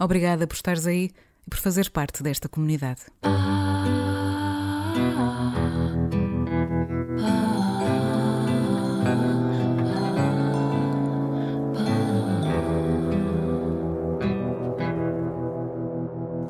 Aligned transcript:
Obrigada 0.00 0.46
por 0.46 0.54
estares 0.54 0.86
aí 0.86 1.10
e 1.46 1.50
por 1.50 1.58
fazeres 1.58 1.90
parte 1.90 2.22
desta 2.22 2.48
comunidade. 2.48 3.02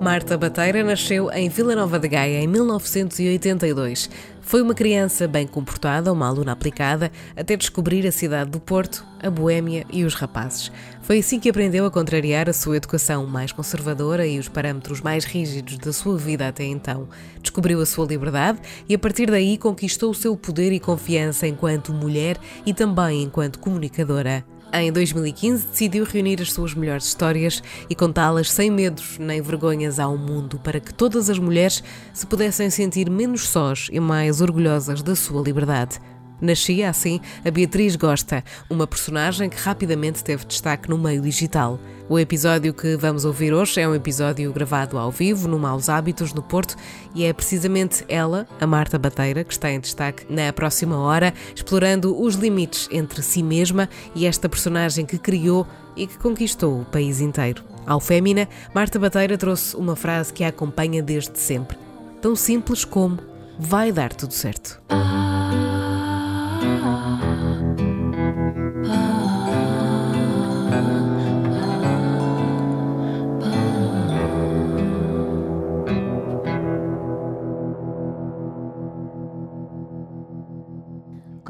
Marta 0.00 0.38
Bateira 0.38 0.82
nasceu 0.82 1.30
em 1.30 1.48
Vila 1.48 1.74
Nova 1.74 1.98
de 1.98 2.08
Gaia 2.08 2.40
em 2.40 2.46
1982. 2.46 4.08
Foi 4.40 4.62
uma 4.62 4.74
criança 4.74 5.28
bem 5.28 5.46
comportada, 5.46 6.12
uma 6.12 6.26
aluna 6.26 6.52
aplicada, 6.52 7.12
até 7.36 7.54
descobrir 7.54 8.06
a 8.06 8.10
cidade 8.10 8.50
do 8.50 8.58
Porto, 8.58 9.04
a 9.22 9.28
Boémia 9.28 9.84
e 9.92 10.02
os 10.02 10.14
rapazes. 10.14 10.72
Foi 11.11 11.19
assim 11.19 11.41
que 11.41 11.48
aprendeu 11.48 11.84
a 11.84 11.91
contrariar 11.91 12.48
a 12.48 12.53
sua 12.53 12.77
educação 12.77 13.27
mais 13.27 13.50
conservadora 13.50 14.25
e 14.25 14.39
os 14.39 14.47
parâmetros 14.47 15.00
mais 15.00 15.25
rígidos 15.25 15.77
da 15.77 15.92
sua 15.92 16.16
vida 16.16 16.47
até 16.47 16.62
então. 16.62 17.08
Descobriu 17.42 17.80
a 17.80 17.84
sua 17.84 18.06
liberdade 18.06 18.61
e, 18.89 18.94
a 18.94 18.98
partir 18.98 19.28
daí, 19.28 19.58
conquistou 19.58 20.12
o 20.12 20.14
seu 20.14 20.36
poder 20.36 20.70
e 20.70 20.78
confiança 20.78 21.48
enquanto 21.48 21.92
mulher 21.92 22.38
e 22.64 22.72
também 22.72 23.25
enquanto 23.25 23.58
comunicadora. 23.58 24.44
Em 24.72 24.92
2015, 24.92 25.66
decidiu 25.66 26.05
reunir 26.05 26.41
as 26.41 26.53
suas 26.53 26.77
melhores 26.77 27.06
histórias 27.06 27.61
e 27.88 27.94
contá-las 27.97 28.48
sem 28.48 28.70
medos 28.70 29.19
nem 29.19 29.42
vergonhas 29.42 29.98
ao 29.98 30.16
mundo 30.16 30.61
para 30.61 30.78
que 30.78 30.94
todas 30.94 31.28
as 31.28 31.41
mulheres 31.41 31.83
se 32.14 32.25
pudessem 32.25 32.70
sentir 32.70 33.11
menos 33.11 33.48
sós 33.48 33.88
e 33.91 33.98
mais 33.98 34.41
orgulhosas 34.41 35.03
da 35.03 35.16
sua 35.16 35.42
liberdade. 35.42 35.98
Nascia 36.41 36.88
assim 36.88 37.20
a 37.44 37.50
Beatriz 37.50 37.96
Gosta, 37.96 38.42
uma 38.69 38.86
personagem 38.86 39.48
que 39.48 39.60
rapidamente 39.60 40.24
teve 40.24 40.44
destaque 40.44 40.88
no 40.88 40.97
meio 40.97 41.20
digital. 41.20 41.78
O 42.08 42.19
episódio 42.19 42.74
que 42.74 42.97
vamos 42.97 43.24
ouvir 43.24 43.55
hoje 43.55 43.80
é 43.80 43.88
um 43.88 43.94
episódio 43.94 44.52
gravado 44.52 44.98
ao 44.98 45.12
vivo 45.12 45.47
no 45.47 45.58
Maus 45.58 45.88
Hábitos, 45.88 46.32
no 46.34 46.42
Porto, 46.42 46.74
e 47.14 47.24
é 47.24 47.32
precisamente 47.32 48.05
ela, 48.08 48.48
a 48.60 48.66
Marta 48.66 48.98
Bateira, 48.98 49.44
que 49.44 49.52
está 49.52 49.70
em 49.70 49.78
destaque 49.78 50.27
na 50.28 50.52
próxima 50.52 50.98
hora, 50.98 51.32
explorando 51.55 52.20
os 52.20 52.34
limites 52.34 52.88
entre 52.91 53.22
si 53.22 53.43
mesma 53.43 53.88
e 54.14 54.26
esta 54.26 54.48
personagem 54.48 55.06
que 55.06 55.19
criou 55.19 55.66
e 55.97 56.06
que 56.06 56.19
conquistou 56.19 56.81
o 56.81 56.84
país 56.84 57.20
inteiro. 57.20 57.62
Ao 57.87 58.00
Fémina, 58.00 58.48
Marta 58.75 58.98
Bateira 58.98 59.38
trouxe 59.38 59.76
uma 59.76 59.94
frase 59.94 60.32
que 60.32 60.43
a 60.43 60.48
acompanha 60.48 61.03
desde 61.03 61.38
sempre. 61.38 61.78
Tão 62.20 62.34
simples 62.34 62.84
como: 62.84 63.19
vai 63.59 63.93
dar 63.93 64.12
tudo 64.12 64.32
certo. 64.32 64.81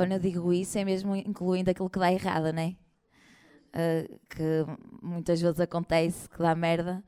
Quando 0.01 0.13
eu 0.13 0.19
digo 0.19 0.51
isso, 0.51 0.79
é 0.79 0.83
mesmo 0.83 1.15
incluindo 1.15 1.71
aquilo 1.71 1.91
que 1.91 1.99
dá 1.99 2.11
errado, 2.11 2.55
né? 2.55 2.75
Uh, 3.69 4.19
que 4.31 4.65
muitas 5.03 5.39
vezes 5.39 5.61
acontece 5.61 6.27
que 6.27 6.39
dá 6.39 6.55
merda, 6.55 7.05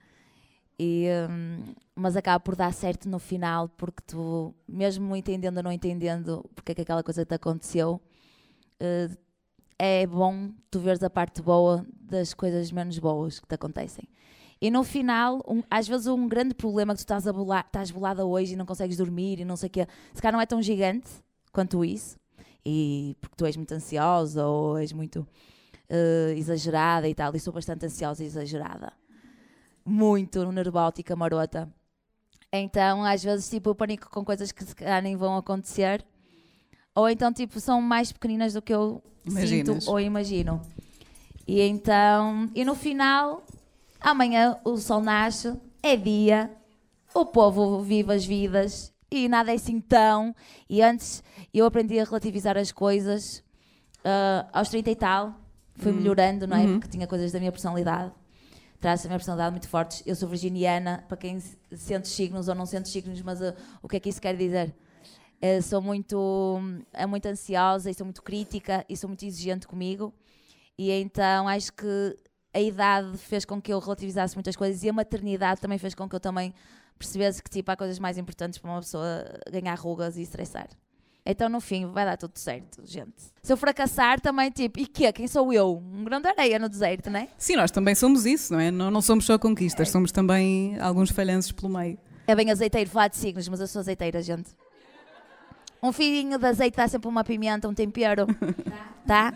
e, 0.79 1.07
um, 1.31 1.75
mas 1.95 2.19
acaba 2.19 2.39
por 2.39 2.55
dar 2.55 2.71
certo 2.75 3.09
no 3.09 3.19
final, 3.19 3.71
porque 3.79 4.03
tu, 4.07 4.55
mesmo 4.69 5.17
entendendo 5.17 5.57
ou 5.57 5.63
não 5.63 5.73
entendendo 5.73 6.45
porque 6.55 6.73
é 6.73 6.75
que 6.75 6.83
aquela 6.83 7.03
coisa 7.03 7.25
te 7.25 7.35
aconteceu, 7.35 7.99
uh, 8.79 9.17
é 9.79 10.07
bom 10.07 10.51
tu 10.71 10.79
veres 10.79 11.03
a 11.03 11.09
parte 11.09 11.41
boa 11.41 11.87
das 11.99 12.35
coisas 12.35 12.71
menos 12.71 12.99
boas 12.99 13.41
que 13.41 13.49
te 13.49 13.55
acontecem. 13.55 14.07
E 14.61 14.71
no 14.71 14.85
final, 14.85 15.43
um, 15.49 15.63
às 15.71 15.89
vezes 15.89 16.09
um 16.09 16.29
grande 16.29 16.53
problema 16.53 16.93
que 16.93 16.99
tu 16.99 17.05
estás, 17.05 17.27
a 17.27 17.33
bolar, 17.33 17.65
estás 17.65 17.91
bolada 17.91 18.27
hoje 18.27 18.53
e 18.53 18.57
não 18.57 18.67
consegues 18.67 18.99
dormir 18.99 19.41
e 19.41 19.47
não 19.47 19.57
sei 19.57 19.69
o 19.69 19.71
quê, 19.71 19.89
se 20.13 20.21
calhar 20.21 20.35
não 20.35 20.43
é 20.43 20.47
tão 20.47 20.61
gigante 20.61 21.09
quanto 21.51 21.83
isso, 21.83 22.21
e 22.65 23.17
porque 23.21 23.37
tu 23.37 23.47
és 23.47 23.57
muito 23.57 23.73
ansiosa 23.73 24.47
ou 24.47 24.79
és 24.79 24.93
muito 24.93 25.27
uh, 25.91 26.33
exagerada 26.37 27.09
e 27.09 27.15
tal, 27.15 27.35
e 27.35 27.41
sou 27.41 27.53
bastante 27.53 27.87
ansiosa 27.87 28.23
e 28.23 28.27
exagerada. 28.27 28.93
Muito 29.85 30.51
nervótica, 30.53 31.17
marota. 31.17 31.69
Então, 32.53 33.03
às 33.05 33.25
vezes, 33.25 33.49
tipo, 33.49 33.71
eu 33.71 33.75
pânico 33.75 34.11
com 34.11 34.25
coisas 34.25 34.53
que 34.53 34.65
se 34.65 34.75
calhar 34.77 35.03
nem 35.03 35.17
vão 35.17 35.37
acontecer. 35.37 36.05
Ou 36.95 37.09
então, 37.09 37.33
tipo, 37.33 37.59
são 37.59 37.81
mais 37.81 38.13
pequeninas 38.13 38.53
do 38.53 38.61
que 38.61 38.73
eu 38.73 39.03
Imaginas. 39.25 39.85
sinto 39.85 39.91
ou 39.91 39.99
imagino. 39.99 40.61
E 41.49 41.61
então, 41.63 42.51
e 42.55 42.65
no 42.65 42.75
final, 42.75 43.43
amanhã 44.01 44.59
o 44.65 44.77
sol 44.77 45.01
nasce, 45.01 45.59
é 45.83 45.97
dia, 45.97 46.51
o 47.15 47.25
povo 47.25 47.81
vive 47.81 48.13
as 48.13 48.25
vidas 48.25 48.92
e 49.13 49.29
nada 49.29 49.53
é 49.53 49.55
assim 49.55 49.81
tão. 49.81 50.35
E 50.69 50.83
antes 50.83 51.23
eu 51.53 51.67
aprendi 51.67 51.99
a 52.01 52.05
relativizar 52.05 52.57
as 52.57 52.73
coisas 52.73 53.45
uh, 53.99 54.49
aos 54.53 54.71
30 54.71 54.91
e 54.91 54.97
tal, 54.97 55.35
fui 55.77 55.93
uhum. 55.93 55.99
melhorando, 55.99 56.47
não 56.47 56.57
é? 56.57 56.61
Uhum. 56.61 56.73
Porque 56.79 56.89
tinha 56.89 57.07
coisas 57.07 57.31
da 57.31 57.39
minha 57.39 57.53
personalidade, 57.53 58.13
traz 58.81 59.05
a 59.05 59.09
minha 59.09 59.19
personalidade 59.19 59.53
muito 59.53 59.69
fortes. 59.69 60.03
Eu 60.07 60.17
sou 60.17 60.29
virginiana, 60.29 61.05
para 61.07 61.17
quem 61.17 61.39
sente 61.73 62.09
signos 62.09 62.49
ou 62.49 62.55
não 62.55 62.65
sente 62.65 62.89
signos, 62.89 63.21
mas 63.21 63.41
uh, 63.41 63.55
o 63.83 63.89
que 63.89 63.97
é 63.97 64.01
que 64.01 64.09
isso 64.09 64.21
quer 64.21 64.35
dizer? 64.35 64.75
Uh, 65.43 65.61
sou 65.61 65.83
muito, 65.83 66.61
é 66.93 67.05
muito 67.05 67.27
ansiosa 67.27 67.91
e 67.91 67.95
sou 67.95 68.07
muito 68.07 68.23
crítica 68.23 68.85
e 68.89 68.97
sou 68.97 69.09
muito 69.09 69.25
exigente 69.27 69.67
comigo. 69.67 70.15
E 70.79 70.91
então 70.91 71.47
acho 71.49 71.73
que 71.73 72.17
a 72.55 72.61
idade 72.61 73.17
fez 73.19 73.45
com 73.45 73.61
que 73.61 73.73
eu 73.73 73.79
relativizasse 73.79 74.35
muitas 74.37 74.57
coisas 74.57 74.83
e 74.83 74.89
a 74.89 74.93
maternidade 74.93 75.61
também 75.61 75.79
fez 75.79 75.95
com 75.95 76.09
que 76.09 76.15
eu 76.15 76.21
também 76.21 76.55
percebesse 76.99 77.43
que 77.43 77.51
tipo, 77.51 77.71
há 77.71 77.77
coisas 77.77 77.99
mais 77.99 78.19
importantes 78.19 78.59
para 78.59 78.71
uma 78.71 78.81
pessoa 78.81 79.25
ganhar 79.51 79.75
rugas 79.75 80.17
e 80.17 80.23
estressar. 80.23 80.69
Então, 81.25 81.49
no 81.49 81.61
fim, 81.61 81.87
vai 81.87 82.05
dar 82.05 82.17
tudo 82.17 82.37
certo, 82.37 82.83
gente. 82.85 83.15
Se 83.43 83.53
eu 83.53 83.57
fracassar, 83.57 84.21
também, 84.21 84.51
tipo, 84.51 84.81
e 84.81 84.87
quê? 84.87 85.13
Quem 85.13 85.29
sou 85.29 85.53
eu? 85.53 85.77
Um 85.77 86.03
grão 86.03 86.21
de 86.21 86.27
areia 86.27 86.59
no 86.59 86.69
deserto, 86.69 87.11
não 87.11 87.21
é? 87.21 87.29
Sim, 87.39 87.55
nós 87.55 87.71
também 87.71 87.95
somos 87.95 88.27
isso, 88.27 88.53
não 88.53 88.59
é? 88.59 88.73
Não, 88.73 88.91
não 88.91 89.01
somos 89.01 89.25
só 89.25 89.39
conquistas, 89.39 89.89
é. 89.89 89.93
somos 89.93 90.11
também 90.11 90.77
alguns 90.81 91.11
falhanços 91.11 91.53
pelo 91.53 91.73
meio. 91.73 91.97
É 92.27 92.35
bem 92.35 92.51
azeiteiro 92.51 92.91
falar 92.91 93.09
de 93.09 93.17
signos, 93.17 93.49
mas 93.49 93.61
eu 93.61 93.69
sou 93.69 93.81
azeiteira, 93.81 94.21
gente. 94.21 94.51
Um 95.83 95.91
filhinho 95.93 96.39
de 96.39 96.47
azeite 96.47 96.77
dá 96.77 96.87
sempre 96.87 97.09
uma 97.09 97.25
pimenta, 97.25 97.69
um 97.69 97.75
tempero. 97.75 98.27
tá? 99.05 99.35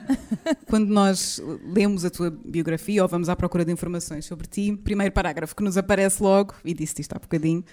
Quando 0.68 0.88
nós 0.88 1.42
lemos 1.64 2.04
a 2.04 2.10
tua 2.10 2.30
biografia 2.30 3.02
ou 3.02 3.08
vamos 3.08 3.28
à 3.28 3.34
procura 3.34 3.64
de 3.64 3.72
informações 3.72 4.24
sobre 4.24 4.46
ti, 4.46 4.76
primeiro 4.76 5.12
parágrafo 5.12 5.56
que 5.56 5.62
nos 5.64 5.76
aparece 5.76 6.22
logo, 6.22 6.54
e 6.64 6.72
disse 6.72 7.00
isto 7.00 7.14
há 7.14 7.18
bocadinho, 7.18 7.64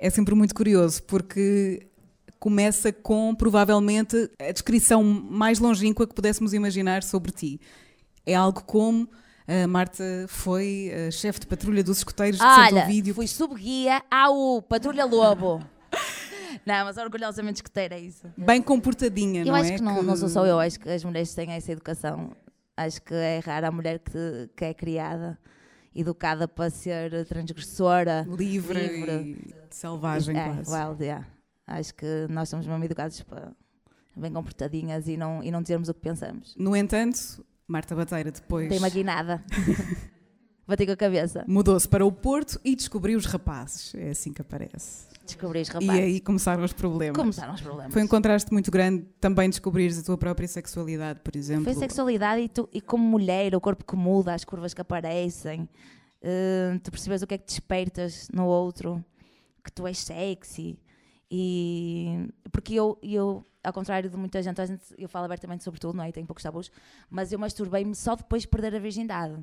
é 0.00 0.08
sempre 0.10 0.32
muito 0.36 0.54
curioso, 0.54 1.02
porque 1.02 1.88
começa 2.38 2.92
com 2.92 3.34
provavelmente 3.34 4.30
a 4.38 4.52
descrição 4.52 5.02
mais 5.02 5.58
longínqua 5.58 6.06
que 6.06 6.14
pudéssemos 6.14 6.54
imaginar 6.54 7.02
sobre 7.02 7.32
ti. 7.32 7.60
É 8.24 8.36
algo 8.36 8.62
como 8.62 9.08
a 9.48 9.66
Marta 9.66 10.04
foi 10.28 10.92
chefe 11.10 11.40
de 11.40 11.46
patrulha 11.48 11.82
dos 11.82 11.98
escoteiros 11.98 12.38
de 12.38 12.44
Olha, 12.44 12.68
Santo 12.68 12.84
Ovídio. 12.84 13.14
fui 13.14 13.26
subguia 13.26 14.02
ao 14.08 14.62
Patrulha 14.62 15.04
Lobo. 15.04 15.60
Não, 16.66 16.84
mas 16.84 16.96
orgulhosamente 16.96 17.56
escuteira 17.56 17.94
é 17.94 18.00
isso. 18.00 18.26
Bem 18.36 18.62
comportadinha, 18.62 19.42
eu 19.42 19.46
não 19.46 19.56
é? 19.56 19.60
Eu 19.60 19.62
acho 19.62 19.72
que 19.74 19.82
não, 19.82 20.02
não 20.02 20.16
sou 20.16 20.28
só 20.28 20.46
eu, 20.46 20.58
acho 20.58 20.78
que 20.78 20.88
as 20.88 21.04
mulheres 21.04 21.34
têm 21.34 21.50
essa 21.52 21.72
educação. 21.72 22.32
Acho 22.76 23.02
que 23.02 23.14
é 23.14 23.40
rara 23.44 23.68
a 23.68 23.70
mulher 23.72 23.98
que, 23.98 24.50
que 24.56 24.64
é 24.64 24.74
criada 24.74 25.38
educada 25.94 26.46
para 26.46 26.70
ser 26.70 27.26
transgressora. 27.26 28.26
Livre, 28.28 28.80
Livre. 28.80 29.12
e 29.70 29.74
selvagem 29.74 30.38
é, 30.38 30.44
quase. 30.44 30.72
wild, 30.72 31.02
yeah. 31.02 31.26
Acho 31.66 31.94
que 31.94 32.26
nós 32.30 32.48
somos 32.48 32.66
mesmo 32.66 32.84
educados 32.84 33.20
para 33.22 33.52
bem 34.16 34.32
comportadinhas 34.32 35.06
e 35.08 35.16
não, 35.16 35.42
e 35.42 35.50
não 35.50 35.62
dizermos 35.62 35.88
o 35.88 35.94
que 35.94 36.00
pensamos. 36.00 36.54
No 36.56 36.74
entanto, 36.76 37.44
Marta 37.66 37.94
Bateira 37.94 38.30
depois 38.30 38.68
Tem 38.68 38.78
uma 38.78 38.88
guinada. 38.88 39.44
Bati 40.68 40.84
com 40.86 40.92
a 40.92 40.96
cabeça. 40.96 41.44
mudou-se 41.48 41.88
para 41.88 42.04
o 42.04 42.12
Porto 42.12 42.60
e 42.62 42.76
descobriu 42.76 43.16
os 43.18 43.24
rapazes. 43.24 43.94
É 43.94 44.10
assim 44.10 44.32
que 44.32 44.42
aparece. 44.42 45.08
Descobri 45.24 45.60
os 45.62 45.68
E 45.68 45.72
rapazes. 45.72 45.90
aí 45.90 46.20
começaram 46.20 46.62
os 46.62 46.72
problemas. 46.72 47.16
Começaram 47.16 47.54
os 47.54 47.60
problemas. 47.60 47.92
Foi 47.92 48.02
um 48.02 48.06
contraste 48.06 48.52
muito 48.52 48.70
grande 48.70 49.04
também 49.20 49.48
descobrires 49.48 49.98
a 49.98 50.02
tua 50.02 50.18
própria 50.18 50.46
sexualidade, 50.46 51.20
por 51.20 51.34
exemplo. 51.36 51.64
Foi 51.64 51.74
sexualidade 51.74 52.42
e, 52.42 52.48
tu, 52.48 52.68
e 52.72 52.80
como 52.80 53.02
mulher, 53.02 53.54
o 53.54 53.60
corpo 53.60 53.84
que 53.84 53.96
muda, 53.96 54.34
as 54.34 54.44
curvas 54.44 54.72
que 54.74 54.80
aparecem, 54.80 55.68
eh, 56.22 56.78
tu 56.82 56.90
percebes 56.90 57.22
o 57.22 57.26
que 57.26 57.34
é 57.34 57.38
que 57.38 57.46
despertas 57.46 58.28
no 58.32 58.46
outro, 58.46 59.02
que 59.64 59.72
tu 59.72 59.86
és 59.86 59.98
sexy. 59.98 60.78
E 61.30 62.28
porque 62.50 62.74
eu, 62.74 62.98
eu 63.02 63.44
ao 63.62 63.72
contrário 63.72 64.08
de 64.08 64.16
muita 64.16 64.42
gente, 64.42 64.66
gente, 64.66 64.82
eu 64.96 65.08
falo 65.08 65.26
abertamente 65.26 65.62
sobre 65.62 65.78
tudo, 65.78 65.96
não 65.96 66.04
é? 66.04 66.08
E 66.08 66.12
tenho 66.12 66.26
poucos 66.26 66.42
tabus, 66.42 66.70
mas 67.10 67.32
eu 67.32 67.38
masturbei-me 67.38 67.94
só 67.94 68.14
depois 68.16 68.42
de 68.42 68.48
perder 68.48 68.74
a 68.74 68.78
virgindade. 68.78 69.34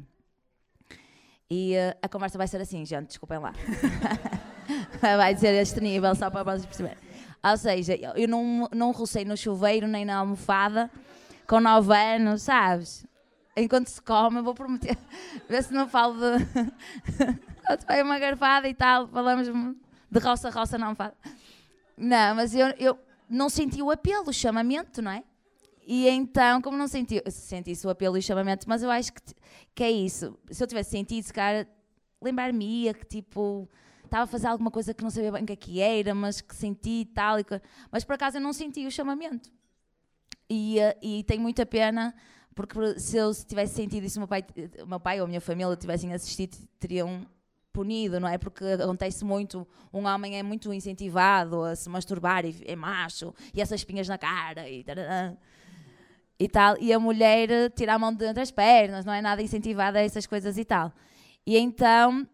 E 1.49 1.75
eh, 1.75 1.95
a 2.01 2.09
conversa 2.09 2.37
vai 2.37 2.47
ser 2.47 2.59
assim, 2.59 2.83
gente, 2.85 3.07
desculpem 3.07 3.37
lá. 3.37 3.53
vai 4.99 5.35
ser 5.35 5.53
este 5.53 5.79
nível, 5.79 6.15
só 6.15 6.29
para 6.29 6.43
vocês 6.43 6.65
perceberem. 6.65 6.97
Ou 7.43 7.57
seja, 7.57 7.95
eu 7.95 8.27
não, 8.27 8.67
não 8.73 8.91
rocei 8.91 9.23
no 9.23 9.37
chuveiro 9.37 9.87
nem 9.87 10.03
na 10.03 10.17
almofada 10.17 10.89
com 11.47 11.59
9 11.59 11.93
anos, 11.93 12.41
sabes? 12.41 13.05
Enquanto 13.55 13.87
se 13.87 14.01
come, 14.01 14.39
eu 14.39 14.43
vou 14.43 14.55
prometer. 14.55 14.97
Ver 15.47 15.63
se 15.63 15.71
não 15.71 15.87
falo 15.87 16.15
de. 16.15 16.45
Vai 17.87 18.01
uma 18.01 18.17
garfada 18.19 18.67
e 18.67 18.73
tal, 18.73 19.07
falamos 19.07 19.47
de 19.47 20.19
roça, 20.19 20.49
roça, 20.49 20.77
não 20.77 20.95
falo. 20.95 21.13
Não, 21.97 22.35
mas 22.35 22.55
eu, 22.55 22.67
eu 22.77 22.99
não 23.29 23.49
senti 23.49 23.81
o 23.81 23.91
apelo, 23.91 24.29
o 24.29 24.33
chamamento, 24.33 25.01
não 25.01 25.11
é? 25.11 25.23
E 25.85 26.07
então, 26.09 26.61
como 26.61 26.77
não 26.77 26.87
senti, 26.87 27.21
senti 27.29 27.73
o 27.85 27.89
apelo 27.89 28.17
e 28.17 28.19
o 28.19 28.23
chamamento, 28.23 28.67
mas 28.67 28.81
eu 28.81 28.89
acho 28.89 29.13
que, 29.13 29.21
que 29.75 29.83
é 29.83 29.91
isso. 29.91 30.37
Se 30.49 30.63
eu 30.63 30.67
tivesse 30.67 30.89
sentido, 30.89 31.23
se 31.23 31.33
calhar, 31.33 31.67
lembrar-me-ia 32.21 32.93
que 32.93 33.05
tipo 33.05 33.69
estava 34.03 34.23
a 34.23 34.27
fazer 34.27 34.47
alguma 34.47 34.71
coisa 34.71 34.93
que 34.93 35.03
não 35.03 35.09
sabia 35.09 35.31
bem 35.31 35.43
o 35.43 35.45
que 35.45 35.53
é 35.53 35.55
que 35.55 35.81
era, 35.81 36.15
mas 36.15 36.41
que 36.41 36.55
senti 36.55 37.01
e 37.01 37.05
tal. 37.05 37.37
Mas 37.91 38.03
por 38.03 38.13
acaso 38.13 38.37
eu 38.37 38.41
não 38.41 38.53
senti 38.53 38.85
o 38.85 38.91
chamamento. 38.91 39.51
E, 40.49 40.79
eh, 40.79 40.97
e 41.01 41.23
tenho 41.23 41.41
muita 41.41 41.65
pena, 41.65 42.15
porque 42.55 42.99
se 42.99 43.17
eu 43.17 43.33
tivesse 43.33 43.75
sentido 43.75 44.05
isso, 44.05 44.19
meu 44.19 44.27
pai, 44.27 44.43
meu 44.87 44.99
pai 44.99 45.19
ou 45.19 45.25
a 45.25 45.27
minha 45.27 45.41
família 45.41 45.75
tivessem 45.75 46.13
assistido, 46.13 46.57
teriam 46.79 47.27
punido, 47.73 48.19
não 48.19 48.27
é? 48.27 48.37
Porque 48.37 48.63
acontece 48.63 49.25
muito, 49.25 49.67
um 49.93 50.05
homem 50.05 50.39
é 50.39 50.43
muito 50.43 50.71
incentivado 50.71 51.63
a 51.63 51.75
se 51.75 51.89
masturbar 51.89 52.45
e 52.45 52.63
é 52.65 52.75
macho, 52.75 53.33
e 53.53 53.61
essas 53.61 53.81
espinhas 53.81 54.07
na 54.07 54.17
cara 54.17 54.69
e 54.69 54.83
e 56.39 56.49
tal, 56.49 56.75
e 56.79 56.91
a 56.91 56.99
mulher 56.99 57.49
eh, 57.49 57.69
tira 57.69 57.93
a 57.93 57.99
mão 57.99 58.13
de 58.13 58.33
das 58.33 58.51
pernas, 58.51 59.05
não 59.05 59.13
é 59.13 59.21
nada 59.21 59.41
incentivada 59.41 59.99
a 59.99 60.01
essas 60.01 60.25
coisas 60.27 60.57
e 60.57 60.65
tal. 60.65 60.91
E 61.45 61.57
então, 61.57 62.27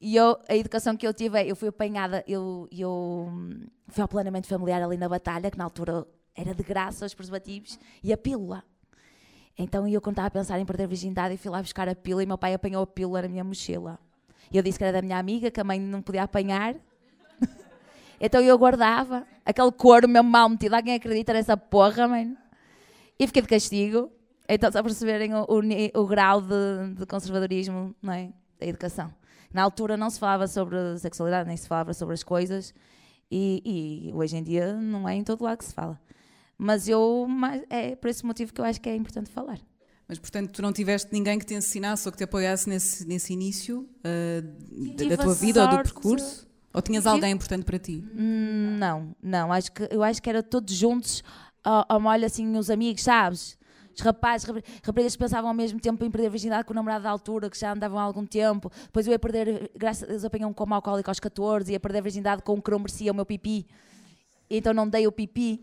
eu, 0.00 0.38
a 0.48 0.54
educação 0.54 0.96
que 0.96 1.06
eu 1.06 1.12
tive, 1.12 1.38
é, 1.38 1.50
eu 1.50 1.56
fui 1.56 1.68
apanhada, 1.68 2.22
eu, 2.26 2.68
eu 2.70 3.26
hum, 3.28 3.66
fui 3.88 4.02
ao 4.02 4.08
planeamento 4.08 4.46
familiar 4.46 4.82
ali 4.82 4.96
na 4.96 5.08
Batalha, 5.08 5.50
que 5.50 5.58
na 5.58 5.64
altura 5.64 6.06
era 6.36 6.54
de 6.54 6.62
graça 6.62 7.04
os 7.04 7.14
preservativos, 7.14 7.78
e 8.02 8.12
a 8.12 8.16
pílula. 8.16 8.62
Então 9.58 9.88
eu, 9.88 10.00
quando 10.00 10.14
estava 10.14 10.28
a 10.28 10.30
pensar 10.30 10.60
em 10.60 10.64
perder 10.64 10.84
a 10.84 10.86
virgindade, 10.86 11.36
fui 11.36 11.50
lá 11.50 11.60
buscar 11.60 11.88
a 11.88 11.96
pílula 11.96 12.22
e 12.22 12.26
meu 12.26 12.38
pai 12.38 12.54
apanhou 12.54 12.84
a 12.84 12.86
pílula 12.86 13.22
na 13.22 13.28
minha 13.28 13.42
mochila. 13.42 13.98
E 14.52 14.56
eu 14.56 14.62
disse 14.62 14.78
que 14.78 14.84
era 14.84 14.92
da 14.92 15.02
minha 15.02 15.18
amiga, 15.18 15.50
que 15.50 15.60
a 15.60 15.64
mãe 15.64 15.80
não 15.80 16.00
podia 16.00 16.22
apanhar. 16.22 16.76
então 18.20 18.40
eu 18.40 18.56
guardava 18.56 19.26
aquele 19.44 19.72
couro 19.72 20.08
mesmo 20.08 20.30
mal 20.30 20.48
metido. 20.48 20.74
Alguém 20.74 20.94
acredita 20.94 21.32
nessa 21.32 21.56
porra, 21.56 22.06
mano? 22.06 22.36
E 23.18 23.26
fiquei 23.26 23.42
de 23.42 23.48
castigo. 23.48 24.12
Então, 24.48 24.70
só 24.70 24.78
para 24.80 24.84
perceberem 24.90 25.34
o, 25.34 25.42
o 25.48 26.00
o 26.02 26.06
grau 26.06 26.40
de, 26.40 26.94
de 26.96 27.06
conservadorismo 27.06 27.94
não 28.02 28.12
é? 28.12 28.32
da 28.58 28.66
educação. 28.66 29.12
Na 29.52 29.62
altura 29.62 29.96
não 29.96 30.08
se 30.10 30.18
falava 30.18 30.46
sobre 30.46 30.76
sexualidade, 30.98 31.46
nem 31.48 31.56
se 31.56 31.66
falava 31.68 31.92
sobre 31.94 32.14
as 32.14 32.22
coisas. 32.22 32.74
E, 33.30 33.62
e 34.10 34.12
hoje 34.14 34.36
em 34.36 34.42
dia 34.42 34.74
não 34.74 35.08
é 35.08 35.14
em 35.14 35.22
todo 35.24 35.44
lado 35.44 35.58
que 35.58 35.64
se 35.64 35.74
fala. 35.74 36.00
Mas 36.56 36.88
eu, 36.88 37.26
mas 37.28 37.62
é 37.70 37.94
por 37.94 38.08
esse 38.08 38.24
motivo 38.24 38.52
que 38.52 38.60
eu 38.60 38.64
acho 38.64 38.80
que 38.80 38.88
é 38.88 38.96
importante 38.96 39.30
falar. 39.30 39.58
Mas, 40.08 40.18
portanto, 40.18 40.50
tu 40.52 40.62
não 40.62 40.72
tiveste 40.72 41.12
ninguém 41.12 41.38
que 41.38 41.44
te 41.44 41.54
ensinasse 41.54 42.08
ou 42.08 42.12
que 42.12 42.16
te 42.18 42.24
apoiasse 42.24 42.68
nesse, 42.68 43.06
nesse 43.06 43.32
início 43.34 43.86
ah, 44.02 44.40
da- 45.06 45.16
tua 45.18 45.34
vida 45.34 45.60
ou 45.62 45.68
do 45.68 45.74
sorte- 45.74 45.92
percurso? 45.92 46.48
Ou 46.72 46.82
tinhas 46.82 47.06
alguém 47.06 47.32
importante 47.32 47.64
para 47.64 47.78
ti? 47.78 48.04
Hum, 48.14 48.76
Não, 48.78 49.14
não. 49.22 49.52
Acho 49.52 49.70
que, 49.72 49.86
eu 49.90 50.02
acho 50.02 50.22
que 50.22 50.28
era 50.30 50.42
todos 50.42 50.74
juntos, 50.74 51.22
ao, 51.88 52.00
molho 52.00 52.24
assim, 52.24 52.56
os 52.56 52.70
amigos, 52.70 53.02
sabes? 53.02 53.58
Os 53.94 54.00
rapazes, 54.00 54.46
rapaz- 54.46 54.64
raparigas 54.84 55.12
que 55.14 55.18
pensavam 55.18 55.48
ao 55.50 55.54
mesmo 55.54 55.80
tempo 55.80 56.04
em 56.04 56.10
perder 56.10 56.28
a 56.28 56.30
virgindade 56.30 56.64
com 56.64 56.72
o 56.72 56.76
namorado 56.76 57.02
da 57.04 57.10
altura, 57.10 57.50
que 57.50 57.58
já 57.58 57.72
andavam 57.72 57.98
há 57.98 58.02
algum 58.02 58.24
tempo. 58.24 58.70
Depois 58.84 59.06
eu 59.06 59.12
ia 59.12 59.18
perder, 59.18 59.70
graças 59.76 60.04
a 60.04 60.06
Deus, 60.06 60.24
apanhei 60.24 60.46
um 60.46 60.52
coma 60.52 60.76
alcoólico 60.76 61.10
aos 61.10 61.18
14, 61.18 61.72
ia 61.72 61.80
perder 61.80 61.98
a 61.98 62.02
virgindade 62.02 62.42
com 62.42 62.54
um 62.54 62.60
que 62.60 62.70
não 62.70 62.78
merecia 62.78 63.10
o 63.10 63.14
meu 63.14 63.26
pipi. 63.26 63.66
Então 64.48 64.72
não 64.72 64.88
dei 64.88 65.06
o 65.06 65.12
pipi, 65.12 65.60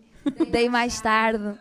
dei 0.51 0.67
mais 0.69 0.99
tarde. 0.99 1.57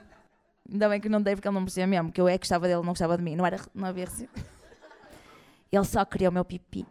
Ainda 0.70 0.88
bem 0.88 1.00
que 1.00 1.08
não 1.08 1.22
dei 1.22 1.34
porque 1.36 1.46
ele 1.46 1.54
não 1.54 1.60
merecia 1.60 1.86
mesmo, 1.86 2.10
que 2.10 2.20
eu 2.20 2.26
é 2.26 2.32
que 2.32 2.38
gostava 2.44 2.66
dele, 2.66 2.80
não 2.80 2.88
gostava 2.88 3.16
de 3.16 3.22
mim. 3.22 3.36
Não, 3.36 3.46
era, 3.46 3.60
não 3.74 3.86
havia 3.86 4.06
recebido. 4.06 4.44
Ele 5.70 5.84
só 5.84 6.04
queria 6.04 6.28
o 6.28 6.32
meu 6.32 6.44
pipi. 6.44 6.86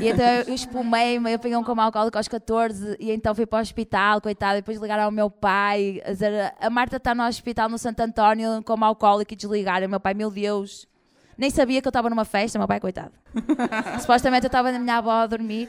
E 0.00 0.08
então 0.08 0.26
eu 0.26 0.54
espumei-me, 0.54 1.32
eu 1.32 1.38
peguei 1.38 1.56
um 1.56 1.62
coma 1.64 1.84
alcoólico 1.84 2.16
aos 2.18 2.26
14 2.28 2.96
e 2.98 3.10
então 3.10 3.34
fui 3.34 3.46
para 3.46 3.58
o 3.58 3.62
hospital, 3.62 4.20
coitado. 4.20 4.58
E 4.58 4.60
depois 4.60 4.78
ligaram 4.80 5.04
ao 5.04 5.10
meu 5.10 5.30
pai 5.30 6.02
a 6.04 6.10
dizer: 6.10 6.54
A 6.60 6.68
Marta 6.70 6.96
está 6.96 7.14
no 7.14 7.22
hospital 7.24 7.68
no 7.68 7.78
Santo 7.78 8.00
António, 8.00 8.56
com 8.56 8.62
coma 8.64 8.86
alcoólico 8.86 9.32
e 9.32 9.36
desligaram. 9.36 9.88
Meu 9.88 10.00
pai, 10.00 10.14
meu 10.14 10.30
Deus, 10.30 10.86
nem 11.38 11.50
sabia 11.50 11.80
que 11.80 11.88
eu 11.88 11.90
estava 11.90 12.10
numa 12.10 12.24
festa, 12.24 12.58
meu 12.58 12.66
pai, 12.68 12.80
coitado. 12.80 13.12
Supostamente 14.00 14.44
eu 14.44 14.48
estava 14.48 14.72
na 14.72 14.78
minha 14.78 14.96
avó 14.98 15.10
a 15.12 15.26
dormir, 15.26 15.68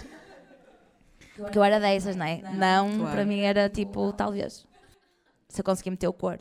porque 1.38 1.57
eu 1.57 1.63
era 1.63 1.80
dessas, 1.80 2.15
não 2.15 2.25
é? 2.25 2.42
Não, 2.53 2.98
Claro. 2.98 3.12
para 3.12 3.25
mim 3.25 3.42
era 3.42 3.69
tipo, 3.69 4.12
talvez, 4.13 4.65
se 5.48 5.62
eu 5.62 5.65
conseguir 5.65 5.92
meter 5.92 6.07
o 6.07 6.13
cor. 6.13 6.39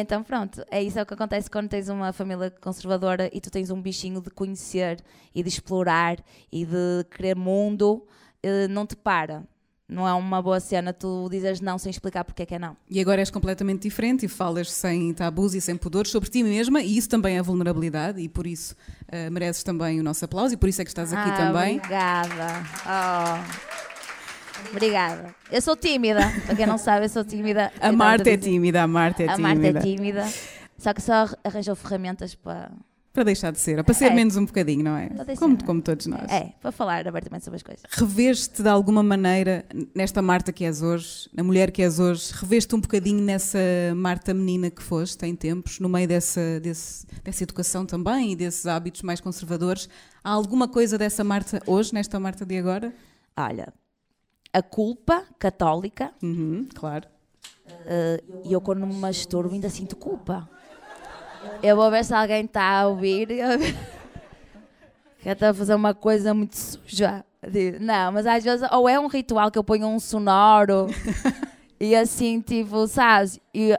Então, 0.00 0.22
pronto, 0.22 0.64
é 0.70 0.82
isso 0.82 0.98
é 0.98 1.02
o 1.02 1.06
que 1.06 1.14
acontece 1.14 1.50
quando 1.50 1.68
tens 1.68 1.88
uma 1.88 2.12
família 2.12 2.50
conservadora 2.60 3.28
e 3.32 3.40
tu 3.40 3.50
tens 3.50 3.70
um 3.70 3.80
bichinho 3.80 4.20
de 4.20 4.30
conhecer 4.30 5.00
e 5.34 5.42
de 5.42 5.48
explorar 5.48 6.16
e 6.50 6.64
de 6.64 7.04
querer 7.10 7.36
mundo, 7.36 8.06
eh, 8.42 8.68
não 8.68 8.86
te 8.86 8.96
para. 8.96 9.42
Não 9.88 10.08
é 10.08 10.12
uma 10.14 10.40
boa 10.40 10.58
cena 10.58 10.90
tu 10.94 11.28
dizeres 11.30 11.60
não 11.60 11.76
sem 11.76 11.90
explicar 11.90 12.24
porque 12.24 12.42
é 12.44 12.46
que 12.46 12.54
é 12.54 12.58
não. 12.58 12.74
E 12.88 12.98
agora 12.98 13.20
és 13.20 13.30
completamente 13.30 13.82
diferente 13.82 14.24
e 14.24 14.28
falas 14.28 14.70
sem 14.72 15.12
tabus 15.12 15.52
e 15.54 15.60
sem 15.60 15.76
pudores 15.76 16.10
sobre 16.10 16.30
ti 16.30 16.42
mesma 16.42 16.80
e 16.80 16.96
isso 16.96 17.10
também 17.10 17.36
é 17.36 17.42
vulnerabilidade 17.42 18.18
e 18.18 18.26
por 18.28 18.46
isso 18.46 18.74
ah, 19.10 19.28
mereces 19.28 19.62
também 19.62 20.00
o 20.00 20.02
nosso 20.02 20.24
aplauso 20.24 20.54
e 20.54 20.56
por 20.56 20.68
isso 20.70 20.80
é 20.80 20.84
que 20.84 20.90
estás 20.90 21.12
aqui 21.12 21.28
Ah, 21.30 21.36
também. 21.36 21.76
Obrigada. 21.76 22.62
Oh. 22.86 23.91
Obrigada. 24.70 25.34
Eu 25.50 25.60
sou 25.60 25.76
tímida. 25.76 26.20
Para 26.46 26.56
quem 26.56 26.66
não 26.66 26.78
sabe, 26.78 27.06
eu 27.06 27.08
sou 27.08 27.24
tímida. 27.24 27.72
A 27.80 27.92
Marta 27.92 28.30
é 28.30 28.32
a 28.34 28.36
dizer- 28.36 28.50
tímida, 28.50 28.82
a 28.82 28.86
Marta 28.86 29.22
é 29.22 29.28
A 29.28 29.36
tímida. 29.36 29.62
Marta 29.70 29.78
é 29.78 29.82
tímida. 29.82 30.28
Só 30.78 30.92
que 30.92 31.02
só 31.02 31.28
arranjou 31.44 31.74
ferramentas 31.76 32.34
para. 32.34 32.70
Para 33.12 33.24
deixar 33.24 33.52
de 33.52 33.60
ser, 33.60 33.84
para 33.84 33.92
ser 33.92 34.06
É. 34.06 34.14
menos 34.14 34.36
um 34.38 34.46
bocadinho, 34.46 34.82
não 34.82 34.96
é? 34.96 35.10
Como, 35.38 35.62
como 35.64 35.82
todos 35.82 36.06
nós. 36.06 36.30
É, 36.32 36.54
para 36.62 36.72
falar 36.72 37.06
abertamente 37.06 37.44
sobre 37.44 37.56
as 37.58 37.62
coisas. 37.62 37.82
Reveste 37.90 38.62
de 38.62 38.68
alguma 38.70 39.02
maneira 39.02 39.66
nesta 39.94 40.22
Marta 40.22 40.50
que 40.50 40.64
és 40.64 40.80
hoje, 40.80 41.28
na 41.30 41.42
mulher 41.42 41.70
que 41.70 41.82
és 41.82 41.98
hoje, 41.98 42.32
reveste 42.32 42.74
um 42.74 42.80
bocadinho 42.80 43.22
nessa 43.22 43.58
Marta 43.94 44.32
menina 44.32 44.70
que 44.70 44.82
foste 44.82 45.26
em 45.26 45.36
tempos, 45.36 45.78
no 45.78 45.90
meio 45.90 46.08
dessa, 46.08 46.58
desse- 46.60 47.06
dessa 47.22 47.42
educação 47.42 47.84
também 47.84 48.32
e 48.32 48.36
desses 48.36 48.64
hábitos 48.64 49.02
mais 49.02 49.20
conservadores. 49.20 49.90
Há 50.24 50.30
alguma 50.30 50.66
coisa 50.66 50.96
dessa 50.96 51.22
Marta 51.22 51.60
hoje, 51.66 51.92
nesta 51.92 52.18
Marta 52.18 52.46
de 52.46 52.56
agora? 52.56 52.94
Olha, 53.36 53.74
a 54.52 54.62
culpa 54.62 55.24
católica, 55.38 56.12
Uhum, 56.22 56.66
claro. 56.74 57.08
eh, 57.86 58.22
e 58.44 58.52
eu 58.52 58.60
quando 58.60 58.86
me 58.86 58.94
masturbo 58.94 59.54
ainda 59.54 59.68
sinto 59.70 59.96
culpa. 59.96 60.48
Eu 61.62 61.76
vou 61.76 61.90
ver 61.90 62.04
se 62.04 62.12
alguém 62.14 62.44
está 62.44 62.80
a 62.80 62.86
ouvir. 62.88 63.28
Que 65.20 65.28
está 65.28 65.50
a 65.50 65.54
fazer 65.54 65.74
uma 65.76 65.94
coisa 65.94 66.34
muito 66.34 66.56
suja. 66.56 67.24
Não, 67.80 68.10
mas 68.10 68.26
às 68.26 68.42
vezes, 68.42 68.68
ou 68.72 68.88
é 68.88 68.98
um 68.98 69.06
ritual 69.06 69.52
que 69.52 69.58
eu 69.58 69.62
ponho 69.62 69.86
um 69.86 70.00
sonoro 70.00 70.88
e 71.78 71.94
assim, 71.94 72.40
tipo, 72.40 72.88
sabes? 72.88 73.38
E 73.54 73.72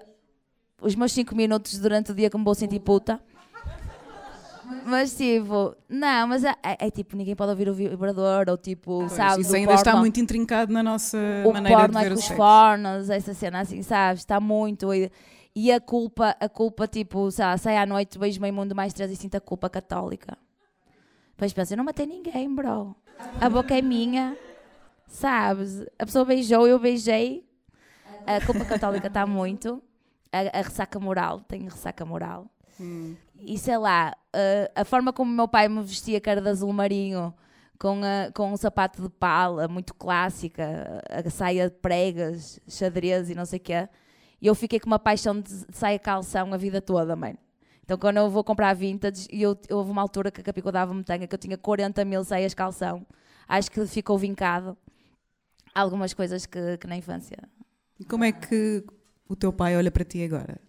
os 0.82 0.96
meus 0.96 1.12
5 1.12 1.36
minutos 1.36 1.78
durante 1.80 2.12
o 2.12 2.16
dia 2.16 2.30
que 2.30 2.38
me 2.38 2.46
vou 2.46 2.56
sentir 2.56 2.80
puta. 2.80 3.20
Mas 4.86 5.16
tipo, 5.16 5.76
não, 5.88 6.28
mas 6.28 6.44
é, 6.44 6.54
é- 6.64 6.88
é 6.88 6.92
tipo, 6.92 7.16
ninguém 7.16 7.36
pode 7.36 7.52
ouvir 7.52 7.70
o 7.70 7.74
vibrador, 7.74 8.46
ou 8.50 8.58
tipo, 8.58 9.00
Pois, 9.00 9.12
sabes? 9.14 9.46
isso 9.46 9.54
o 9.54 9.56
ainda 9.56 9.74
está 9.74 9.92
porno. 9.92 10.00
muito 10.02 10.20
intrincado 10.20 10.74
na 10.74 10.84
nossa 10.84 11.18
o 11.46 11.54
maneira 11.54 11.78
porno 11.80 11.94
de 12.00 12.06
é 12.06 12.10
ver 12.10 12.16
com 12.16 12.20
o 12.20 12.20
os 12.20 12.28
fornos, 12.30 13.10
essa 13.10 13.34
cena 13.34 13.62
assim, 13.62 13.82
sabes? 13.82 14.22
Está 14.22 14.40
muito. 14.40 14.94
E, 14.94 15.10
e 15.56 15.72
a 15.72 15.80
culpa, 15.80 16.36
a 16.40 16.50
culpa, 16.50 16.88
tipo, 16.88 17.30
sei 17.32 17.46
lá, 17.46 17.58
sai 17.58 17.78
à 17.78 17.86
noite, 17.86 18.18
beijo 18.20 18.42
meio 18.42 18.54
mundo 18.54 18.76
mais 18.76 18.92
três 18.94 19.10
e 19.12 19.16
sinto 19.16 19.36
a 19.36 19.42
culpa 19.42 19.70
católica. 19.70 20.38
Depois 21.32 21.54
penso, 21.54 21.74
eu 21.74 21.78
não 21.78 21.84
matei 21.84 22.06
ninguém, 22.06 22.54
bro. 22.54 22.96
A 23.40 23.50
boca 23.50 23.78
é 23.78 23.82
minha, 23.82 24.38
sabes? 25.08 25.82
A 25.98 26.06
pessoa 26.06 26.26
beijou, 26.26 26.68
eu 26.68 26.80
beijei. 26.80 27.46
A 28.26 28.44
culpa 28.46 28.66
católica 28.66 29.08
está 29.08 29.26
muito. 29.26 29.82
A, 30.32 30.60
a, 30.60 30.62
ressaca 30.62 31.00
moral, 31.00 31.42
tenho 31.42 31.66
ressaca 31.66 32.04
moral. 32.06 32.48
Hum. 32.80 33.16
E 33.46 33.58
sei 33.58 33.78
lá, 33.78 34.16
a, 34.34 34.82
a 34.82 34.86
forma 34.86 35.12
como 35.12 35.32
meu 35.32 35.48
pai 35.48 35.68
me 35.68 35.82
vestia, 35.82 36.20
que 36.20 36.30
era 36.30 36.42
de 36.42 36.50
azul 36.50 36.72
marinho, 36.72 37.34
com, 37.78 38.02
a, 38.04 38.32
com 38.32 38.54
um 38.54 38.58
sapato 38.58 39.02
de 39.02 39.10
pala, 39.10 39.68
muito 39.68 39.94
clássica, 39.94 41.02
a 41.10 41.30
saia 41.30 41.70
de 41.70 41.76
pregas, 41.76 42.60
xadrez 42.68 43.30
e 43.30 43.36
não 43.36 43.46
sei 43.46 43.60
o 43.60 43.62
quê. 43.62 43.90
E 44.42 44.48
eu 44.48 44.56
fiquei 44.56 44.80
com 44.80 44.88
uma 44.88 45.00
paixão 45.00 45.40
de 45.40 45.50
saia 45.72 46.00
calção 46.00 46.54
a 46.54 46.58
vida 46.58 46.82
toda, 46.82 47.16
mãe. 47.16 47.38
Então, 47.84 47.98
quando 47.98 48.18
eu 48.18 48.30
vou 48.30 48.44
comprar 48.44 48.74
vintage, 48.74 49.28
e 49.32 49.42
eu, 49.42 49.58
houve 49.70 49.92
uma 49.92 50.02
altura 50.02 50.32
que 50.32 50.40
a 50.40 50.44
Capico 50.44 50.72
dava-me 50.72 51.04
tanga, 51.04 51.28
que 51.28 51.36
eu 51.36 51.40
tinha 51.40 51.58
40 51.58 52.06
mil 52.06 52.24
saias 52.24 52.54
calção. 52.54 53.06
Acho 53.48 53.70
que 53.70 53.86
ficou 53.86 54.18
vincado 54.18 54.78
algumas 55.76 56.14
coisas 56.14 56.46
que, 56.46 56.78
que 56.78 56.88
na 56.88 56.96
infância. 56.96 57.38
E 58.00 58.06
como 58.06 58.24
é 58.24 58.32
que 58.32 58.84
o 59.28 59.36
teu 59.36 59.52
pai 59.52 59.76
olha 59.76 59.92
para 59.92 60.06
ti 60.06 60.24
agora? 60.24 60.60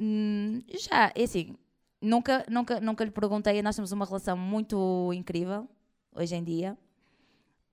Hum, 0.00 0.62
já, 0.68 1.12
é 1.14 1.22
assim, 1.22 1.54
nunca, 2.00 2.44
nunca, 2.48 2.80
nunca 2.80 3.04
lhe 3.04 3.10
perguntei, 3.10 3.60
nós 3.62 3.76
temos 3.76 3.92
uma 3.92 4.04
relação 4.04 4.36
muito 4.36 5.12
incrível 5.12 5.68
hoje 6.14 6.34
em 6.34 6.44
dia. 6.44 6.76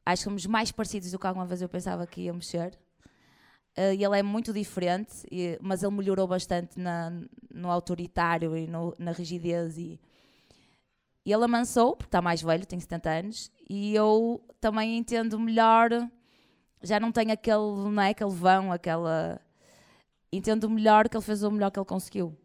Acho 0.06 0.22
que 0.22 0.24
somos 0.26 0.46
mais 0.46 0.72
parecidos 0.72 1.12
do 1.12 1.20
que 1.20 1.26
alguma 1.26 1.46
vez 1.46 1.62
eu 1.62 1.70
pensava 1.70 2.06
que 2.06 2.22
íamos 2.22 2.48
ser. 2.48 2.78
Uh, 3.78 3.92
ele 3.92 4.18
é 4.18 4.24
muito 4.24 4.54
diferente, 4.54 5.28
e, 5.30 5.58
mas 5.62 5.84
ele 5.84 5.94
melhorou 5.94 6.28
bastante 6.28 6.80
na, 6.80 7.12
no 7.54 7.70
autoritário 7.70 8.56
e 8.56 8.68
no, 8.68 8.94
na 8.98 9.12
rigidez. 9.12 9.78
E, 9.78 10.00
e 11.26 11.34
ele 11.34 11.44
amansou, 11.44 11.96
porque 11.96 12.08
está 12.08 12.22
mais 12.22 12.42
velho, 12.42 12.66
tem 12.66 12.80
70 12.80 13.10
anos, 13.10 13.52
e 13.70 13.94
eu 13.94 14.42
também 14.62 14.98
entendo 14.98 15.40
melhor, 15.40 15.90
já 16.82 17.00
não 17.00 17.12
tenho 17.12 17.34
aquele, 17.34 17.58
não 17.58 18.02
é, 18.02 18.12
aquele 18.12 18.30
vão, 18.30 18.72
aquela. 18.72 19.42
Entendo 20.32 20.70
melhor 20.70 21.10
que 21.10 21.18
ele 21.18 21.24
fez 21.24 21.44
o 21.44 21.52
melhor 21.52 21.72
que 21.72 21.80
ele 21.80 21.86
conseguiu. 21.86 22.38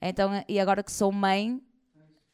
Então, 0.00 0.30
e 0.48 0.58
agora 0.58 0.82
que 0.82 0.92
sou 0.92 1.12
mãe, 1.12 1.60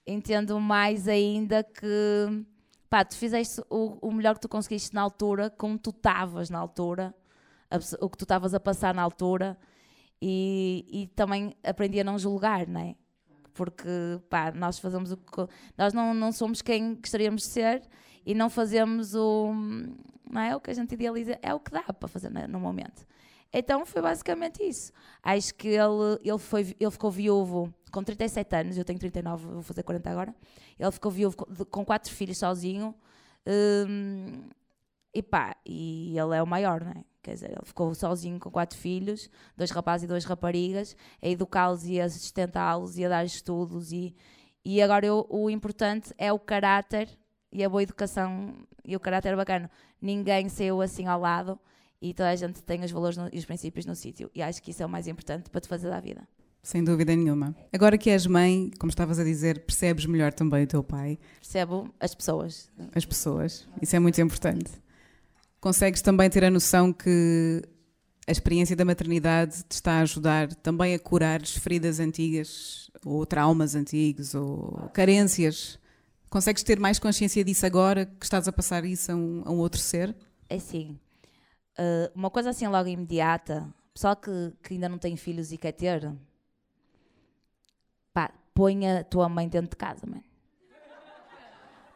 entendo 0.07 0.61
mais 0.61 1.09
ainda 1.09 1.65
que 1.65 2.45
pá, 2.89 3.05
tu 3.05 3.17
fizeste 3.17 3.61
o, 3.69 3.99
o 4.01 4.13
melhor 4.13 4.35
que 4.35 4.41
tu 4.41 4.49
conseguiste 4.49 4.95
na 4.95 5.01
altura, 5.01 5.51
como 5.51 5.79
tu 5.79 5.91
estavas 5.91 6.49
na 6.49 6.59
altura, 6.59 7.15
o 8.01 8.09
que 8.09 8.17
tu 8.17 8.25
estavas 8.25 8.55
a 8.55 8.61
passar 8.61 8.95
na 8.95 9.03
altura, 9.03 9.59
e, 10.23 10.87
e 10.89 11.07
também 11.09 11.55
aprendi 11.63 12.01
a 12.01 12.05
não 12.05 12.19
julgar, 12.19 12.67
não 12.67 12.81
é? 12.81 12.95
Porque 13.53 13.89
pá, 14.31 14.53
nós 14.53 14.79
fazemos 14.79 15.13
o 15.13 15.17
que. 15.17 15.47
Nós 15.77 15.93
não, 15.93 16.15
não 16.15 16.31
somos 16.31 16.63
quem 16.63 16.95
gostaríamos 16.95 17.43
de 17.43 17.49
ser 17.49 17.83
e 18.25 18.35
não 18.35 18.51
fazemos 18.51 19.15
o. 19.15 19.53
Não 20.31 20.41
é 20.41 20.55
o 20.55 20.61
que 20.61 20.71
a 20.71 20.75
gente 20.75 20.93
idealiza, 20.93 21.39
é 21.43 21.55
o 21.55 21.61
que 21.61 21.71
dá 21.71 21.83
para 21.83 22.09
fazer 22.09 22.31
no 22.49 22.61
momento. 22.61 23.07
Então 23.59 23.87
foi 23.87 24.03
basicamente 24.03 24.63
isso. 24.63 24.93
Acho 25.23 25.55
que 25.55 25.69
ele, 25.69 26.21
ele, 26.23 26.39
foi, 26.39 26.77
ele 26.79 26.91
ficou 26.91 27.11
viúvo 27.11 27.73
com 27.91 28.05
37 28.05 28.55
anos, 28.55 28.77
eu 28.77 28.85
tenho 28.85 28.99
39, 28.99 29.47
vou 29.47 29.63
fazer 29.63 29.83
40 29.83 30.11
agora. 30.11 30.35
Ele 30.79 30.93
ficou 30.93 31.11
viúvo 31.11 31.35
com 31.71 31.83
quatro 31.83 32.13
filhos 32.13 32.37
sozinho. 32.37 32.95
Um, 33.47 34.47
e 35.15 35.23
pá, 35.23 35.57
e 35.65 36.15
ele 36.19 36.37
é 36.37 36.43
o 36.43 36.47
maior, 36.47 36.85
não 36.85 36.91
é? 36.91 37.05
Quer 37.23 37.33
dizer, 37.33 37.51
ele 37.53 37.65
ficou 37.65 37.95
sozinho 37.95 38.39
com 38.39 38.51
quatro 38.51 38.77
filhos, 38.79 39.31
dois 39.57 39.71
rapazes 39.71 40.05
e 40.05 40.07
duas 40.07 40.27
raparigas, 40.27 40.95
a 41.23 41.27
educá-los 41.27 41.87
e 41.87 41.99
a 41.99 42.11
sustentá-los 42.11 42.99
e 42.99 43.07
a 43.07 43.09
dar 43.09 43.25
estudos. 43.25 43.91
E, 43.91 44.15
e 44.67 44.83
agora 44.83 45.07
eu, 45.07 45.27
o 45.31 45.49
importante 45.49 46.13
é 46.19 46.31
o 46.31 46.39
caráter 46.39 47.09
e 47.51 47.65
a 47.65 47.71
boa 47.71 47.83
educação 47.83 48.55
e 48.85 48.95
o 48.95 49.01
caráter 49.01 49.35
bacana. 49.35 49.71
Ninguém 49.99 50.47
saiu 50.51 50.83
assim 50.83 51.07
ao 51.07 51.19
lado 51.19 51.59
e 52.00 52.12
toda 52.12 52.31
a 52.31 52.37
gente 52.37 52.62
tem 52.62 52.83
os 52.85 52.91
valores 52.91 53.17
no, 53.17 53.29
e 53.33 53.38
os 53.38 53.45
princípios 53.45 53.87
no 53.87 53.95
sítio. 53.95 54.31
E 54.35 54.43
acho 54.43 54.62
que 54.62 54.71
isso 54.71 54.83
é 54.83 54.87
o 54.87 54.88
mais 54.88 55.07
importante 55.07 55.50
para 55.50 55.61
te 55.61 55.69
fazer 55.69 55.88
da 55.88 56.00
vida. 56.00 56.26
Sem 56.62 56.83
dúvida 56.83 57.15
nenhuma. 57.15 57.55
Agora 57.73 57.97
que 57.97 58.11
és 58.11 58.26
mãe, 58.26 58.73
como 58.79 58.91
estavas 58.91 59.21
a 59.21 59.25
dizer, 59.25 59.61
percebes 59.61 60.05
melhor 60.05 60.33
também 60.33 60.65
o 60.65 60.67
teu 60.67 60.83
pai. 60.83 61.19
Percebo 61.41 61.95
as 62.00 62.12
pessoas. 62.15 62.69
As 62.93 63.05
pessoas. 63.05 63.69
Isso 63.81 63.95
é 63.95 64.00
muito 64.00 64.21
importante. 64.21 64.73
Consegues 65.61 66.03
também 66.03 66.29
ter 66.29 66.45
a 66.45 66.50
noção 66.50 66.93
que 66.93 67.62
a 68.26 68.33
experiência 68.33 68.75
da 68.75 68.85
maternidade 68.85 69.62
te 69.69 69.75
está 69.75 69.93
a 69.93 70.00
ajudar 70.00 70.53
também 70.57 70.93
a 70.93 70.99
curar 70.99 71.41
feridas 71.47 72.00
antigas, 72.00 72.91
ou 73.05 73.25
traumas 73.25 73.76
antigos, 73.76 74.35
ou 74.35 74.91
carências. 74.93 75.79
Consegues 76.29 76.65
ter 76.65 76.81
mais 76.81 76.99
consciência 76.99 77.45
disso 77.45 77.65
agora 77.65 78.07
que 78.07 78.26
estás 78.26 78.49
a 78.49 78.53
passar 78.53 78.85
isso 78.85 79.12
a 79.12 79.15
um, 79.15 79.43
a 79.45 79.53
um 79.53 79.59
outro 79.59 79.81
ser? 79.81 80.17
É 80.49 80.59
sim. 80.59 80.99
Uh, 81.78 82.11
uma 82.14 82.30
coisa 82.30 82.50
assim 82.50 82.66
logo 82.66 82.88
imediata, 82.88 83.68
pessoal 83.92 84.16
que, 84.16 84.52
que 84.62 84.75
ainda 84.75 84.88
não 84.88 84.99
tem 84.99 85.16
filhos 85.16 85.52
e 85.52 85.59
quer 85.59 85.73
ter, 85.73 86.11
pá, 88.12 88.30
põe 88.54 88.88
a 88.88 89.04
tua 89.04 89.28
mãe 89.28 89.49
dentro 89.49 89.71
de 89.71 89.76
casa, 89.76 90.06
mãe. 90.06 90.25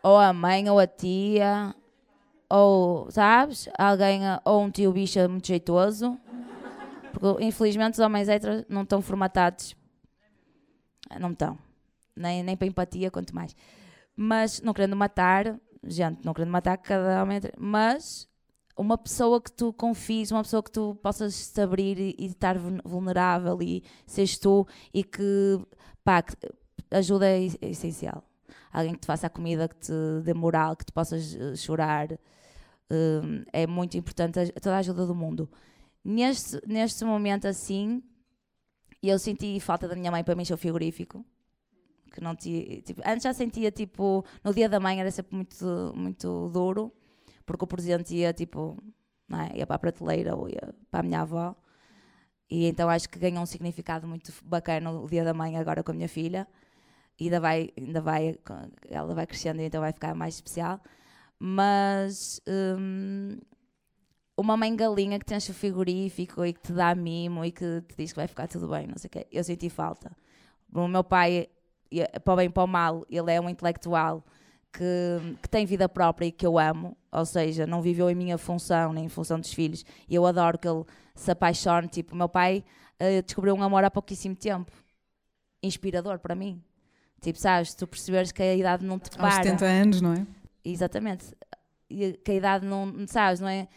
Ou 0.03 0.17
a 0.17 0.33
mãe, 0.33 0.69
ou 0.69 0.79
a 0.79 0.87
tia, 0.87 1.75
ou, 2.49 3.11
sabes, 3.11 3.69
alguém, 3.79 4.23
ou 4.45 4.63
um 4.63 4.71
tio 4.71 4.93
bicha 4.93 5.29
muito 5.29 5.47
jeitoso. 5.47 6.19
Porque, 7.13 7.45
infelizmente, 7.45 7.95
os 7.95 8.01
homens 8.01 8.29
héteros 8.29 8.65
não 8.69 8.83
estão 8.83 9.03
formatados. 9.03 9.77
Não 11.19 11.33
estão. 11.33 11.59
Nem, 12.17 12.43
nem 12.43 12.57
para 12.57 12.67
empatia, 12.67 13.11
quanto 13.11 13.35
mais. 13.35 13.55
Mas, 14.17 14.61
não 14.63 14.73
querendo 14.73 14.97
matar, 14.97 15.59
gente, 15.85 16.25
não 16.25 16.33
querendo 16.35 16.51
matar 16.51 16.77
cada 16.79 17.23
homem 17.23 17.41
mas 17.59 18.30
uma 18.81 18.97
pessoa 18.97 19.41
que 19.41 19.53
tu 19.53 19.75
confies, 19.75 20.31
uma 20.31 20.43
pessoa 20.43 20.63
que 20.63 20.71
tu 20.71 20.97
possas 21.03 21.35
se 21.35 21.61
abrir 21.61 21.99
e, 21.99 22.17
e 22.19 22.27
estar 22.27 22.57
vulnerável 22.59 23.61
e 23.61 23.85
seres 24.07 24.39
tu 24.39 24.67
e 24.93 25.05
que, 25.05 25.61
pá, 26.03 26.23
que 26.23 26.35
ajuda 26.91 27.27
é, 27.27 27.47
é 27.61 27.71
essencial. 27.71 28.25
Alguém 28.73 28.95
que 28.95 29.01
te 29.01 29.07
faça 29.07 29.27
a 29.27 29.31
comida, 29.31 29.69
que 29.69 29.77
te 29.77 29.93
dê 30.25 30.33
moral, 30.33 30.77
que 30.77 30.87
tu 30.87 30.95
possas 30.95 31.35
uh, 31.35 31.55
chorar. 31.57 32.13
Uh, 32.13 33.45
é 33.53 33.67
muito 33.67 33.99
importante 33.99 34.51
toda 34.53 34.77
a 34.77 34.79
ajuda 34.79 35.07
do 35.07 35.15
mundo. 35.15 35.51
Neste, 36.03 36.59
neste 36.67 37.05
momento 37.05 37.47
assim, 37.47 38.03
eu 39.03 39.19
senti 39.19 39.61
falta 39.61 39.87
da 39.87 39.95
minha 39.95 40.11
mãe 40.11 40.25
para 40.25 40.35
mim 40.35 40.45
o 40.51 40.57
frigorífico. 40.57 41.25
Que 42.13 42.21
não 42.21 42.35
tinha, 42.35 42.81
tipo, 42.81 43.03
antes 43.05 43.25
já 43.25 43.35
sentia 43.35 43.71
tipo, 43.71 44.25
no 44.43 44.55
dia 44.55 44.69
da 44.69 44.81
mãe 44.81 44.99
era 44.99 45.11
sempre 45.11 45.37
muito, 45.37 45.93
muito 45.95 46.49
duro 46.49 46.93
porque 47.51 47.65
o 47.65 47.67
presente 47.67 48.15
ia 48.15 48.33
tipo, 48.33 48.77
é? 49.33 49.59
ia 49.59 49.67
para 49.67 49.75
a 49.75 49.79
prateleira 49.79 50.37
ou 50.37 50.49
ia 50.49 50.73
para 50.89 51.01
a 51.01 51.03
minha 51.03 51.23
avó. 51.23 51.57
E 52.49 52.67
então 52.67 52.89
acho 52.89 53.09
que 53.09 53.19
ganhou 53.19 53.43
um 53.43 53.47
significado 53.47 54.07
muito 54.07 54.33
bacana 54.45 54.91
o 54.93 55.09
dia 55.09 55.25
da 55.25 55.35
mãe 55.35 55.57
agora 55.57 55.83
com 55.83 55.91
a 55.91 55.95
minha 55.95 56.09
filha. 56.09 56.47
E 57.19 57.25
ainda 57.25 57.41
vai, 57.41 57.71
ainda 57.77 58.01
vai, 58.01 58.39
ela 58.89 59.15
vai 59.15 59.27
crescendo 59.27 59.61
e 59.61 59.65
então 59.65 59.81
vai 59.81 59.93
ficar 59.93 60.15
mais 60.15 60.35
especial. 60.35 60.81
Mas 61.39 62.41
hum, 62.49 63.39
uma 64.37 64.57
mãe 64.57 64.75
galinha 64.77 65.19
que 65.19 65.25
te 65.25 65.35
enche 65.35 65.51
o 65.51 65.55
frigorífico 65.55 66.45
e 66.45 66.53
que 66.53 66.61
te 66.61 66.73
dá 66.73 66.95
mimo 66.95 67.45
e 67.45 67.51
que 67.51 67.83
te 67.83 67.97
diz 67.97 68.13
que 68.13 68.17
vai 68.17 68.29
ficar 68.29 68.47
tudo 68.47 68.69
bem, 68.69 68.87
não 68.87 68.97
sei 68.97 69.09
o 69.09 69.11
quê. 69.11 69.27
Eu 69.33 69.43
senti 69.43 69.69
falta. 69.69 70.17
O 70.73 70.87
meu 70.87 71.03
pai, 71.03 71.49
para 72.25 72.33
o 72.33 72.37
bem 72.37 72.51
para 72.51 72.63
o 72.63 72.67
mal, 72.69 73.05
ele 73.11 73.33
é 73.33 73.41
um 73.41 73.49
intelectual 73.49 74.25
que, 74.73 75.37
que, 75.43 75.49
tem 75.49 75.67
vida 75.67 75.89
própria 75.89 76.27
e 76.27 76.33
que 76.33 76.47
eu 76.47 76.59
amo, 76.59 76.97
ou 77.11 77.25
seja, 77.25 77.67
não 77.67 77.83
viveu 77.83 78.09
em 78.09 78.15
minha 78.15 78.39
função 78.39 78.93
nem 78.93 79.05
em 79.05 79.09
função 79.09 79.39
dos 79.39 79.53
filhos. 79.53 79.85
E 80.09 80.15
eu 80.15 80.25
adoro 80.27 80.59
que 80.59 80.69
ele 80.69 80.85
se 81.15 81.31
apaixone. 81.31 81.89
Tipo, 81.89 82.15
meu 82.15 82.29
pai 82.29 82.65
uh, 83.01 83.23
descobriu 83.23 83.55
um 83.55 83.63
amor 83.63 83.85
há 83.85 83.91
pouquíssimo 83.91 84.37
tempo, 84.37 84.73
inspirador 85.63 86.19
para 86.19 86.35
mim. 86.35 86.63
Tipo, 87.21 87.39
sabes, 87.39 87.75
tu 87.75 87.87
perceberes 87.87 88.33
que 88.33 88.43
a 88.43 88.55
idade 88.55 88.85
não 88.85 88.99
te 88.99 89.11
para. 89.11 89.27
Aos 89.27 89.35
70 89.35 89.65
anos, 89.65 90.01
não 90.01 90.15
é? 90.15 90.27
Exatamente. 90.65 91.27
E 91.89 92.13
que 92.15 92.31
a 92.31 92.35
idade 92.35 92.65
não, 92.65 93.07
sabes, 93.07 93.41
não 93.41 93.49
é? 93.49 93.69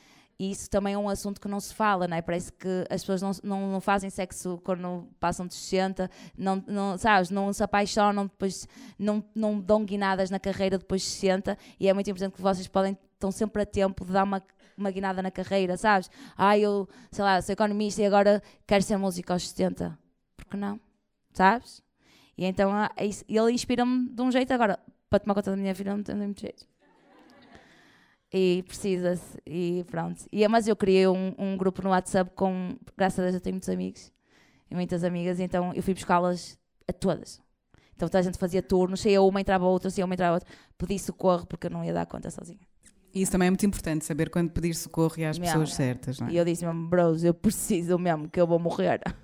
E 0.44 0.52
isso 0.52 0.70
também 0.70 0.94
é 0.94 0.98
um 0.98 1.08
assunto 1.08 1.40
que 1.40 1.48
não 1.48 1.58
se 1.62 1.74
fala, 1.74 2.06
não 2.06 2.18
é? 2.18 2.22
Parece 2.22 2.52
que 2.52 2.68
as 2.90 3.02
pessoas 3.02 3.22
não, 3.22 3.32
não, 3.42 3.72
não 3.72 3.80
fazem 3.80 4.10
sexo 4.10 4.60
quando 4.62 5.08
passam 5.18 5.48
de 5.48 5.54
60, 5.54 6.12
não, 6.38 6.62
não, 6.68 6.98
sabes, 6.98 7.30
não 7.30 7.54
se 7.54 7.64
apaixonam, 7.64 8.26
depois 8.26 8.68
não, 9.00 9.24
não 9.34 9.58
dão 9.58 9.86
guinadas 9.86 10.30
na 10.30 10.42
carreira 10.42 10.78
depois 10.78 11.02
de 11.02 11.08
60 11.08 11.58
e 11.80 11.88
é 11.88 11.94
muito 11.94 12.10
importante 12.10 12.34
que 12.34 12.42
vocês 12.42 12.68
podem, 12.68 12.98
estão 13.14 13.32
sempre 13.32 13.62
a 13.62 13.66
tempo 13.66 14.04
de 14.04 14.12
dar 14.12 14.26
uma, 14.26 14.44
uma 14.78 14.92
guinada 14.92 15.22
na 15.22 15.32
carreira, 15.32 15.78
sabes? 15.78 16.12
Ah, 16.36 16.58
eu, 16.58 16.90
sei 17.10 17.24
lá, 17.24 17.42
sou 17.42 17.54
economista 17.54 18.02
e 18.02 18.06
agora 18.06 18.44
quero 18.68 18.84
ser 18.84 18.98
músico 18.98 19.32
aos 19.32 19.48
70. 19.48 19.98
Por 20.36 20.46
que 20.46 20.58
não? 20.58 20.78
Sabes? 21.32 21.82
E 22.38 22.44
então 22.44 22.70
ah, 22.70 22.92
é 22.98 23.06
ele 23.06 23.52
inspira-me 23.54 24.10
de 24.10 24.22
um 24.22 24.30
jeito 24.30 24.52
agora, 24.52 24.78
para 25.10 25.20
tomar 25.20 25.36
conta 25.36 25.52
da 25.52 25.56
minha 25.58 25.74
vida 25.74 25.96
não 25.96 26.04
tem 26.04 26.16
muito 26.16 26.42
jeito 26.42 26.73
e 28.34 28.64
precisa-se 28.64 29.38
e 29.46 29.86
pronto. 29.90 30.26
E, 30.32 30.46
mas 30.48 30.68
eu 30.68 30.76
criei 30.76 31.08
um, 31.08 31.36
um, 31.38 31.56
grupo 31.56 31.84
no 31.84 31.92
WhatsApp 31.92 32.32
com, 32.36 32.76
graças 32.98 33.20
a 33.20 33.24
Deus 33.24 33.36
eu 33.36 33.42
tenho 33.42 33.54
muitos 33.54 33.70
amigos 33.70 34.12
e 34.72 34.76
muitas 34.76 35.04
amigas, 35.04 35.40
então 35.40 35.72
eu 35.76 35.84
fui 35.84 35.94
buscá-las 35.94 36.58
a 36.88 36.92
todas. 36.92 37.40
Então 37.96 38.10
toda 38.10 38.20
a 38.20 38.24
gente 38.24 38.40
fazia 38.40 38.64
turnos, 38.64 39.02
saía 39.02 39.22
uma, 39.22 39.40
entrava 39.40 39.66
outra, 39.66 39.90
saía 39.92 40.04
uma, 40.04 40.16
entrava 40.16 40.36
outra. 40.36 40.50
Pedi 40.78 40.98
socorro 40.98 41.46
porque 41.46 41.68
eu 41.68 41.72
não 41.72 41.86
ia 41.86 41.94
dar 41.94 42.08
conta 42.08 42.32
sozinha. 42.32 42.60
E 43.14 43.22
isso 43.22 43.32
também 43.32 43.48
é 43.48 43.52
muito 43.52 43.66
importante, 43.66 44.04
saber 44.04 44.32
quando 44.32 44.50
pedir 44.50 44.74
socorro 44.74 45.14
e 45.20 45.26
às 45.26 45.38
Mesmo. 45.38 45.54
pessoas 45.54 45.76
certas, 45.76 46.20
não 46.20 46.28
é? 46.28 46.32
E 46.32 46.38
eu 46.38 46.44
disse 46.44 46.66
mesmo, 46.66 46.88
bros, 46.88 47.24
eu 47.24 47.34
preciso 47.36 48.00
mesmo 48.00 48.28
que 48.28 48.42
eu 48.42 48.48
vou 48.48 48.58
morrer. 48.58 49.00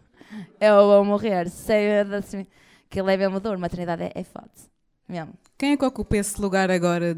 Eu 0.62 0.86
vou 0.86 1.04
morrer. 1.04 1.50
Sei 1.50 2.02
assim, 2.02 2.46
que 2.88 3.00
ele 3.00 3.12
é 3.12 3.18
mesmo 3.18 3.40
dor. 3.40 3.58
Maternidade 3.58 4.04
é, 4.04 4.12
é 4.14 4.24
foda. 4.24 4.52
Mesmo. 5.08 5.34
Quem 5.58 5.72
é 5.72 5.78
que 5.78 5.84
ocupa 5.84 6.18
esse 6.18 6.40
lugar 6.40 6.70
agora, 6.70 7.18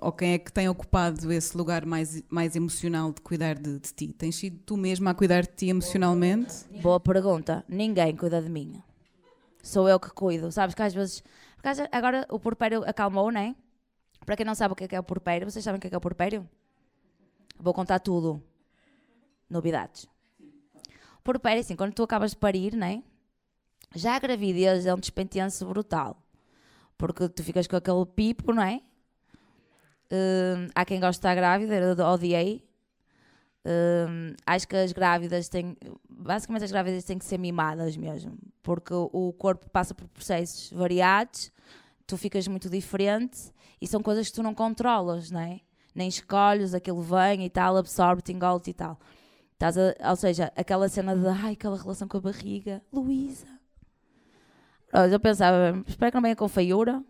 ou 0.00 0.12
quem 0.12 0.32
é 0.32 0.38
que 0.38 0.52
tem 0.52 0.68
ocupado 0.68 1.32
esse 1.32 1.56
lugar 1.56 1.84
mais, 1.84 2.22
mais 2.28 2.54
emocional 2.54 3.12
de 3.12 3.20
cuidar 3.20 3.54
de, 3.56 3.78
de 3.78 3.92
ti? 3.92 4.12
Tens 4.12 4.36
sido 4.36 4.58
tu 4.64 4.76
mesma 4.76 5.10
a 5.10 5.14
cuidar 5.14 5.42
de 5.42 5.54
ti 5.54 5.68
emocionalmente? 5.68 6.64
Boa 6.80 7.00
pergunta. 7.00 7.64
Ninguém 7.68 8.14
cuida 8.16 8.40
de 8.40 8.48
mim. 8.48 8.82
Sou 9.62 9.88
eu 9.88 9.98
que 9.98 10.10
cuido. 10.10 10.52
Sabes 10.52 10.74
que 10.74 10.82
às 10.82 10.94
vezes. 10.94 11.22
Agora 11.90 12.26
o 12.30 12.38
porpério 12.38 12.84
acalmou, 12.86 13.32
não 13.32 13.40
é? 13.40 13.54
Para 14.24 14.36
quem 14.36 14.46
não 14.46 14.54
sabe 14.54 14.72
o 14.72 14.76
que 14.76 14.84
é, 14.84 14.88
que 14.88 14.96
é 14.96 15.00
o 15.00 15.04
porpério, 15.04 15.50
vocês 15.50 15.64
sabem 15.64 15.78
o 15.78 15.80
que 15.80 15.86
é, 15.86 15.90
que 15.90 15.94
é 15.94 15.98
o 15.98 16.00
porpério? 16.00 16.48
Vou 17.58 17.72
contar 17.74 17.98
tudo. 17.98 18.42
Novidades. 19.48 20.06
Porpério, 21.22 21.60
assim, 21.60 21.76
quando 21.76 21.94
tu 21.94 22.02
acabas 22.02 22.32
de 22.32 22.36
parir, 22.36 22.74
não 22.74 22.86
é? 22.86 23.02
Já 23.94 24.16
a 24.16 24.18
gravidez 24.18 24.86
é 24.86 24.94
um 24.94 24.98
despentenço 24.98 25.64
brutal. 25.66 26.22
Porque 26.98 27.28
tu 27.28 27.42
ficas 27.42 27.66
com 27.66 27.76
aquele 27.76 28.04
pipo, 28.06 28.52
não 28.52 28.62
é? 28.62 28.82
Hum, 30.14 30.68
há 30.74 30.84
quem 30.84 31.00
gosta 31.00 31.18
estar 31.18 31.34
grávida, 31.34 31.74
eu 31.74 32.06
odiei. 32.06 32.62
Hum, 33.66 34.34
acho 34.46 34.68
que 34.68 34.76
as 34.76 34.92
grávidas 34.92 35.48
têm. 35.48 35.76
Basicamente, 36.08 36.64
as 36.64 36.70
grávidas 36.70 37.02
têm 37.04 37.18
que 37.18 37.24
ser 37.24 37.38
mimadas 37.38 37.96
mesmo. 37.96 38.38
Porque 38.62 38.94
o 38.94 39.32
corpo 39.32 39.68
passa 39.70 39.94
por 39.94 40.06
processos 40.08 40.70
variados, 40.70 41.50
tu 42.06 42.16
ficas 42.16 42.46
muito 42.46 42.68
diferente 42.70 43.52
e 43.80 43.86
são 43.86 44.02
coisas 44.02 44.28
que 44.28 44.34
tu 44.34 44.42
não 44.42 44.54
controlas, 44.54 45.30
não 45.30 45.40
é? 45.40 45.60
Nem 45.94 46.08
escolhes, 46.08 46.74
aquilo 46.74 47.02
vem 47.02 47.44
e 47.44 47.50
tal, 47.50 47.76
absorve-te, 47.76 48.32
engole-te 48.32 48.70
e 48.70 48.74
tal. 48.74 48.98
Estás 49.54 49.76
a- 49.78 49.94
ou 50.10 50.16
seja, 50.16 50.52
aquela 50.56 50.88
cena 50.88 51.16
de 51.16 51.26
ai, 51.26 51.52
aquela 51.54 51.76
relação 51.76 52.06
com 52.06 52.16
a 52.18 52.20
barriga, 52.20 52.82
Luísa. 52.92 53.46
Eu 55.10 55.18
pensava, 55.18 55.82
espero 55.88 56.12
que 56.12 56.16
não 56.16 56.22
venha 56.22 56.36
com 56.36 56.46
feiura, 56.48 57.02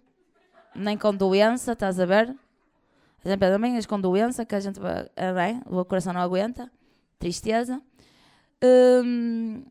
nem 0.75 0.97
com 0.97 1.15
doença, 1.15 1.73
estás 1.73 2.01
a 2.01 2.07
ver? 2.07 2.35
A 3.25 3.29
gente 3.29 3.39
pensa, 3.39 3.53
não 3.53 3.61
venhas 3.61 3.87
com 3.87 4.01
doença, 4.01 4.45
que 4.45 4.55
a 4.55 4.61
gente 4.61 4.79
vai, 4.79 5.09
ah, 5.17 5.33
bem, 5.33 5.63
o 5.67 5.85
coração 5.85 6.13
não 6.13 6.21
aguenta, 6.21 6.71
tristeza. 7.19 7.81
Hum, 8.63 9.65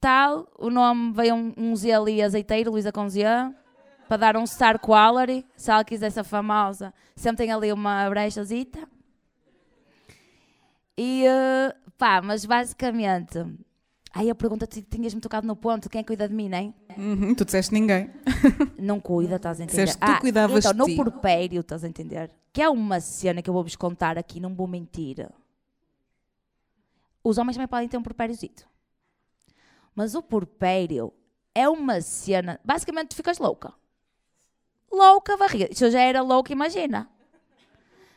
tal, 0.00 0.48
o 0.56 0.70
nome 0.70 1.12
veio 1.12 1.34
um, 1.34 1.52
um 1.56 1.76
Z 1.76 1.92
ali 1.92 2.22
azeiteiro, 2.22 2.70
Luísa 2.70 2.92
com 2.92 3.08
Z, 3.08 3.24
para 4.06 4.16
dar 4.16 4.36
um 4.36 4.46
star 4.46 4.78
quality, 4.78 5.44
se 5.56 5.70
ela 5.70 5.84
quiser 5.84 6.10
ser 6.10 6.22
famosa, 6.22 6.94
sempre 7.16 7.38
tem 7.38 7.52
ali 7.52 7.72
uma 7.72 8.08
brechazita. 8.08 8.78
E 10.96 11.26
eh, 11.26 11.74
pá, 11.98 12.22
mas 12.22 12.44
basicamente, 12.44 13.44
aí 14.12 14.30
a 14.30 14.34
pergunta 14.34 14.66
tu 14.66 14.80
tinhas-me 14.82 15.20
tocado 15.20 15.46
no 15.46 15.56
ponto, 15.56 15.88
quem 15.88 16.02
cuida 16.02 16.28
de 16.28 16.34
mim, 16.34 16.48
nem? 16.48 16.74
Uhum, 16.96 17.34
tu 17.34 17.44
disseste 17.44 17.72
ninguém. 17.72 18.10
Não 18.78 19.00
cuida, 19.00 19.36
estás 19.36 19.60
a 19.60 19.64
entender? 19.64 19.84
Disseste 19.84 20.06
tu 20.06 20.20
cuidavas 20.20 20.64
então, 20.64 20.86
no 20.86 20.96
porpério, 20.96 21.60
estás 21.60 21.84
a 21.84 21.88
entender? 21.88 22.30
Que 22.52 22.62
é 22.62 22.68
uma 22.68 23.00
cena 23.00 23.42
que 23.42 23.50
eu 23.50 23.54
vou-vos 23.54 23.76
contar 23.76 24.16
aqui, 24.16 24.40
não 24.40 24.54
vou 24.54 24.66
mentir. 24.66 25.28
Os 27.22 27.36
homens 27.36 27.56
também 27.56 27.68
podem 27.68 27.88
ter 27.88 27.98
um 27.98 28.02
porpériozito. 28.02 28.66
Mas 29.94 30.14
o 30.14 30.22
porpério 30.22 31.12
é 31.54 31.68
uma 31.68 32.00
cena. 32.00 32.60
Basicamente, 32.64 33.08
tu 33.08 33.16
ficas 33.16 33.38
louca. 33.38 33.74
Louca, 34.90 35.36
barriga. 35.36 35.68
Se 35.74 35.84
eu 35.84 35.90
já 35.90 36.00
era 36.00 36.22
louca, 36.22 36.52
imagina. 36.52 37.08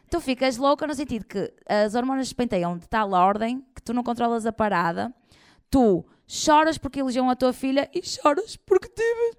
Tu 0.09 0.19
ficas 0.19 0.57
louca 0.57 0.87
no 0.87 0.93
sentido 0.93 1.25
que 1.25 1.53
as 1.67 1.95
hormonas 1.95 2.27
despenteiam 2.27 2.77
de 2.77 2.87
tal 2.87 3.11
ordem 3.11 3.65
que 3.75 3.81
tu 3.81 3.93
não 3.93 4.03
controlas 4.03 4.45
a 4.45 4.51
parada. 4.51 5.13
Tu 5.69 6.05
choras 6.27 6.77
porque 6.77 6.99
elogiam 6.99 7.29
a 7.29 7.35
tua 7.35 7.53
filha 7.53 7.89
e 7.93 8.01
choras 8.03 8.55
porque 8.55 8.89
tive. 8.89 9.37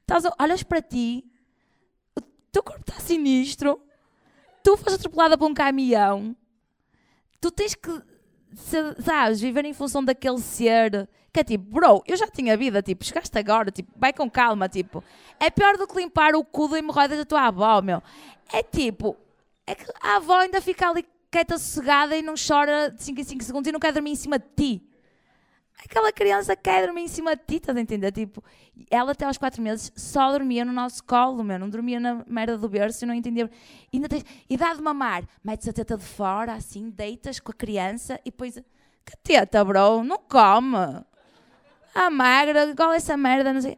Estás 0.00 0.24
a- 0.26 0.34
olhas 0.40 0.62
para 0.62 0.82
ti, 0.82 1.24
o 2.16 2.20
teu 2.52 2.62
corpo 2.62 2.80
está 2.88 3.00
sinistro, 3.00 3.80
tu 4.62 4.76
foste 4.76 4.96
atropelada 4.96 5.38
por 5.38 5.48
um 5.48 5.54
caminhão, 5.54 6.34
tu 7.40 7.50
tens 7.50 7.74
que, 7.74 7.90
sabes, 9.04 9.40
viver 9.40 9.64
em 9.64 9.72
função 9.72 10.04
daquele 10.04 10.38
ser 10.40 11.08
que 11.32 11.38
é 11.38 11.44
tipo, 11.44 11.64
bro, 11.70 12.02
eu 12.08 12.16
já 12.16 12.26
tinha 12.26 12.56
vida, 12.56 12.82
tipo, 12.82 13.04
chegaste 13.04 13.38
agora, 13.38 13.70
tipo, 13.70 13.92
vai 13.96 14.12
com 14.12 14.28
calma, 14.28 14.68
tipo, 14.68 15.02
é 15.38 15.48
pior 15.48 15.76
do 15.76 15.86
que 15.86 15.94
limpar 15.96 16.34
o 16.34 16.44
cu 16.44 16.68
de 16.68 16.78
hemorroidas 16.78 17.18
da 17.18 17.24
tua 17.24 17.42
avó, 17.46 17.80
meu. 17.80 18.02
É 18.52 18.64
tipo, 18.64 19.16
é 19.64 19.76
que 19.76 19.84
a 20.02 20.16
avó 20.16 20.38
ainda 20.38 20.60
fica 20.60 20.88
ali 20.90 21.06
quieta, 21.30 21.56
sossegada 21.56 22.16
e 22.16 22.22
não 22.22 22.34
chora 22.34 22.90
de 22.90 23.00
5 23.00 23.20
em 23.20 23.22
5 23.24 23.44
segundos 23.44 23.68
e 23.68 23.72
não 23.72 23.78
quer 23.78 23.92
dormir 23.92 24.10
em 24.10 24.16
cima 24.16 24.40
de 24.40 24.46
ti. 24.56 24.89
Aquela 25.90 26.12
criança 26.12 26.54
quer 26.54 26.86
dormir 26.86 27.02
em 27.02 27.08
cima 27.08 27.34
de 27.34 27.42
ti, 27.44 27.56
estás 27.56 27.76
a 27.76 27.80
entender? 27.80 28.12
Tipo, 28.12 28.44
ela 28.88 29.10
até 29.10 29.24
aos 29.24 29.36
4 29.36 29.60
meses 29.60 29.90
só 29.96 30.30
dormia 30.30 30.64
no 30.64 30.72
nosso 30.72 31.02
colo, 31.02 31.42
meu, 31.42 31.58
não 31.58 31.68
dormia 31.68 31.98
na 31.98 32.24
merda 32.28 32.56
do 32.56 32.68
berço 32.68 33.04
e 33.04 33.08
não 33.08 33.12
entendia. 33.12 33.50
E, 33.92 33.96
ainda 33.96 34.08
tens, 34.08 34.24
dá 34.56 34.72
de 34.72 34.80
mamar, 34.80 35.24
metes 35.42 35.66
a 35.66 35.72
teta 35.72 35.96
de 35.96 36.04
fora, 36.04 36.52
assim, 36.52 36.90
deitas 36.90 37.40
com 37.40 37.50
a 37.50 37.54
criança 37.54 38.20
e 38.24 38.30
depois. 38.30 38.54
Que 39.04 39.16
teta, 39.20 39.64
bro? 39.64 40.04
Não 40.04 40.18
come. 40.18 40.76
Ah, 41.92 42.08
magra, 42.08 42.70
igual 42.70 42.92
essa 42.92 43.16
merda, 43.16 43.52
não 43.52 43.60
sei. 43.60 43.76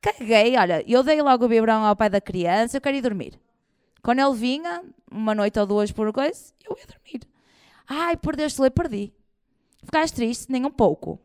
Caguei, 0.00 0.56
olha, 0.56 0.84
eu 0.86 1.02
dei 1.02 1.20
logo 1.20 1.46
o 1.46 1.48
biberão 1.48 1.84
ao 1.84 1.96
pai 1.96 2.08
da 2.08 2.20
criança, 2.20 2.76
eu 2.76 2.80
quero 2.80 2.96
ir 2.96 3.02
dormir. 3.02 3.40
Quando 4.04 4.20
ele 4.20 4.34
vinha, 4.36 4.84
uma 5.10 5.34
noite 5.34 5.58
ou 5.58 5.66
duas 5.66 5.90
por 5.90 6.12
coisa, 6.12 6.54
eu 6.64 6.76
ia 6.78 6.86
dormir. 6.86 7.28
Ai, 7.88 8.16
perdeste 8.16 8.62
ler, 8.62 8.70
perdi. 8.70 9.12
Ficaste 9.82 10.14
triste, 10.14 10.46
nem 10.48 10.64
um 10.64 10.70
pouco. 10.70 11.18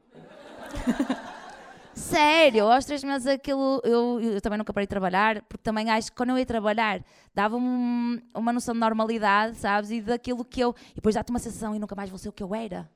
Sério, 1.93 2.69
aos 2.69 2.83
três 2.85 3.03
meses 3.03 3.25
aquilo, 3.27 3.81
eu, 3.85 4.19
eu 4.19 4.41
também 4.41 4.57
nunca 4.57 4.73
parei 4.73 4.85
de 4.85 4.89
trabalhar, 4.89 5.41
porque 5.43 5.63
também 5.63 5.89
acho 5.89 6.11
que 6.11 6.17
quando 6.17 6.31
eu 6.31 6.37
ia 6.37 6.45
trabalhar 6.45 7.01
dava-me 7.33 7.65
um- 7.65 8.21
uma 8.35 8.51
noção 8.51 8.73
de 8.73 8.79
normalidade, 8.81 9.57
sabes? 9.57 9.91
E 9.91 10.01
daquilo 10.01 10.43
que 10.43 10.59
eu. 10.59 10.75
E 10.91 10.95
depois 10.95 11.15
dá-te 11.15 11.29
uma 11.29 11.39
sensação 11.39 11.73
e 11.75 11.79
nunca 11.79 11.95
mais 11.95 12.09
vou 12.09 12.19
ser 12.19 12.29
o 12.29 12.33
que 12.33 12.43
eu 12.43 12.53
era. 12.53 12.89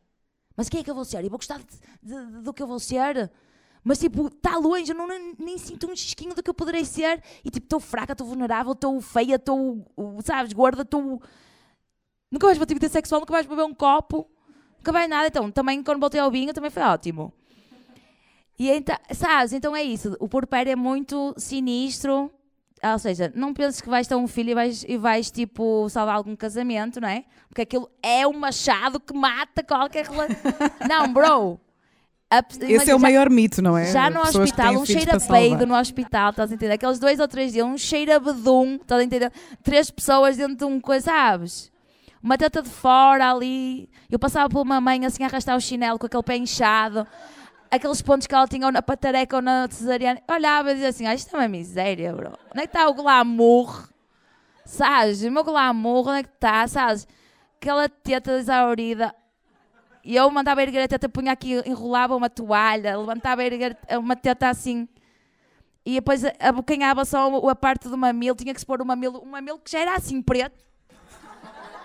Mas 0.58 0.70
quem 0.70 0.82
é 0.82 0.84
que 0.84 0.90
eu 0.92 0.96
vou 0.96 1.06
ser? 1.06 1.24
Eu 1.24 1.30
vou 1.30 1.40
gostar 1.40 1.60
de- 1.60 1.66
de- 2.04 2.42
do 2.44 2.54
que 2.54 2.62
eu 2.64 2.68
vou 2.68 2.80
ser. 2.80 3.32
Mas 3.84 4.00
tipo, 4.00 4.28
está 4.28 4.58
longe, 4.58 4.92
eu 4.92 4.96
não, 4.98 5.08
nem, 5.08 5.36
nem 5.40 5.58
sinto 5.58 5.88
um 5.90 5.96
chisquinho 5.96 6.36
do 6.36 6.44
que 6.44 6.50
eu 6.50 6.54
poderei 6.54 6.86
ser. 6.86 7.24
E 7.46 7.50
tipo, 7.52 7.66
estou 7.66 7.80
fraca, 7.80 8.14
estou 8.14 8.28
vulnerável, 8.28 8.74
estou 8.74 9.00
feia, 9.02 9.36
estou, 9.36 9.86
sabes, 10.24 10.54
gorda, 10.54 10.84
estou. 10.84 11.22
Nunca 12.32 12.46
mais 12.48 12.58
vou 12.58 12.68
ter 12.68 12.74
vida 12.76 12.90
sexual, 12.90 13.22
nunca 13.22 13.34
mais 13.34 13.46
vou 13.46 13.56
beber 13.56 13.68
um 13.70 13.74
copo, 13.74 14.30
nunca 14.78 14.92
mais 14.92 15.10
nada. 15.10 15.28
Então, 15.28 15.52
também 15.52 15.82
quando 15.84 16.00
voltei 16.00 16.20
ao 16.20 16.30
vinho, 16.32 16.54
também 16.54 16.70
foi 16.70 16.84
ótimo. 16.84 17.34
E 18.60 18.70
então, 18.70 18.98
sabes, 19.14 19.54
então 19.54 19.74
é 19.74 19.82
isso. 19.82 20.18
O 20.20 20.28
porpério 20.28 20.70
é 20.70 20.76
muito 20.76 21.34
sinistro. 21.38 22.30
Ou 22.84 23.00
seja, 23.00 23.32
não 23.34 23.54
penses 23.54 23.82
que 23.82 23.90
vais 23.90 24.08
ter 24.08 24.16
um 24.16 24.28
filho 24.28 24.52
e 24.52 24.54
vais, 24.54 24.86
e 24.88 24.98
vais 24.98 25.32
tipo, 25.32 25.88
salvar 25.90 26.16
algum 26.16 26.36
casamento, 26.36 27.00
não 27.00 27.08
é? 27.08 27.24
Porque 27.48 27.62
aquilo 27.62 27.90
é 28.04 28.28
um 28.28 28.34
machado 28.34 29.00
que 29.00 29.14
mata 29.14 29.64
qualquer 29.64 30.06
relação. 30.06 30.36
não, 30.88 31.12
bro. 31.12 31.60
A 32.32 32.44
Esse 32.62 32.92
é 32.92 32.96
o 32.96 33.00
maior 33.00 33.28
mito, 33.28 33.60
não 33.60 33.76
é? 33.76 33.92
já 33.92 34.08
no 34.08 34.22
Pessoas 34.22 34.52
hospital, 34.52 34.74
um 34.76 34.86
cheiro 34.86 35.16
a 35.16 35.20
peido 35.20 35.66
no 35.66 35.76
hospital, 35.76 36.30
estás 36.30 36.52
a 36.52 36.54
entender? 36.54 36.74
Aqueles 36.74 37.00
dois 37.00 37.20
ou 37.20 37.28
três 37.28 37.54
dias, 37.54 37.66
um 37.66 37.76
cheiro 37.76 38.14
a 38.14 38.20
bedum, 38.20 38.76
estás 38.76 39.02
a 39.02 39.04
entender? 39.04 39.32
Três 39.64 39.90
pessoas 39.90 40.38
dentro 40.38 40.56
de 40.56 40.64
um 40.64 40.80
coisa, 40.80 41.06
sabes? 41.06 41.72
Uma 42.22 42.38
teta 42.38 42.62
de 42.62 42.70
fora 42.70 43.32
ali. 43.32 43.90
Eu 44.12 44.20
passava 44.20 44.48
por 44.48 44.62
uma 44.62 44.80
mãe 44.80 45.04
assim 45.06 45.24
a 45.24 45.26
arrastar 45.26 45.58
o 45.58 45.60
chinelo 45.60 45.98
com 45.98 46.06
aquele 46.06 46.22
pé 46.22 46.38
inchado, 46.38 47.08
aqueles 47.72 48.02
pontos 48.02 48.28
que 48.28 48.34
ela 48.34 48.48
tinha 48.48 48.66
ou 48.66 48.72
na 48.72 48.82
patareca 48.82 49.36
ou 49.36 49.42
na 49.42 49.68
cesariana. 49.70 50.22
Olhava 50.30 50.72
e 50.72 50.74
dizia 50.76 50.90
assim: 50.90 51.06
ah, 51.06 51.14
isto 51.14 51.36
é 51.36 51.40
uma 51.40 51.48
miséria, 51.48 52.14
bro. 52.14 52.38
Onde 52.52 52.64
é 52.64 52.68
que 52.68 52.76
está 52.76 52.88
o 52.88 52.94
glamour? 52.94 53.90
Sabes? 54.66 55.24
O 55.24 55.32
meu 55.32 55.44
glamour, 55.44 56.08
onde 56.08 56.20
é 56.20 56.24
que 56.24 56.30
está? 56.30 56.68
Sabes? 56.68 57.08
Aquela 57.58 57.90
teta 57.90 58.32
exaurida. 58.34 59.14
E 60.04 60.16
eu 60.16 60.30
mandava 60.32 60.62
erguer 60.62 60.84
a 60.84 60.88
teta, 60.88 61.10
punha 61.10 61.32
aqui, 61.32 61.62
enrolava 61.66 62.16
uma 62.16 62.30
toalha, 62.30 62.98
levantava 62.98 63.44
erguer 63.44 63.78
uma 63.98 64.16
teta 64.16 64.50
assim. 64.50 64.88
E 65.86 65.96
depois 65.96 66.24
abocanhava 66.40 67.04
só 67.04 67.50
a 67.50 67.56
parte 67.56 67.90
do 67.90 67.98
mamilo, 67.98 68.36
tinha 68.36 68.54
que 68.54 68.60
se 68.60 68.66
pôr 68.66 68.82
o 68.82 68.86
mamilo, 68.86 69.22
um 69.24 69.30
mamilo 69.30 69.60
que 69.60 69.72
já 69.72 69.80
era 69.80 69.96
assim 69.96 70.22
preto. 70.22 70.64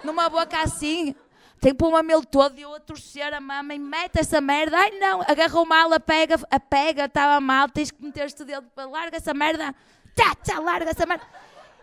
Numa 0.04 0.28
boca 0.28 0.60
assim. 0.60 1.14
Pôr 1.72 1.88
o 1.88 1.92
mamilo 1.92 2.26
todo 2.26 2.58
e 2.58 2.62
eu 2.62 2.74
a 2.74 2.80
torcer 2.80 3.32
a 3.32 3.40
mama 3.40 3.72
e 3.74 3.78
mete 3.78 4.18
essa 4.18 4.40
merda. 4.40 4.76
Ai 4.76 4.90
não, 4.98 5.22
agarrou 5.22 5.64
mal, 5.64 5.92
a 5.92 6.00
pega, 6.00 6.38
a 6.50 6.60
pega, 6.60 7.04
estava 7.06 7.40
mal, 7.40 7.68
tens 7.68 7.90
que 7.90 8.04
meter 8.04 8.26
este 8.26 8.44
dedo 8.44 8.66
para 8.74 8.86
larga 8.86 9.16
essa 9.16 9.32
merda. 9.32 9.74
Tchá, 10.14 10.34
tchá, 10.42 10.58
larga 10.58 10.90
essa 10.90 11.06
merda. 11.06 11.24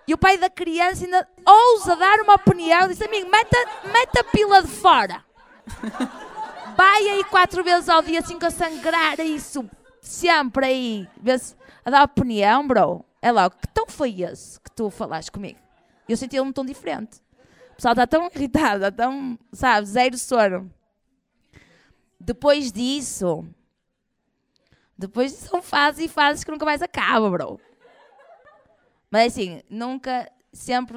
E 0.07 0.13
o 0.13 0.17
pai 0.17 0.37
da 0.37 0.49
criança 0.49 1.05
ainda 1.05 1.27
ousa 1.47 1.95
dar 1.95 2.19
uma 2.19 2.35
opinião, 2.35 2.87
disse 2.87 3.03
amigo, 3.03 3.29
mete, 3.29 3.55
mete 3.91 4.19
a 4.19 4.23
pila 4.25 4.61
de 4.61 4.67
fora. 4.67 5.23
Vai 6.75 7.07
aí 7.09 7.23
quatro 7.23 7.63
vezes 7.63 7.89
ao 7.89 8.01
dia 8.01 8.19
assim 8.19 8.39
com 8.39 8.45
a 8.45 8.51
sangrar 8.51 9.19
isso. 9.19 9.69
sempre 10.01 10.65
aí 10.65 11.09
a 11.85 11.89
dar 11.89 12.03
opinião, 12.03 12.67
bro. 12.67 13.05
É 13.21 13.31
logo, 13.31 13.55
que 13.55 13.67
tom 13.67 13.85
foi 13.87 14.21
esse 14.21 14.59
que 14.59 14.71
tu 14.71 14.89
falaste 14.89 15.31
comigo? 15.31 15.59
Eu 16.07 16.17
senti 16.17 16.39
um 16.39 16.51
tom 16.51 16.65
diferente. 16.65 17.21
Pessoal 17.81 17.93
está 17.93 18.05
tão 18.05 18.29
irritado, 18.31 18.85
está 18.85 18.91
tão, 18.91 19.39
sabe, 19.51 19.87
zero 19.87 20.15
sono. 20.15 20.71
Depois 22.19 22.71
disso, 22.71 23.43
depois 24.95 25.31
são 25.31 25.63
fases 25.63 26.05
e 26.05 26.07
fases 26.07 26.43
que 26.43 26.51
nunca 26.51 26.63
mais 26.63 26.83
acabam, 26.83 27.31
bro. 27.31 27.59
Mas 29.09 29.33
assim, 29.33 29.63
nunca, 29.67 30.31
sempre. 30.53 30.95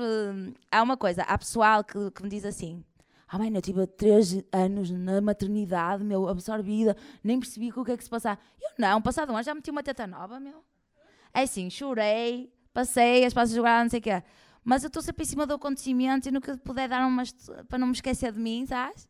Há 0.70 0.82
uma 0.82 0.94
coisa, 0.94 1.22
há 1.22 1.38
pessoal 1.38 1.82
que, 1.82 2.10
que 2.10 2.22
me 2.22 2.28
diz 2.28 2.44
assim: 2.44 2.84
Ah, 3.26 3.38
mãe, 3.38 3.50
eu 3.54 3.62
tive 3.62 3.86
três 3.86 4.44
anos 4.52 4.90
na 4.90 5.22
maternidade, 5.22 6.04
meu, 6.04 6.28
absorvida, 6.28 6.94
nem 7.22 7.40
percebi 7.40 7.72
o 7.74 7.82
que 7.82 7.92
é 7.92 7.96
que 7.96 8.04
se 8.04 8.10
passava. 8.10 8.38
Eu 8.60 8.72
não, 8.76 9.00
passado 9.00 9.32
um 9.32 9.36
ano 9.36 9.42
já 9.42 9.54
meti 9.54 9.70
uma 9.70 9.82
teta 9.82 10.06
nova, 10.06 10.38
meu. 10.38 10.62
É 11.32 11.44
assim, 11.44 11.70
chorei, 11.70 12.52
passei, 12.74 13.24
as 13.24 13.32
passas 13.32 13.56
jogaram, 13.56 13.84
não 13.84 13.90
sei 13.90 14.00
o 14.00 14.02
quê. 14.02 14.22
Mas 14.64 14.82
eu 14.82 14.88
estou 14.88 15.02
sempre 15.02 15.24
em 15.24 15.26
cima 15.26 15.46
do 15.46 15.54
acontecimento 15.54 16.28
e 16.28 16.32
nunca 16.32 16.56
puder 16.58 16.88
dar 16.88 17.06
umas. 17.06 17.32
para 17.68 17.78
não 17.78 17.88
me 17.88 17.92
esquecer 17.92 18.32
de 18.32 18.40
mim, 18.40 18.64
sabes? 18.66 19.06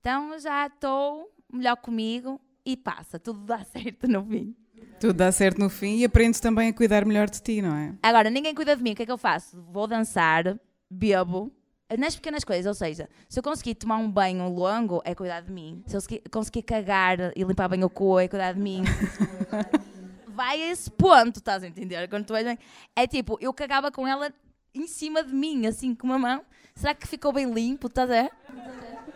Então 0.00 0.38
já 0.38 0.66
estou 0.66 1.30
melhor 1.52 1.76
comigo 1.76 2.40
e 2.64 2.76
passa, 2.76 3.18
tudo 3.18 3.40
dá 3.40 3.62
certo 3.64 4.08
no 4.08 4.24
fim. 4.24 4.56
Tudo 4.98 5.14
dá 5.14 5.30
certo 5.30 5.58
no 5.58 5.70
fim 5.70 5.98
e 5.98 6.04
aprendes 6.04 6.40
também 6.40 6.68
a 6.68 6.72
cuidar 6.72 7.04
melhor 7.04 7.28
de 7.28 7.40
ti, 7.40 7.62
não 7.62 7.74
é? 7.76 7.94
Agora, 8.02 8.28
ninguém 8.28 8.54
cuida 8.54 8.76
de 8.76 8.82
mim, 8.82 8.92
o 8.92 8.96
que 8.96 9.02
é 9.02 9.06
que 9.06 9.12
eu 9.12 9.18
faço? 9.18 9.62
Vou 9.70 9.86
dançar, 9.86 10.58
bebo, 10.90 11.52
nas 11.98 12.14
pequenas 12.14 12.44
coisas, 12.44 12.66
ou 12.66 12.74
seja, 12.74 13.08
se 13.28 13.38
eu 13.38 13.42
conseguir 13.42 13.74
tomar 13.74 13.96
um 13.96 14.10
banho 14.10 14.48
longo, 14.48 15.02
é 15.04 15.14
cuidar 15.14 15.40
de 15.40 15.50
mim. 15.50 15.82
Se 15.86 15.96
eu 15.96 16.00
conseguir 16.30 16.62
cagar 16.62 17.18
e 17.34 17.42
limpar 17.42 17.68
bem 17.68 17.82
o 17.82 17.90
cu, 17.90 18.18
é 18.18 18.28
cuidar 18.28 18.52
de 18.52 18.60
mim. 18.60 18.82
Vai 20.28 20.62
a 20.62 20.70
esse 20.70 20.90
ponto, 20.90 21.38
estás 21.38 21.62
a 21.62 21.66
entender? 21.66 22.08
Quando 22.08 22.26
tu 22.26 22.32
bem, 22.32 22.58
é 22.94 23.06
tipo, 23.06 23.36
eu 23.40 23.52
cagava 23.52 23.90
com 23.90 24.06
ela 24.06 24.32
em 24.74 24.86
cima 24.86 25.22
de 25.22 25.32
mim, 25.32 25.66
assim, 25.66 25.94
com 25.94 26.06
uma 26.06 26.18
mão. 26.18 26.44
Será 26.74 26.94
que 26.94 27.06
ficou 27.06 27.32
bem 27.32 27.52
limpo, 27.52 27.88
estás 27.88 28.10
a? 28.10 28.30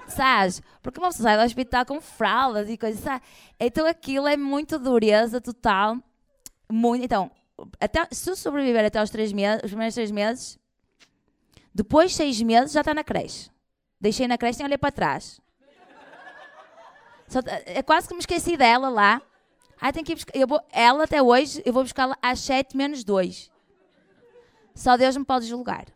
Sabes? 0.08 0.62
Porque 0.82 0.98
uma 0.98 1.08
pessoa 1.08 1.30
sai 1.30 1.38
do 1.38 1.44
hospital 1.44 1.86
com 1.86 2.00
fraldas 2.00 2.68
e 2.68 2.76
coisas, 2.76 3.00
sabe? 3.00 3.22
Então 3.58 3.86
aquilo 3.86 4.26
é 4.26 4.36
muito 4.36 4.78
dureza 4.78 5.40
total. 5.40 5.98
Muito. 6.70 7.04
Então, 7.04 7.30
até, 7.80 8.06
se 8.10 8.30
eu 8.30 8.36
sobreviver 8.36 8.84
até 8.84 9.02
os, 9.02 9.10
três 9.10 9.32
meses, 9.32 9.62
os 9.64 9.70
primeiros 9.70 9.94
três 9.94 10.10
meses, 10.10 10.58
depois 11.74 12.10
de 12.10 12.16
seis 12.16 12.40
meses 12.42 12.72
já 12.72 12.80
está 12.80 12.92
na 12.92 13.04
creche. 13.04 13.50
Deixei 14.00 14.28
na 14.28 14.36
creche 14.36 14.62
e 14.62 14.64
olhei 14.64 14.78
para 14.78 14.92
trás. 14.92 15.40
Só, 17.26 17.40
é 17.64 17.82
quase 17.82 18.06
que 18.06 18.14
me 18.14 18.20
esqueci 18.20 18.56
dela 18.56 18.88
lá. 18.88 19.22
Ai, 19.80 19.92
tenho 19.92 20.04
que 20.04 20.12
ir 20.12 20.16
buscar. 20.16 20.36
Eu 20.36 20.46
vou, 20.46 20.60
ela 20.70 21.04
até 21.04 21.22
hoje, 21.22 21.62
eu 21.64 21.72
vou 21.72 21.82
buscá-la 21.82 22.16
às 22.20 22.40
sete 22.40 22.76
menos 22.76 23.02
dois. 23.04 23.50
Só 24.74 24.96
Deus 24.96 25.16
me 25.16 25.24
pode 25.24 25.46
julgar. 25.46 25.86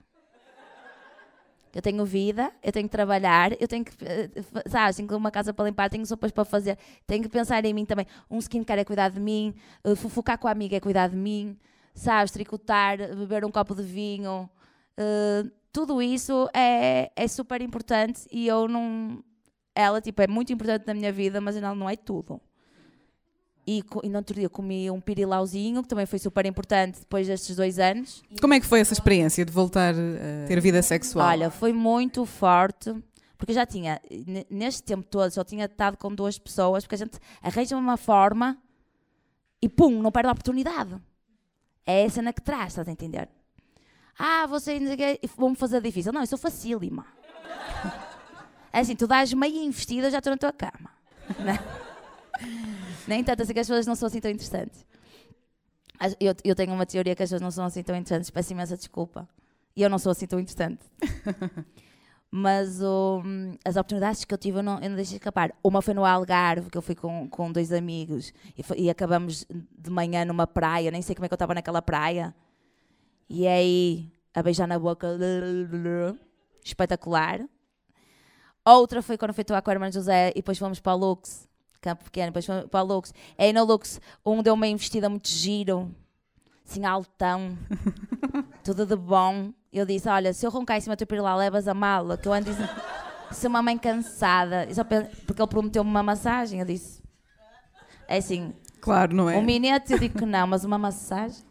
Eu 1.75 1.83
tenho 1.83 2.05
vida, 2.05 2.51
eu 2.63 2.73
tenho 2.73 2.89
que 2.89 2.93
trabalhar, 2.93 3.53
eu 3.61 3.69
tenho 3.69 3.85
que, 3.85 3.93
eh, 4.05 4.31
sabes, 4.67 4.97
tenho 4.97 5.17
uma 5.17 5.31
casa 5.31 5.53
para 5.53 5.67
limpar, 5.67 5.91
tenho 5.91 6.05
sopas 6.07 6.33
para 6.33 6.45
fazer, 6.45 6.79
tenho 7.07 7.23
que 7.23 7.29
pensar 7.29 7.63
em 7.65 7.75
mim 7.75 7.85
também. 7.85 8.07
Um 8.31 8.39
skincare 8.39 8.81
é 8.81 8.85
cuidar 8.85 9.11
de 9.11 9.21
mim, 9.21 9.55
uh, 9.85 9.95
fofocar 9.95 10.39
com 10.39 10.49
a 10.49 10.51
amiga 10.51 10.77
é 10.77 10.81
cuidar 10.81 11.09
de 11.09 11.17
mim, 11.17 11.59
sabes, 11.95 12.33
tricotar, 12.33 12.97
beber 13.15 13.45
um 13.45 13.51
copo 13.51 13.75
de 13.75 13.83
vinho. 13.83 14.49
Uh, 14.99 15.51
tudo 15.73 16.01
isso 16.01 16.49
é, 16.55 17.13
é 17.15 17.29
super 17.29 17.61
importante 17.61 18.27
e 18.33 18.47
eu 18.47 18.67
não. 18.67 19.23
Ela, 19.75 20.01
tipo, 20.01 20.21
é 20.23 20.27
muito 20.27 20.53
importante 20.53 20.87
na 20.87 20.95
minha 20.95 21.13
vida, 21.13 21.41
mas 21.41 21.55
ela 21.55 21.75
não 21.75 21.89
é 21.89 21.97
tudo. 21.97 22.41
E, 23.71 23.85
e 24.03 24.09
no 24.09 24.17
outro 24.17 24.35
dia 24.35 24.49
comi 24.49 24.91
um 24.91 24.99
pirilauzinho, 24.99 25.83
que 25.83 25.89
também 25.91 26.07
foi 26.07 26.19
super 26.19 26.47
importante 26.47 27.01
depois 27.01 27.27
destes 27.27 27.55
dois 27.55 27.79
anos. 27.79 28.23
Como 28.41 28.55
é 28.55 28.61
que 28.61 28.65
foi 28.65 28.81
essa 28.81 28.95
experiência 28.95 29.45
de 29.45 29.53
voltar 29.53 29.95
a 29.95 30.47
ter 30.47 30.59
vida 30.59 30.81
sexual? 30.81 31.29
Olha, 31.29 31.51
foi 31.51 31.71
muito 31.71 32.25
forte, 32.25 32.95
porque 33.37 33.53
eu 33.53 33.55
já 33.55 33.67
tinha, 33.67 34.01
neste 34.49 34.83
tempo 34.83 35.03
todo, 35.03 35.31
só 35.31 35.45
tinha 35.45 35.67
estado 35.67 35.99
com 35.99 36.15
duas 36.15 36.39
pessoas, 36.39 36.85
porque 36.85 36.95
a 36.95 36.99
gente 36.99 37.19
arranja 37.43 37.77
uma 37.77 37.99
forma 37.99 38.57
e 39.61 39.69
pum, 39.69 40.01
não 40.01 40.11
perde 40.11 40.31
a 40.31 40.33
oportunidade. 40.33 40.97
É 41.85 42.07
essa 42.07 42.23
na 42.23 42.33
que 42.33 42.41
traz, 42.41 42.69
estás 42.69 42.89
a 42.89 42.91
entender? 42.91 43.29
Ah, 44.19 44.47
você 44.47 44.81
vão-me 45.37 45.57
fazer 45.57 45.83
difícil. 45.83 46.11
Não, 46.11 46.23
eu 46.23 46.27
sou 46.27 46.39
facílima. 46.39 47.05
É 48.71 48.81
assim, 48.81 48.95
tu 48.95 49.07
dás 49.07 49.33
meia 49.33 49.65
investida, 49.65 50.11
já 50.11 50.19
estou 50.19 50.31
na 50.31 50.37
tua 50.37 50.53
cama. 50.53 50.91
Nem 53.09 53.25
tanto 53.25 53.43
assim 53.43 53.55
que 53.55 53.61
as 53.61 53.67
pessoas 53.67 53.87
não 53.87 53.95
são 53.95 54.07
assim 54.07 54.21
tão 54.21 54.31
interessantes. 54.31 54.85
Eu, 56.21 56.35
eu 56.45 56.55
tenho 56.55 56.75
uma 56.75 56.85
teoria 56.85 57.17
que 57.17 57.23
as 57.23 57.29
pessoas 57.29 57.41
não 57.41 57.51
são 57.51 57.65
assim 57.65 57.83
tão 57.83 57.97
interessantes. 57.97 58.29
Peço 58.29 58.53
imensa 58.53 58.77
desculpa. 58.77 59.27
E 59.75 59.83
eu 59.83 59.89
não 59.89 59.99
sou 59.99 60.13
assim 60.13 60.27
tão 60.27 60.39
interessante. 60.39 60.85
Mas 62.31 62.83
um, 62.83 63.57
as 63.65 63.77
oportunidades 63.77 64.27
que 64.27 64.35
eu 64.35 64.37
tive 64.37 64.59
eu 64.59 64.63
não, 64.63 64.79
eu 64.81 64.91
não 64.91 64.97
deixei 64.97 65.17
escapar. 65.17 65.55
Uma 65.65 65.81
foi 65.81 65.95
no 65.95 66.05
Algarve, 66.05 66.69
que 66.69 66.77
eu 66.77 66.83
fui 66.83 66.95
com, 66.95 67.27
com 67.31 67.51
dois 67.51 67.73
amigos 67.73 68.35
e, 68.57 68.63
foi, 68.63 68.79
e 68.79 68.91
acabamos 68.91 69.47
de 69.49 69.91
manhã 69.91 70.27
numa 70.27 70.47
praia. 70.47 70.91
Nem 70.91 71.01
sei 71.01 71.15
como 71.15 71.25
é 71.25 71.29
que 71.29 71.33
eu 71.33 71.37
estava 71.37 71.55
naquela 71.55 71.81
praia. 71.81 72.35
E 73.27 73.47
aí, 73.47 74.13
a 74.35 74.43
beijar 74.43 74.69
na 74.69 74.79
boca. 74.79 75.19
Espetacular. 76.63 77.41
Outra 78.67 79.01
foi 79.01 79.17
quando 79.17 79.33
fui 79.33 79.45
com 79.45 79.55
a 79.55 79.73
Irmã 79.73 79.91
José 79.91 80.29
e 80.33 80.35
depois 80.35 80.59
fomos 80.59 80.79
para 80.79 80.93
a 80.93 80.95
Lux 80.95 81.48
campo 81.81 82.05
pequeno, 82.05 82.33
depois 82.33 82.47
para 82.69 82.83
o 82.83 82.87
Lux. 82.87 83.13
Aí 83.37 83.53
no 83.53 83.65
Lux, 83.65 84.01
um 84.25 84.43
deu 84.43 84.55
uma 84.55 84.67
investida 84.67 85.09
muito 85.09 85.29
giro, 85.29 85.95
assim, 86.69 86.85
altão, 86.85 87.57
tudo 88.63 88.85
de 88.87 88.97
bom. 88.97 89.53
Eu 89.73 89.87
disse: 89.87 90.09
Olha, 90.09 90.33
se 90.33 90.47
eu 90.47 90.51
roncar 90.51 90.77
em 90.77 90.81
cima 90.81 90.97
do 90.97 91.07
teu 91.07 91.23
lá, 91.23 91.37
levas 91.37 91.69
a 91.69 91.75
mala, 91.75 92.17
que 92.17 92.27
eu 92.27 92.33
ando 92.33 92.51
dizendo, 92.51 92.71
sou 93.33 93.51
uma 93.51 93.63
mãe 93.63 93.79
cansada. 93.79 94.67
Porque 95.27 95.43
ele 95.43 95.49
prometeu-me 95.49 95.91
uma 95.91 96.03
massagem. 96.03 96.61
Eu 96.61 96.67
disse: 96.67 97.03
É 98.07 98.17
assim. 98.19 98.53
Claro, 98.81 99.15
não 99.15 99.29
é? 99.29 99.37
Um 99.37 99.43
minete, 99.43 99.93
eu 99.93 99.99
digo 99.99 100.19
que 100.19 100.27
não, 100.27 100.47
mas 100.47 100.65
uma 100.65 100.79
massagem. 100.79 101.43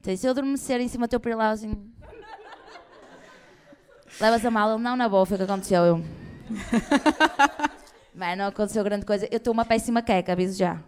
Então, 0.00 0.14
se 0.16 0.26
eu 0.26 0.32
adormecer 0.32 0.80
em 0.80 0.88
cima 0.88 1.08
do 1.08 1.18
teu 1.18 1.36
lá, 1.36 1.50
assim. 1.50 1.72
Levas 4.20 4.44
a 4.44 4.50
mala? 4.50 4.78
Não, 4.78 4.94
na 4.94 5.08
boa, 5.08 5.26
foi 5.26 5.36
o 5.36 5.38
que 5.38 5.44
aconteceu. 5.44 5.82
Eu. 5.82 6.04
Mas 8.14 8.38
não 8.38 8.46
aconteceu 8.46 8.84
grande 8.84 9.04
coisa. 9.04 9.26
Eu 9.30 9.38
estou 9.38 9.52
uma 9.52 9.64
péssima 9.64 10.00
queca, 10.00 10.32
aviso 10.32 10.56
já. 10.56 10.80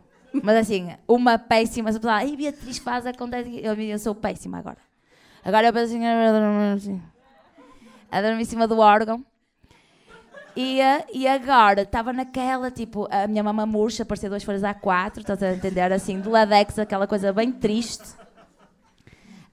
Mas 0.43 0.57
assim, 0.57 0.95
uma 1.09 1.39
péssima. 1.39 1.93
Se 1.93 1.99
falar, 1.99 2.19
ai 2.19 2.37
Beatriz 2.37 2.79
faz, 2.79 3.05
acontece. 3.07 3.61
Eu, 3.63 3.75
eu 3.75 3.99
sou 3.99 4.15
péssima 4.15 4.59
agora. 4.59 4.79
Agora 5.45 5.67
eu 5.67 5.73
penso 5.73 5.95
assim, 6.77 7.03
a 8.11 8.23
dormir 8.23 8.43
em 8.43 8.45
cima 8.45 8.67
do 8.67 8.79
órgão. 8.79 9.25
E, 10.57 10.79
e 11.13 11.29
agora 11.29 11.83
estava 11.83 12.13
naquela, 12.13 12.71
tipo, 12.71 13.07
a 13.11 13.27
minha 13.27 13.43
mama 13.43 13.67
murcha, 13.67 14.07
parecia 14.07 14.31
duas 14.31 14.43
folhas 14.43 14.63
A4, 14.63 15.19
estás 15.19 15.43
a 15.43 15.53
entender? 15.53 15.93
Assim, 15.93 16.19
do 16.19 16.31
ladex, 16.31 16.79
aquela 16.79 17.07
coisa 17.07 17.33
bem 17.33 17.53
triste. 17.53 18.15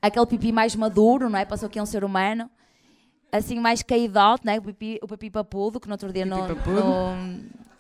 Aquele 0.02 0.26
pipi 0.26 0.52
mais 0.52 0.76
maduro, 0.76 1.30
não 1.30 1.38
é? 1.38 1.44
Passou 1.44 1.68
aqui 1.68 1.82
um 1.82 1.86
ser 1.86 2.04
humano 2.04 2.50
assim 3.34 3.60
mais 3.60 3.82
caidote, 3.82 4.46
né? 4.46 4.60
o, 4.60 4.62
pipi, 4.62 5.00
o 5.02 5.08
pipi 5.08 5.30
papudo, 5.32 5.80
que 5.80 5.88
no 5.88 5.96
outro 5.96 6.14
dia 6.14 6.26
no, 6.26 6.48
no, 6.48 7.16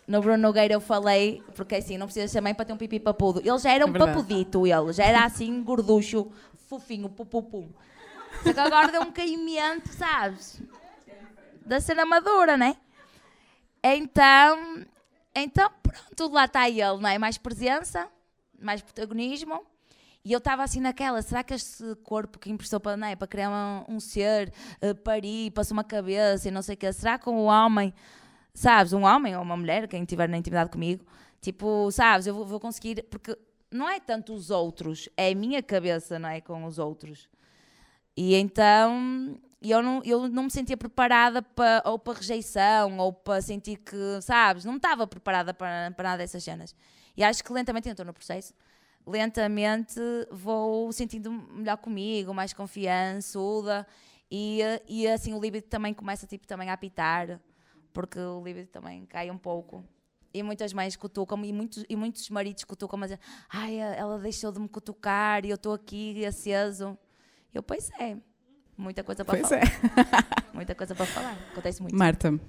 no, 0.07 0.21
Bruno 0.21 0.37
Nogueira 0.37 0.73
eu 0.73 0.81
falei, 0.81 1.41
porque 1.55 1.75
assim, 1.75 1.97
não 1.97 2.07
precisa 2.07 2.27
ser 2.27 2.41
mãe 2.41 2.53
para 2.53 2.65
ter 2.65 2.73
um 2.73 2.77
pipi 2.77 2.99
papudo. 2.99 3.39
Ele 3.39 3.57
já 3.57 3.71
era 3.71 3.85
um 3.85 3.95
é 3.95 3.99
papudito, 3.99 4.67
ele, 4.67 4.93
já 4.93 5.05
era 5.05 5.23
assim, 5.23 5.63
gorducho, 5.63 6.31
fofinho, 6.67 7.09
pupupum. 7.09 7.69
Só 8.43 8.53
que 8.53 8.59
agora 8.59 8.91
deu 8.91 9.01
um 9.01 9.11
caimento, 9.11 9.89
sabes? 9.93 10.61
Da 11.65 11.79
cena 11.79 12.05
madura, 12.05 12.57
né? 12.57 12.75
Então, 13.81 14.85
então 15.33 15.69
pronto, 15.81 16.33
lá 16.33 16.45
está 16.45 16.69
ele, 16.69 16.97
não 16.99 17.07
é? 17.07 17.17
Mais 17.17 17.37
presença, 17.37 18.07
mais 18.59 18.81
protagonismo. 18.81 19.65
E 20.25 20.31
eu 20.31 20.37
estava 20.37 20.63
assim 20.63 20.79
naquela, 20.79 21.21
será 21.21 21.43
que 21.43 21.53
este 21.53 21.95
corpo 21.95 22.39
que 22.39 22.49
emprestou 22.49 22.79
para, 22.79 22.95
não 22.95 23.07
é, 23.07 23.15
para 23.15 23.27
criar 23.27 23.49
um, 23.49 23.95
um 23.95 23.99
ser, 23.99 24.53
uh, 24.81 24.95
parir, 24.95 25.51
passou 25.51 25.75
uma 25.75 25.83
cabeça 25.83 26.47
e 26.47 26.51
não 26.51 26.61
sei 26.61 26.75
o 26.75 26.77
quê, 26.77 26.93
será 26.93 27.19
que 27.19 27.29
um 27.29 27.43
homem, 27.43 27.93
sabes, 28.53 28.93
um 28.93 29.03
homem 29.03 29.35
ou 29.35 29.41
uma 29.41 29.57
mulher, 29.57 29.87
quem 29.87 30.03
estiver 30.03 30.29
na 30.29 30.37
intimidade 30.37 30.69
comigo, 30.69 31.05
tipo, 31.41 31.91
sabes, 31.91 32.27
eu 32.27 32.33
vou, 32.33 32.45
vou 32.45 32.59
conseguir, 32.59 33.03
porque 33.03 33.37
não 33.71 33.89
é 33.89 33.99
tanto 33.99 34.33
os 34.33 34.49
outros, 34.49 35.09
é 35.17 35.31
a 35.31 35.35
minha 35.35 35.61
cabeça, 35.63 36.19
não 36.19 36.29
é, 36.29 36.41
com 36.41 36.63
os 36.65 36.77
outros. 36.79 37.29
E 38.15 38.35
então 38.35 39.39
eu 39.61 39.81
não, 39.81 40.01
eu 40.05 40.27
não 40.27 40.43
me 40.43 40.51
sentia 40.51 40.77
preparada 40.77 41.41
para, 41.41 41.81
ou 41.85 41.97
para 41.97 42.19
rejeição, 42.19 42.97
ou 42.99 43.11
para 43.13 43.41
sentir 43.41 43.77
que, 43.77 44.21
sabes, 44.21 44.65
não 44.65 44.77
estava 44.77 45.07
preparada 45.07 45.53
para, 45.53 45.91
para 45.91 46.09
nada 46.09 46.17
dessas 46.19 46.43
cenas. 46.43 46.75
E 47.17 47.23
acho 47.23 47.43
que 47.43 47.51
lentamente 47.53 47.89
entrou 47.89 48.05
no 48.05 48.13
processo 48.13 48.53
lentamente 49.05 49.99
vou 50.31 50.91
sentindo 50.91 51.31
melhor 51.31 51.77
comigo, 51.77 52.33
mais 52.33 52.53
confiançuda 52.53 53.85
e, 54.31 54.61
e 54.87 55.07
assim 55.07 55.33
o 55.33 55.39
líbido 55.39 55.67
também 55.67 55.93
começa 55.93 56.25
tipo, 56.25 56.47
também 56.47 56.69
a 56.69 56.73
apitar, 56.73 57.39
porque 57.93 58.19
o 58.19 58.43
líbido 58.43 58.67
também 58.67 59.05
cai 59.05 59.29
um 59.31 59.37
pouco. 59.37 59.83
E 60.33 60.41
muitas 60.41 60.73
mães 60.73 60.95
cutucam 60.95 61.43
e 61.45 61.53
muitos, 61.53 61.85
e 61.87 61.95
muitos 61.95 62.27
maridos 62.29 62.63
cutucam, 62.63 62.97
mas 62.99 63.15
ai, 63.51 63.77
ela 63.77 64.17
deixou 64.17 64.51
de 64.51 64.59
me 64.59 64.67
cutucar 64.67 65.45
e 65.45 65.49
eu 65.51 65.55
estou 65.55 65.73
aqui 65.73 66.25
aceso. 66.25 66.97
Eu, 67.53 67.61
pois 67.61 67.91
é, 67.99 68.17
muita 68.75 69.03
coisa 69.03 69.23
para 69.23 69.37
Pois 69.37 69.47
falar. 69.47 69.61
é. 69.61 70.43
Muita 70.53 70.75
coisa 70.75 70.93
para 70.93 71.05
falar. 71.07 71.37
Acontece 71.51 71.81
muito. 71.81 71.95
Marta, 71.95 72.39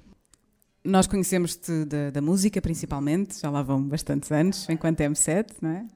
nós 0.84 1.06
conhecemos-te 1.06 1.84
da, 1.86 2.10
da 2.10 2.20
música 2.20 2.60
principalmente, 2.60 3.40
já 3.40 3.48
lá 3.50 3.62
vão 3.62 3.82
bastantes 3.82 4.30
anos, 4.30 4.68
enquanto 4.68 5.00
M7, 5.00 5.46
não 5.62 5.70
é? 5.70 5.86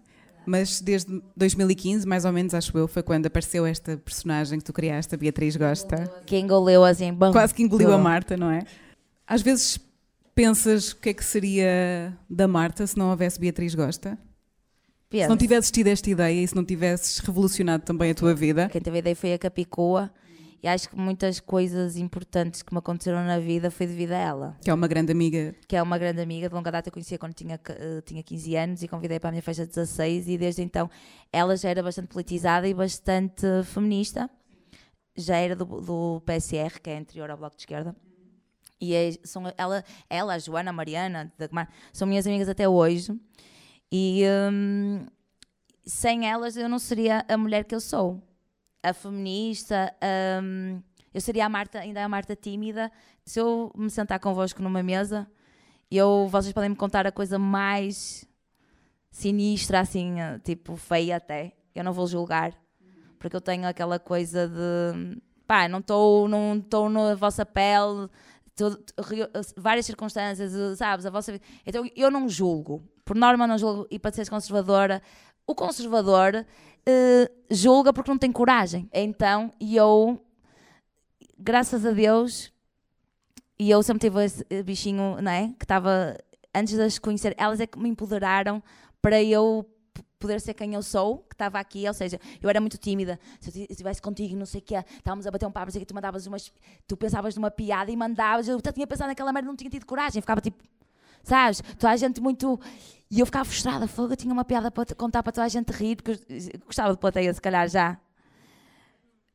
Mas 0.46 0.80
desde 0.80 1.22
2015, 1.36 2.06
mais 2.06 2.24
ou 2.24 2.32
menos, 2.32 2.54
acho 2.54 2.76
eu, 2.78 2.88
foi 2.88 3.02
quando 3.02 3.26
apareceu 3.26 3.66
esta 3.66 3.98
personagem 3.98 4.58
que 4.58 4.64
tu 4.64 4.72
criaste, 4.72 5.14
a 5.14 5.18
Beatriz 5.18 5.54
Gosta. 5.56 6.04
Que 6.24 6.38
engoleu 6.38 6.82
assim, 6.84 7.12
bom. 7.12 7.30
Quase 7.32 7.52
que 7.54 7.62
engoliu 7.62 7.92
a 7.92 7.98
Marta, 7.98 8.34
não 8.34 8.50
é? 8.50 8.64
Às 9.28 9.42
vezes 9.42 9.78
pensas 10.34 10.92
o 10.92 10.96
que 10.96 11.10
é 11.10 11.14
que 11.14 11.22
seria 11.22 12.16
da 12.30 12.48
Marta 12.48 12.86
se 12.86 12.96
não 12.96 13.10
houvesse 13.10 13.38
Beatriz 13.38 13.74
Gosta? 13.74 14.18
Se 15.10 15.28
não 15.28 15.36
tivesses 15.36 15.70
tido 15.70 15.88
esta 15.88 16.08
ideia 16.08 16.42
e 16.42 16.48
se 16.48 16.54
não 16.56 16.64
tivesses 16.64 17.18
revolucionado 17.18 17.82
também 17.84 18.10
a 18.10 18.14
tua 18.14 18.34
vida, 18.34 18.68
Quem 18.70 18.80
teve 18.80 18.96
a 18.96 19.00
ideia 19.00 19.16
foi 19.16 19.34
a 19.34 19.38
Capicoa. 19.38 20.10
E 20.62 20.66
acho 20.66 20.88
que 20.88 20.96
muitas 20.96 21.38
coisas 21.38 21.96
importantes 21.96 22.62
que 22.62 22.72
me 22.72 22.78
aconteceram 22.78 23.24
na 23.24 23.38
vida 23.38 23.70
foi 23.70 23.86
devido 23.86 24.12
a 24.12 24.16
ela. 24.16 24.56
que 24.60 24.68
é 24.70 24.74
uma 24.74 24.88
grande 24.88 25.12
amiga, 25.12 25.54
Que 25.68 25.76
é 25.76 25.82
uma 25.82 25.96
grande 25.98 26.20
amiga 26.20 26.48
de 26.48 26.54
longa 26.54 26.72
data, 26.72 26.88
eu 26.88 26.92
conhecia 26.92 27.16
quando 27.16 27.32
tinha, 27.34 27.60
eh, 27.68 28.02
tinha 28.04 28.22
15 28.22 28.56
anos 28.56 28.82
e 28.82 28.88
convidei 28.88 29.20
para 29.20 29.28
a 29.28 29.32
minha 29.32 29.42
festa 29.42 29.62
de 29.64 29.68
16 29.68 30.26
e 30.26 30.36
desde 30.36 30.62
então 30.62 30.90
ela 31.32 31.56
já 31.56 31.68
era 31.68 31.82
bastante 31.82 32.08
politizada 32.08 32.66
e 32.66 32.74
bastante 32.74 33.46
feminista. 33.66 34.28
Já 35.16 35.36
era 35.36 35.54
do, 35.54 35.64
do 35.64 36.22
PSR, 36.26 36.80
que 36.82 36.90
é 36.90 36.98
anterior 36.98 37.30
ao 37.30 37.36
Bloco 37.36 37.54
de 37.54 37.62
Esquerda. 37.62 37.94
E 38.80 38.94
é- 38.94 39.12
são, 39.24 39.42
ela, 39.56 39.84
ela, 40.08 40.34
a 40.34 40.38
Joana, 40.38 40.70
a 40.70 40.72
Mariana, 40.72 41.32
a 41.34 41.38
Dagmar, 41.38 41.68
são 41.92 42.06
minhas 42.06 42.26
amigas 42.26 42.48
até 42.48 42.68
hoje. 42.68 43.12
E 43.90 44.22
hum, 44.52 45.06
sem 45.84 46.28
elas 46.28 46.56
eu 46.56 46.68
não 46.68 46.78
seria 46.78 47.24
a 47.28 47.36
mulher 47.36 47.64
que 47.64 47.74
eu 47.74 47.80
sou. 47.80 48.22
A 48.82 48.92
feminista, 48.92 49.92
hum, 50.42 50.82
eu 51.12 51.20
seria 51.20 51.46
a 51.46 51.48
Marta, 51.48 51.80
ainda 51.80 52.04
a 52.04 52.08
Marta 52.08 52.36
tímida. 52.36 52.92
Se 53.24 53.40
eu 53.40 53.72
me 53.76 53.90
sentar 53.90 54.20
convosco 54.20 54.62
numa 54.62 54.82
mesa, 54.82 55.26
eu, 55.90 56.28
vocês 56.30 56.52
podem 56.52 56.70
me 56.70 56.76
contar 56.76 57.06
a 57.06 57.12
coisa 57.12 57.38
mais 57.38 58.26
sinistra, 59.10 59.80
assim, 59.80 60.20
eh, 60.20 60.38
tipo 60.40 60.76
feia 60.76 61.16
até. 61.16 61.52
Eu 61.74 61.82
não 61.82 61.92
vou 61.92 62.06
julgar, 62.06 62.52
porque 63.18 63.34
eu 63.36 63.40
tenho 63.40 63.66
aquela 63.66 63.98
coisa 63.98 64.48
de 64.48 65.18
pá, 65.46 65.66
não 65.66 65.78
estou 65.78 66.28
não 66.28 66.62
na 66.90 67.14
vossa 67.14 67.44
pele, 67.46 68.08
rio- 69.08 69.28
várias 69.56 69.86
circunstâncias, 69.86 70.54
eh, 70.54 70.76
sabes? 70.76 71.06
A 71.06 71.10
vossa 71.10 71.32
vida. 71.32 71.44
Então 71.66 71.88
eu 71.94 72.10
não 72.10 72.28
julgo, 72.28 72.82
por 73.04 73.16
norma 73.16 73.46
não 73.46 73.58
julgo, 73.58 73.86
e 73.90 73.98
para 73.98 74.12
seres 74.12 74.28
conservadora, 74.28 75.02
o 75.46 75.54
conservador 75.54 76.44
eh, 76.86 77.30
julga 77.50 77.92
porque 77.92 78.10
não 78.10 78.18
tem 78.18 78.32
coragem. 78.32 78.88
Então 78.92 79.52
eu, 79.60 80.20
graças 81.38 81.84
a 81.86 81.90
Deus, 81.90 82.52
e 83.58 83.70
eu 83.70 83.82
sempre 83.82 84.08
tive 84.08 84.24
esse 84.24 84.44
eh, 84.50 84.62
bichinho, 84.62 85.20
não 85.20 85.30
é? 85.32 85.48
Que 85.58 85.64
estava, 85.64 86.16
antes 86.54 86.74
de 86.74 86.82
as 86.82 86.98
conhecer, 86.98 87.34
elas 87.36 87.60
é 87.60 87.66
que 87.66 87.78
me 87.78 87.88
empoderaram 87.88 88.62
para 89.02 89.22
eu 89.22 89.64
poder 90.18 90.40
ser 90.40 90.54
quem 90.54 90.74
eu 90.74 90.82
sou, 90.82 91.18
que 91.18 91.34
estava 91.34 91.58
aqui, 91.58 91.86
ou 91.86 91.94
seja, 91.94 92.20
eu 92.42 92.48
era 92.50 92.60
muito 92.60 92.76
tímida. 92.76 93.18
Se 93.40 93.48
eu 93.48 93.52
ti- 93.52 93.66
estivesse 93.70 94.02
contigo, 94.02 94.36
não 94.36 94.46
sei 94.46 94.60
o 94.60 94.64
quê, 94.64 94.76
estávamos 94.96 95.26
a 95.26 95.30
bater 95.30 95.46
um 95.46 95.50
papo, 95.52 95.66
não 95.66 95.72
sei 95.72 95.80
o 95.80 95.82
quê, 95.82 95.86
tu 95.86 95.94
mandavas 95.94 96.26
umas. 96.26 96.52
Tu 96.86 96.96
pensavas 96.96 97.36
numa 97.36 97.50
piada 97.50 97.90
e 97.90 97.96
mandavas, 97.96 98.48
eu 98.48 98.58
até 98.58 98.72
tinha 98.72 98.86
pensado 98.86 99.08
naquela 99.08 99.32
merda, 99.32 99.48
não 99.48 99.56
tinha 99.56 99.70
tido 99.70 99.86
coragem, 99.86 100.20
ficava 100.20 100.40
tipo. 100.40 100.62
Sabes? 101.22 101.60
Toda 101.78 101.90
a 101.92 101.96
gente 101.96 102.20
muito. 102.20 102.58
E 103.10 103.20
eu 103.20 103.26
ficava 103.26 103.44
frustrada, 103.44 103.86
fogo, 103.86 104.12
eu 104.12 104.16
tinha 104.16 104.32
uma 104.32 104.44
piada 104.44 104.70
para 104.70 104.94
contar 104.94 105.22
para 105.22 105.32
toda 105.32 105.44
a 105.44 105.48
gente 105.48 105.70
rir, 105.72 105.96
porque 105.96 106.18
gostava 106.66 106.92
de 106.92 106.98
plateia, 106.98 107.32
se 107.32 107.40
calhar 107.40 107.68
já. 107.68 107.98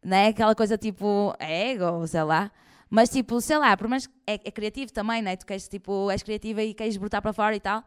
Né? 0.04 0.28
Aquela 0.28 0.54
coisa 0.56 0.78
tipo 0.78 1.34
ego, 1.40 2.06
sei 2.08 2.24
lá. 2.24 2.52
Mas 2.90 3.10
tipo, 3.10 3.40
sei 3.42 3.58
lá, 3.58 3.76
por 3.78 3.88
mais 3.88 4.08
é, 4.28 4.34
é 4.36 4.52
criativo 4.52 4.92
também, 4.92 5.22
né? 5.22 5.36
Tu 5.36 5.46
queres, 5.46 5.68
tipo, 5.68 6.12
és 6.12 6.22
criativa 6.22 6.62
e 6.62 6.74
queres 6.74 6.98
brotar 6.98 7.22
para 7.22 7.34
fora 7.34 7.56
e 7.56 7.60
tal. 7.60 7.84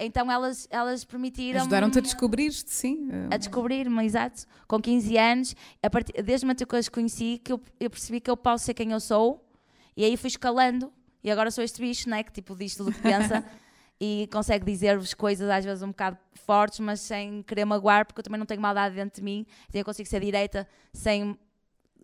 Então 0.00 0.30
elas, 0.30 0.66
elas 0.70 1.04
permitiram 1.04 1.60
ajudaram-te 1.60 1.98
a 1.98 2.00
descobrir-te, 2.00 2.70
sim. 2.70 3.08
a 3.30 3.36
descobrir-me, 3.36 4.04
exato. 4.04 4.46
Com 4.66 4.80
15 4.80 5.18
anos, 5.18 5.56
a 5.82 5.90
partir, 5.90 6.22
desde 6.22 6.44
o 6.44 6.46
momento 6.46 6.66
que 6.66 6.74
eu 6.74 6.78
as 6.78 6.88
conheci, 6.88 7.40
que 7.44 7.52
eu, 7.52 7.60
eu 7.78 7.90
percebi 7.90 8.20
que 8.20 8.30
eu 8.30 8.36
posso 8.36 8.64
ser 8.64 8.74
quem 8.74 8.92
eu 8.92 9.00
sou, 9.00 9.46
e 9.96 10.04
aí 10.04 10.16
fui 10.16 10.28
escalando, 10.28 10.92
e 11.22 11.30
agora 11.30 11.50
sou 11.50 11.62
este 11.62 11.80
bicho, 11.80 12.08
né, 12.08 12.22
que 12.22 12.32
tipo 12.32 12.56
diz 12.56 12.74
tudo 12.74 12.90
o 12.90 12.92
que 12.92 13.02
pensa, 13.02 13.44
e 14.00 14.28
consegue 14.32 14.64
dizer-vos 14.64 15.12
coisas 15.12 15.50
às 15.50 15.64
vezes 15.64 15.82
um 15.82 15.88
bocado 15.88 16.16
fortes, 16.34 16.80
mas 16.80 17.00
sem 17.00 17.42
querer 17.42 17.66
magoar, 17.66 18.06
porque 18.06 18.20
eu 18.20 18.24
também 18.24 18.38
não 18.38 18.46
tenho 18.46 18.60
maldade 18.60 18.94
dentro 18.94 19.20
de 19.20 19.24
mim, 19.24 19.46
então 19.68 19.80
eu 19.80 19.84
consigo 19.84 20.08
ser 20.08 20.20
direita 20.20 20.66
sem 20.92 21.38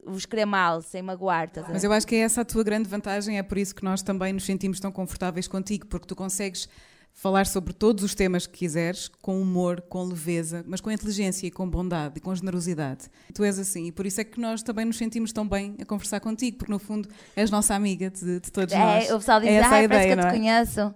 vos 0.04 0.24
querer 0.24 0.44
mal, 0.44 0.82
sem 0.82 1.02
magoar. 1.02 1.50
ver? 1.52 1.64
Mas 1.72 1.82
eu 1.82 1.92
acho 1.92 2.06
que 2.06 2.14
é 2.14 2.20
essa 2.20 2.42
a 2.42 2.44
tua 2.44 2.62
grande 2.62 2.88
vantagem, 2.88 3.38
é 3.38 3.42
por 3.42 3.58
isso 3.58 3.74
que 3.74 3.82
nós 3.82 4.02
também 4.02 4.32
nos 4.32 4.44
sentimos 4.44 4.78
tão 4.78 4.92
confortáveis 4.92 5.48
contigo, 5.48 5.86
porque 5.86 6.06
tu 6.06 6.14
consegues 6.14 6.68
falar 7.16 7.46
sobre 7.46 7.72
todos 7.72 8.04
os 8.04 8.14
temas 8.14 8.46
que 8.46 8.58
quiseres, 8.58 9.08
com 9.08 9.40
humor, 9.40 9.80
com 9.80 10.04
leveza, 10.04 10.62
mas 10.68 10.82
com 10.82 10.90
inteligência 10.90 11.46
e 11.46 11.50
com 11.50 11.68
bondade 11.68 12.18
e 12.18 12.20
com 12.20 12.32
generosidade. 12.34 13.08
Tu 13.34 13.42
és 13.42 13.58
assim, 13.58 13.86
e 13.86 13.92
por 13.92 14.04
isso 14.04 14.20
é 14.20 14.24
que 14.24 14.38
nós 14.38 14.62
também 14.62 14.84
nos 14.84 14.98
sentimos 14.98 15.32
tão 15.32 15.48
bem 15.48 15.74
a 15.80 15.86
conversar 15.86 16.20
contigo, 16.20 16.58
porque 16.58 16.70
no 16.70 16.78
fundo 16.78 17.08
és 17.34 17.50
nossa 17.50 17.74
amiga 17.74 18.10
de, 18.10 18.38
de 18.38 18.52
todos 18.52 18.74
nós. 18.74 19.08
É, 19.08 19.14
o 19.14 19.18
pessoal 19.18 19.40
diz, 19.40 19.48
É 19.48 19.62
ah, 19.62 19.66
a 19.66 19.70
parece 19.70 19.84
ideia, 19.86 20.06
que 20.06 20.12
eu 20.12 20.24
te 20.24 20.26
é? 20.26 20.30
conheço. 20.30 20.94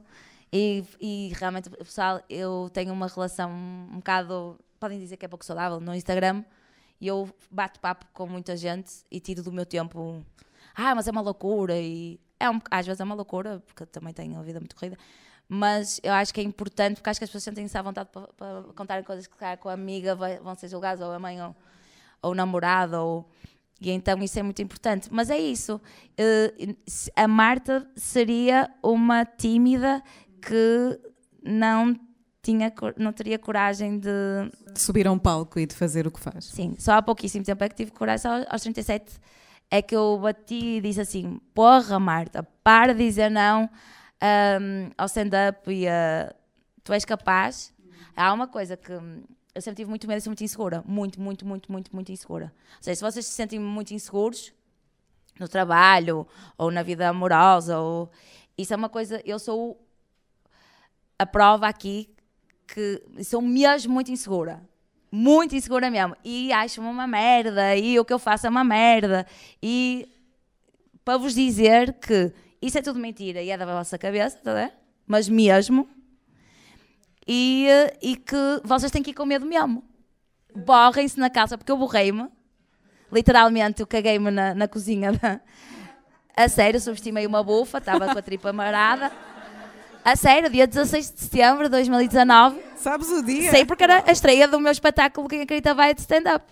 E, 0.52 0.84
e 1.00 1.32
realmente, 1.38 1.68
o 1.68 1.84
pessoal, 1.84 2.20
eu 2.28 2.68
tenho 2.70 2.92
uma 2.92 3.06
relação 3.06 3.50
um 3.50 3.96
bocado, 3.96 4.58
podem 4.78 4.98
dizer 4.98 5.16
que 5.16 5.24
é 5.24 5.28
pouco 5.28 5.44
saudável, 5.44 5.80
no 5.80 5.94
Instagram. 5.94 6.44
E 7.00 7.06
eu 7.06 7.30
bato 7.50 7.80
papo 7.80 8.04
com 8.12 8.26
muita 8.26 8.54
gente 8.58 8.92
e 9.10 9.20
tiro 9.20 9.42
do 9.42 9.50
meu 9.50 9.64
tempo. 9.64 10.22
Ah, 10.74 10.94
mas 10.94 11.08
é 11.08 11.10
uma 11.10 11.22
loucura. 11.22 11.80
E 11.80 12.20
é 12.38 12.50
um, 12.50 12.60
às 12.70 12.84
vezes 12.84 13.00
é 13.00 13.04
uma 13.04 13.14
loucura, 13.14 13.62
porque 13.66 13.84
eu 13.84 13.86
também 13.86 14.12
tenho 14.12 14.34
uma 14.34 14.42
vida 14.42 14.60
muito 14.60 14.76
corrida. 14.76 14.98
Mas 15.52 15.98
eu 16.04 16.12
acho 16.12 16.32
que 16.32 16.40
é 16.40 16.44
importante, 16.44 16.94
porque 16.98 17.10
acho 17.10 17.18
que 17.18 17.24
as 17.24 17.28
pessoas 17.28 17.42
sentem-se 17.42 17.76
à 17.76 17.82
vontade 17.82 18.08
para, 18.12 18.28
para 18.34 18.62
contarem 18.72 19.02
coisas 19.02 19.26
que 19.26 19.32
se 19.32 19.38
calhar, 19.40 19.58
com 19.58 19.68
a 19.68 19.72
amiga 19.72 20.14
vão 20.14 20.54
ser 20.54 20.68
julgadas, 20.68 21.00
ou 21.04 21.12
a 21.12 21.18
mãe, 21.18 21.42
ou, 21.42 21.56
ou 22.22 22.30
o 22.30 22.34
namorado, 22.36 22.96
ou, 22.96 23.28
e 23.80 23.90
então 23.90 24.22
isso 24.22 24.38
é 24.38 24.44
muito 24.44 24.62
importante. 24.62 25.08
Mas 25.10 25.28
é 25.28 25.36
isso. 25.36 25.80
Eh, 26.16 26.76
a 27.16 27.26
Marta 27.26 27.84
seria 27.96 28.70
uma 28.80 29.24
tímida 29.24 30.00
que 30.40 31.00
não, 31.42 31.98
tinha, 32.40 32.72
não 32.96 33.12
teria 33.12 33.36
coragem 33.36 33.98
de. 33.98 34.08
De 34.72 34.80
subir 34.80 35.08
a 35.08 35.10
um 35.10 35.18
palco 35.18 35.58
e 35.58 35.66
de 35.66 35.74
fazer 35.74 36.06
o 36.06 36.12
que 36.12 36.20
faz. 36.20 36.44
Sim, 36.44 36.76
só 36.78 36.92
há 36.92 37.02
pouquíssimo 37.02 37.44
tempo 37.44 37.64
é 37.64 37.68
que 37.68 37.74
tive 37.74 37.90
coragem, 37.90 38.22
só 38.22 38.44
aos 38.48 38.62
37 38.62 39.18
é 39.68 39.82
que 39.82 39.96
eu 39.96 40.16
bati 40.22 40.76
e 40.76 40.80
disse 40.80 41.00
assim: 41.00 41.40
Porra, 41.52 41.98
Marta, 41.98 42.46
para 42.62 42.94
de 42.94 43.04
dizer 43.04 43.32
não 43.32 43.68
ahm, 44.20 44.90
ao 44.96 45.06
stand-up 45.06 45.70
e 45.70 45.88
a. 45.88 46.34
Tu 46.82 46.92
és 46.92 47.04
capaz. 47.04 47.72
Há 48.16 48.32
uma 48.32 48.46
coisa 48.48 48.76
que 48.76 48.92
eu 48.92 49.62
sempre 49.62 49.76
tive 49.76 49.90
muito 49.90 50.06
medo 50.06 50.18
de 50.18 50.22
ser 50.22 50.28
muito 50.28 50.44
insegura. 50.44 50.82
Muito, 50.86 51.20
muito, 51.20 51.46
muito, 51.46 51.70
muito, 51.70 51.94
muito 51.94 52.12
insegura. 52.12 52.52
Ou 52.76 52.82
seja, 52.82 52.96
se 52.96 53.02
vocês 53.02 53.26
se 53.26 53.32
sentem 53.32 53.58
muito 53.58 53.92
inseguros 53.92 54.52
no 55.38 55.48
trabalho 55.48 56.26
ou 56.56 56.70
na 56.70 56.82
vida 56.82 57.08
amorosa, 57.08 57.78
ou... 57.78 58.10
isso 58.56 58.72
é 58.72 58.76
uma 58.76 58.88
coisa. 58.88 59.20
Eu 59.24 59.38
sou 59.38 59.80
a 61.18 61.26
prova 61.26 61.66
aqui 61.66 62.10
que 62.66 63.02
sou 63.24 63.42
mesmo 63.42 63.92
muito 63.92 64.10
insegura. 64.10 64.62
Muito 65.10 65.56
insegura 65.56 65.90
mesmo. 65.90 66.16
E 66.24 66.52
acho-me 66.52 66.86
uma 66.86 67.06
merda. 67.06 67.76
E 67.76 67.98
o 67.98 68.04
que 68.04 68.12
eu 68.12 68.18
faço 68.18 68.46
é 68.46 68.50
uma 68.50 68.64
merda. 68.64 69.26
E 69.62 70.08
para 71.04 71.18
vos 71.18 71.34
dizer 71.34 71.94
que 71.94 72.32
isso 72.60 72.78
é 72.78 72.82
tudo 72.82 72.98
mentira 72.98 73.40
e 73.42 73.50
é 73.50 73.56
da 73.56 73.64
vossa 73.64 73.96
cabeça, 73.96 74.38
tá 74.42 74.52
ver? 74.52 74.72
Mas 75.06 75.28
mesmo. 75.28 75.88
E, 77.26 77.66
eh, 77.68 77.96
e 78.02 78.16
que 78.16 78.36
vocês 78.64 78.92
têm 78.92 79.02
que 79.02 79.10
ir 79.10 79.14
com 79.14 79.24
medo 79.24 79.46
mesmo. 79.46 79.82
Borrem-se 80.54 81.18
na 81.18 81.30
calça, 81.30 81.56
porque 81.56 81.72
eu 81.72 81.76
borrei-me. 81.76 82.28
Literalmente, 83.12 83.80
eu 83.80 83.86
caguei-me 83.86 84.30
na, 84.30 84.54
na 84.54 84.68
cozinha. 84.68 85.12
Da... 85.12 85.40
A 86.36 86.48
sério, 86.48 86.80
subestimei 86.80 87.26
uma 87.26 87.42
bufa, 87.42 87.78
estava 87.78 88.12
com 88.12 88.18
a 88.18 88.22
tripa 88.22 88.52
marada. 88.52 89.10
A 90.04 90.16
sério, 90.16 90.48
dia 90.48 90.66
16 90.66 91.12
de 91.12 91.20
setembro 91.20 91.64
de 91.64 91.70
2019. 91.70 92.60
Sabes 92.76 93.08
o 93.10 93.22
dia? 93.22 93.50
Sei 93.50 93.64
porque 93.64 93.84
era 93.84 94.04
a 94.06 94.12
estreia 94.12 94.48
do 94.48 94.58
meu 94.58 94.72
espetáculo 94.72 95.28
Quem 95.28 95.42
Acredita 95.42 95.74
Vai 95.74 95.94
de 95.94 96.00
stand-up. 96.00 96.44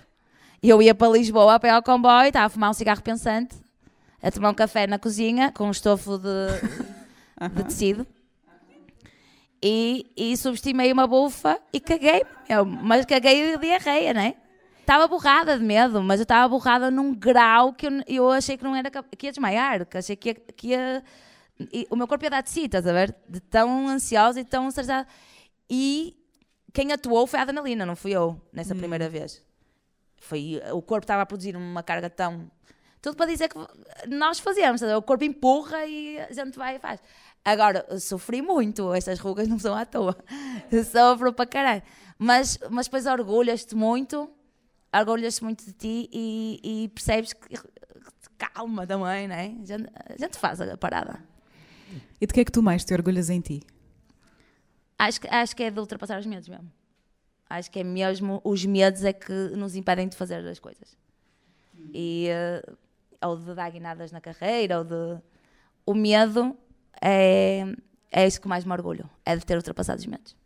E 0.62 0.68
eu 0.68 0.82
ia 0.82 0.94
para 0.94 1.12
Lisboa 1.12 1.54
a 1.54 1.60
pé 1.60 1.70
ao 1.70 1.82
comboio, 1.82 2.28
estava 2.28 2.46
a 2.46 2.48
fumar 2.48 2.70
um 2.70 2.74
cigarro 2.74 3.02
pensante, 3.02 3.56
a 4.22 4.30
tomar 4.30 4.50
um 4.50 4.54
café 4.54 4.86
na 4.86 4.98
cozinha 4.98 5.52
com 5.52 5.64
um 5.64 5.70
estofo 5.70 6.18
de, 6.18 7.48
de 7.54 7.64
tecido. 7.64 8.06
E, 9.62 10.06
e 10.16 10.36
subestimei 10.36 10.92
uma 10.92 11.06
bufa 11.06 11.60
e 11.72 11.80
caguei, 11.80 12.24
meu, 12.48 12.64
mas 12.64 13.04
caguei 13.04 13.52
de 13.52 13.58
diarreia, 13.58 14.14
né? 14.14 14.34
Estava 14.80 15.08
borrada 15.08 15.58
de 15.58 15.64
medo, 15.64 16.02
mas 16.02 16.20
eu 16.20 16.22
estava 16.22 16.48
borrada 16.48 16.90
num 16.90 17.12
grau 17.14 17.72
que 17.72 17.86
eu, 17.86 17.90
eu 18.06 18.30
achei 18.30 18.56
que 18.56 18.64
não 18.64 18.74
era 18.74 18.90
que 18.90 19.26
ia 19.26 19.32
desmaiar, 19.32 19.84
que 19.84 19.98
achei 19.98 20.16
que 20.16 20.28
ia, 20.30 20.34
que 20.34 20.68
ia 20.68 21.04
e 21.72 21.86
o 21.90 21.96
meu 21.96 22.06
corpo 22.06 22.24
ia 22.24 22.30
dar 22.30 22.40
de 22.40 22.50
si, 22.50 22.64
estás 22.66 22.86
a 22.86 22.92
ver? 22.92 23.14
De 23.28 23.40
tão 23.40 23.88
ansiosa 23.88 24.40
e 24.40 24.44
tão 24.44 24.68
estressada. 24.68 25.06
E 25.68 26.16
quem 26.72 26.92
atuou 26.92 27.26
foi 27.26 27.40
a 27.40 27.42
Adrenalina, 27.42 27.84
não 27.84 27.96
fui 27.96 28.12
eu, 28.12 28.40
nessa 28.52 28.74
Hum. 28.74 28.78
primeira 28.78 29.08
vez. 29.08 29.44
Foi, 30.20 30.60
o 30.72 30.80
corpo 30.80 31.04
estava 31.04 31.22
a 31.22 31.26
produzir 31.26 31.56
uma 31.56 31.82
carga 31.82 32.08
tão. 32.08 32.48
Tudo 33.00 33.16
para 33.16 33.26
dizer 33.26 33.48
que 33.48 33.56
nós 34.08 34.40
ver? 34.88 34.96
o 34.96 35.02
corpo 35.02 35.24
empurra 35.24 35.84
e 35.86 36.18
a 36.18 36.32
gente 36.32 36.58
vai 36.58 36.76
e 36.76 36.78
faz. 36.78 37.00
Agora, 37.44 37.86
sofri 38.00 38.42
muito, 38.42 38.92
estas 38.92 39.18
rugas 39.20 39.46
não 39.48 39.58
são 39.58 39.74
à 39.74 39.86
toa. 39.86 40.16
Sofro 40.90 41.32
para 41.32 41.46
caralho. 41.46 41.82
Mas, 42.18 42.58
mas 42.70 42.86
depois 42.86 43.06
orgulhas-te 43.06 43.74
muito, 43.76 44.28
orgulhas-te 44.94 45.44
muito 45.44 45.64
de 45.64 45.72
ti 45.72 46.10
e, 46.12 46.60
e 46.84 46.88
percebes 46.88 47.32
que 47.32 47.56
calma 48.36 48.86
também, 48.86 49.28
né? 49.28 49.56
A 49.62 49.64
gente, 49.64 49.88
a 49.94 50.16
gente 50.18 50.36
faz 50.36 50.60
a 50.60 50.76
parada. 50.76 51.22
E 52.20 52.26
de 52.26 52.32
que 52.34 52.40
é 52.40 52.44
que 52.44 52.52
tu 52.52 52.62
mais 52.62 52.84
te 52.84 52.92
orgulhas 52.92 53.30
em 53.30 53.40
ti? 53.40 53.62
Acho, 54.98 55.20
que- 55.20 55.28
acho 55.28 55.54
que 55.54 55.62
é 55.62 55.70
de 55.70 55.78
ultrapassar 55.78 56.18
os 56.18 56.26
medos 56.26 56.48
mesmo. 56.48 56.70
Acho 57.48 57.70
que 57.70 57.78
é 57.78 57.84
mesmo 57.84 58.40
os 58.44 58.64
medos 58.66 59.04
é 59.04 59.12
que 59.12 59.32
nos 59.32 59.74
impedem 59.76 60.08
de 60.08 60.16
fazer 60.16 60.46
as 60.46 60.58
coisas. 60.58 60.96
E, 61.94 62.26
eh, 62.28 62.62
ou 63.22 63.36
de 63.36 63.54
dar 63.54 63.70
guinadas 63.70 64.12
na 64.12 64.20
carreira, 64.20 64.78
ou 64.78 64.84
de. 64.84 65.20
O 65.86 65.94
medo 65.94 66.56
é, 67.00 67.64
é 68.10 68.26
isso 68.26 68.40
que 68.40 68.48
mais 68.48 68.64
me 68.64 68.72
orgulho, 68.72 69.08
é 69.24 69.36
de 69.36 69.44
ter 69.44 69.56
ultrapassado 69.56 69.98
os 69.98 70.06
medos. 70.06 70.36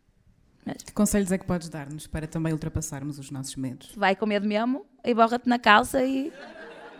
Que 0.85 0.93
conselhos 0.93 1.31
é 1.31 1.37
que 1.37 1.45
podes 1.45 1.67
dar-nos 1.67 2.07
para 2.07 2.25
também 2.25 2.53
ultrapassarmos 2.53 3.19
os 3.19 3.29
nossos 3.29 3.55
medos? 3.57 3.93
Vai 3.95 4.15
com 4.15 4.25
medo 4.25 4.47
mesmo 4.47 4.85
e 5.03 5.13
borra-te 5.13 5.47
na 5.47 5.59
calça 5.59 6.03
e. 6.03 6.31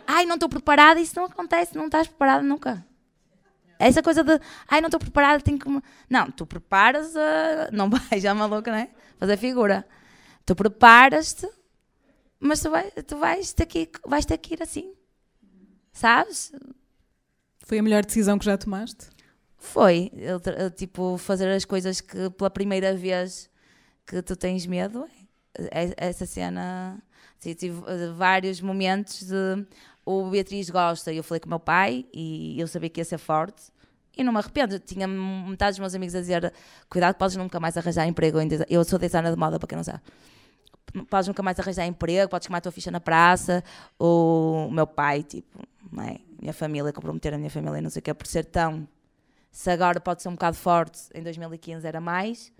Ai, 0.06 0.26
não 0.26 0.34
estou 0.34 0.50
preparada, 0.50 1.00
isso 1.00 1.16
não 1.16 1.24
acontece, 1.24 1.74
não 1.74 1.86
estás 1.86 2.06
preparada 2.06 2.42
nunca. 2.42 2.84
Essa 3.78 4.02
coisa 4.02 4.22
de, 4.22 4.38
ai, 4.68 4.80
não 4.80 4.88
estou 4.88 5.00
preparada, 5.00 5.42
tenho 5.42 5.58
que. 5.58 5.68
me-" 5.68 5.82
Não, 6.08 6.30
tu 6.30 6.46
preparas, 6.46 7.16
a... 7.16 7.70
não 7.72 7.88
vais 7.90 8.22
já 8.22 8.34
maluca, 8.34 8.70
não 8.70 8.78
é? 8.78 8.90
Fazer 9.18 9.36
figura. 9.38 9.86
Tu 10.44 10.54
preparas-te, 10.54 11.48
mas 12.38 12.60
tu, 12.60 12.70
vai, 12.70 12.90
tu 12.90 13.16
vais, 13.16 13.52
ter 13.54 13.64
que 13.64 13.90
vais 14.06 14.26
ter 14.26 14.36
que 14.36 14.54
ir 14.54 14.62
assim. 14.62 14.92
Sabes? 15.94 16.52
Foi 17.60 17.78
a 17.78 17.82
melhor 17.82 18.04
decisão 18.04 18.38
que 18.38 18.44
já 18.44 18.58
tomaste? 18.58 19.06
Foi. 19.56 20.10
Eu, 20.14 20.40
eu, 20.58 20.70
tipo, 20.70 21.16
fazer 21.16 21.48
as 21.50 21.64
coisas 21.64 22.00
que 22.00 22.28
pela 22.30 22.50
primeira 22.50 22.94
vez 22.94 23.48
que 24.04 24.20
tu 24.20 24.36
tens 24.36 24.66
medo. 24.66 25.06
é- 25.56 25.94
Essa 25.96 26.26
cena. 26.26 27.00
Sim, 27.38 27.54
tive 27.54 27.80
eh, 27.86 28.12
vários 28.14 28.60
momentos 28.60 29.22
de. 29.22 29.64
O 30.04 30.28
Beatriz 30.28 30.68
gosta, 30.68 31.10
e 31.12 31.16
eu 31.16 31.22
falei 31.24 31.40
com 31.40 31.46
o 31.46 31.48
meu 31.50 31.60
pai, 31.60 32.04
e 32.12 32.60
eu 32.60 32.66
sabia 32.66 32.90
que 32.90 33.00
ia 33.00 33.04
ser 33.06 33.16
forte. 33.16 33.62
E 34.16 34.22
não 34.22 34.32
me 34.32 34.38
arrependo. 34.38 34.78
Tinha 34.78 35.08
metade 35.08 35.72
dos 35.72 35.78
meus 35.78 35.94
amigos 35.94 36.14
a 36.14 36.20
dizer: 36.20 36.52
Cuidado, 36.90 37.14
podes 37.14 37.36
nunca 37.36 37.58
mais 37.60 37.76
arranjar 37.76 38.06
emprego. 38.06 38.40
em 38.40 38.48
desi-" 38.48 38.66
Eu 38.68 38.84
sou 38.84 38.98
designer 38.98 39.30
de 39.32 39.38
moda, 39.38 39.58
para 39.58 39.68
quem 39.68 39.76
não 39.76 39.84
sabe. 39.84 40.00
Podes 41.08 41.26
nunca 41.28 41.42
mais 41.42 41.58
arranjar 41.58 41.86
emprego, 41.86 42.28
podes 42.30 42.46
queimar 42.46 42.58
a 42.58 42.60
tua 42.60 42.72
ficha 42.72 42.90
na 42.90 43.00
praça. 43.00 43.64
O 43.98 44.68
meu 44.70 44.86
pai, 44.86 45.22
tipo, 45.22 45.58
não 45.94 46.02
é? 46.02 46.18
minha 46.40 46.52
família, 46.52 46.92
comprometer 46.92 47.32
a 47.32 47.38
minha 47.38 47.50
família, 47.50 47.80
não 47.80 47.88
sei 47.90 48.00
o 48.00 48.02
que, 48.02 48.12
por 48.12 48.26
ser 48.26 48.44
tão 48.44 48.86
se 49.50 49.70
agora 49.70 50.00
pode 50.00 50.20
ser 50.20 50.28
um 50.28 50.32
bocado 50.32 50.56
forte, 50.56 51.00
em 51.14 51.22
2015 51.22 51.86
era 51.86 52.00
mais. 52.00 52.52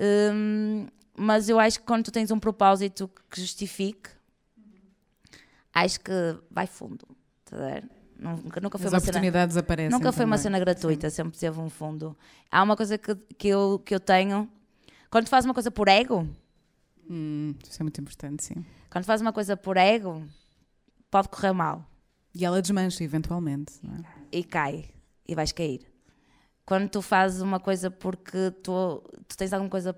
Hum, 0.00 0.86
mas 1.16 1.48
eu 1.48 1.58
acho 1.58 1.80
que 1.80 1.84
quando 1.84 2.04
tu 2.04 2.12
tens 2.12 2.30
um 2.30 2.38
propósito 2.38 3.10
que 3.28 3.40
justifique, 3.40 4.10
acho 5.72 6.00
que 6.00 6.12
vai 6.50 6.66
fundo. 6.68 7.04
tá? 7.44 7.82
Nunca, 8.16 8.60
nunca 8.60 8.78
foi 8.78 8.86
As 8.86 8.92
uma 8.92 9.00
cena, 9.00 9.10
oportunidades 9.10 9.56
aparecem. 9.56 9.90
nunca 9.90 10.12
foi 10.12 10.24
uma 10.24 10.36
também. 10.36 10.42
cena 10.44 10.58
gratuita, 10.60 11.10
sempre 11.10 11.36
teve 11.38 11.58
um 11.60 11.68
fundo. 11.68 12.16
Há 12.50 12.62
uma 12.62 12.76
coisa 12.76 12.96
que, 12.96 13.14
que, 13.36 13.48
eu, 13.48 13.82
que 13.84 13.92
eu 13.94 13.98
tenho. 14.00 14.48
Quando 15.10 15.24
tu 15.24 15.30
fazes 15.30 15.46
uma 15.46 15.54
coisa 15.54 15.70
por 15.70 15.88
ego, 15.88 16.28
Hum, 17.10 17.54
isso 17.68 17.82
é 17.82 17.84
muito 17.84 18.00
importante, 18.00 18.42
sim. 18.44 18.64
quando 18.88 19.04
fazes 19.04 19.20
uma 19.20 19.32
coisa 19.32 19.56
por 19.58 19.76
ego, 19.76 20.22
pode 21.10 21.28
correr 21.28 21.52
mal. 21.52 21.84
E 22.34 22.44
ela 22.44 22.60
desmancha, 22.60 23.04
eventualmente. 23.04 23.74
É? 23.84 24.24
e 24.34 24.42
cai 24.42 24.84
e 25.26 25.34
vais 25.34 25.52
cair. 25.52 25.86
Quando 26.66 26.88
tu 26.88 27.00
fazes 27.00 27.40
uma 27.40 27.60
coisa 27.60 27.88
porque 27.90 28.50
tu, 28.62 29.02
tu 29.28 29.36
tens 29.36 29.52
alguma 29.52 29.70
coisa 29.70 29.94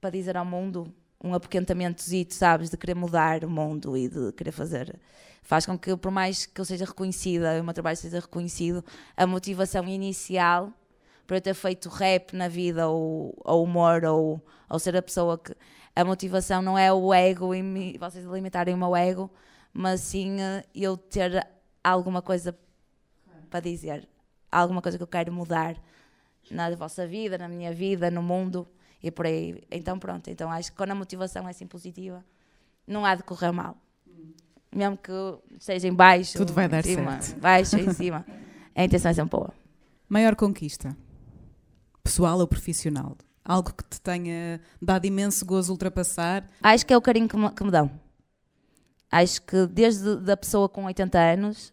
para 0.00 0.10
dizer 0.10 0.36
ao 0.36 0.44
mundo, 0.44 0.94
um 1.22 1.34
apoquentamentozinho, 1.34 2.26
sabes, 2.30 2.70
de 2.70 2.76
querer 2.76 2.94
mudar 2.94 3.44
o 3.44 3.50
mundo 3.50 3.96
e 3.96 4.08
de 4.08 4.32
querer 4.32 4.52
fazer, 4.52 4.98
faz 5.42 5.66
com 5.66 5.76
que, 5.76 5.96
por 5.96 6.12
mais 6.12 6.46
que 6.46 6.60
eu 6.60 6.64
seja 6.64 6.84
reconhecida, 6.84 7.60
o 7.60 7.64
meu 7.64 7.74
trabalho 7.74 7.96
seja 7.96 8.20
reconhecido, 8.20 8.84
a 9.16 9.26
motivação 9.26 9.86
inicial 9.88 10.72
para 11.26 11.38
eu 11.38 11.40
ter 11.40 11.54
feito 11.54 11.88
rap 11.88 12.34
na 12.34 12.48
vida, 12.48 12.88
ou, 12.88 13.34
ou 13.44 13.64
humor, 13.64 14.04
ou, 14.04 14.44
ou 14.68 14.78
ser 14.78 14.96
a 14.96 15.02
pessoa 15.02 15.36
que. 15.36 15.54
A 15.94 16.04
motivação 16.04 16.62
não 16.62 16.78
é 16.78 16.92
o 16.92 17.12
ego 17.12 17.52
e 17.54 17.98
vocês 17.98 18.26
alimentarem 18.26 18.72
o 18.72 18.78
meu 18.78 18.94
ego, 18.94 19.28
mas 19.72 20.00
sim 20.00 20.40
eh, 20.40 20.64
eu 20.72 20.96
ter 20.96 21.46
alguma 21.82 22.20
coisa 22.22 22.56
para 23.48 23.60
dizer 23.60 24.08
alguma 24.50 24.82
coisa 24.82 24.96
que 24.98 25.02
eu 25.02 25.06
quero 25.08 25.32
mudar 25.32 25.76
na 26.50 26.74
vossa 26.74 27.06
vida, 27.06 27.38
na 27.38 27.48
minha 27.48 27.72
vida, 27.72 28.10
no 28.10 28.22
mundo 28.22 28.66
e 29.02 29.10
por 29.10 29.26
aí. 29.26 29.62
Então 29.70 29.98
pronto, 29.98 30.28
então 30.30 30.50
acho 30.50 30.70
que 30.70 30.76
quando 30.76 30.90
a 30.90 30.94
motivação 30.94 31.46
é 31.46 31.50
assim 31.50 31.66
positiva, 31.66 32.24
não 32.86 33.04
há 33.04 33.14
de 33.14 33.22
correr 33.22 33.52
mal. 33.52 33.76
Mesmo 34.74 34.96
que 34.96 35.12
seja 35.58 35.88
em 35.88 35.94
baixo, 35.94 36.38
Tudo 36.38 36.52
vai 36.52 36.66
em 36.66 36.68
dar 36.68 36.84
cima, 36.84 37.20
certo. 37.20 37.40
baixo, 37.40 37.76
em 37.76 37.90
cima. 37.94 38.24
A 38.74 38.84
intenção 38.84 39.10
é 39.10 39.14
sempre 39.14 39.30
boa. 39.30 39.52
Maior 40.08 40.34
conquista? 40.36 40.96
Pessoal 42.02 42.38
ou 42.38 42.46
profissional? 42.46 43.16
Algo 43.44 43.72
que 43.72 43.84
te 43.84 44.00
tenha 44.00 44.60
dado 44.80 45.06
imenso 45.06 45.44
gozo 45.44 45.72
ultrapassar? 45.72 46.46
Acho 46.62 46.86
que 46.86 46.92
é 46.92 46.96
o 46.96 47.00
carinho 47.02 47.28
que 47.28 47.36
me, 47.36 47.50
que 47.50 47.64
me 47.64 47.70
dão. 47.70 47.90
Acho 49.10 49.42
que 49.42 49.66
desde 49.66 50.16
da 50.16 50.36
pessoa 50.36 50.68
com 50.68 50.84
80 50.84 51.18
anos, 51.18 51.72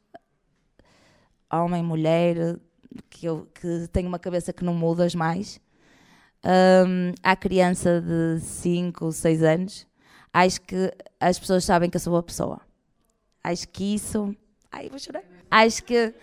homem, 1.51 1.83
mulher, 1.83 2.57
que, 3.09 3.25
eu, 3.25 3.47
que 3.53 3.87
tenho 3.91 4.07
uma 4.07 4.19
cabeça 4.19 4.51
que 4.51 4.63
não 4.63 4.73
mudas 4.73 5.13
mais, 5.15 5.59
hum, 6.43 7.13
à 7.23 7.35
criança 7.35 8.01
de 8.01 8.39
5, 8.41 9.11
6 9.11 9.43
anos, 9.43 9.87
acho 10.33 10.61
que 10.61 10.91
as 11.19 11.37
pessoas 11.39 11.63
sabem 11.63 11.89
que 11.89 11.97
eu 11.97 12.01
sou 12.01 12.11
boa 12.11 12.23
pessoa. 12.23 12.59
Acho 13.43 13.67
que 13.69 13.95
isso. 13.95 14.35
Ai, 14.71 14.89
vou 14.89 14.99
chorar. 14.99 15.23
Acho 15.49 15.83
que, 15.83 16.13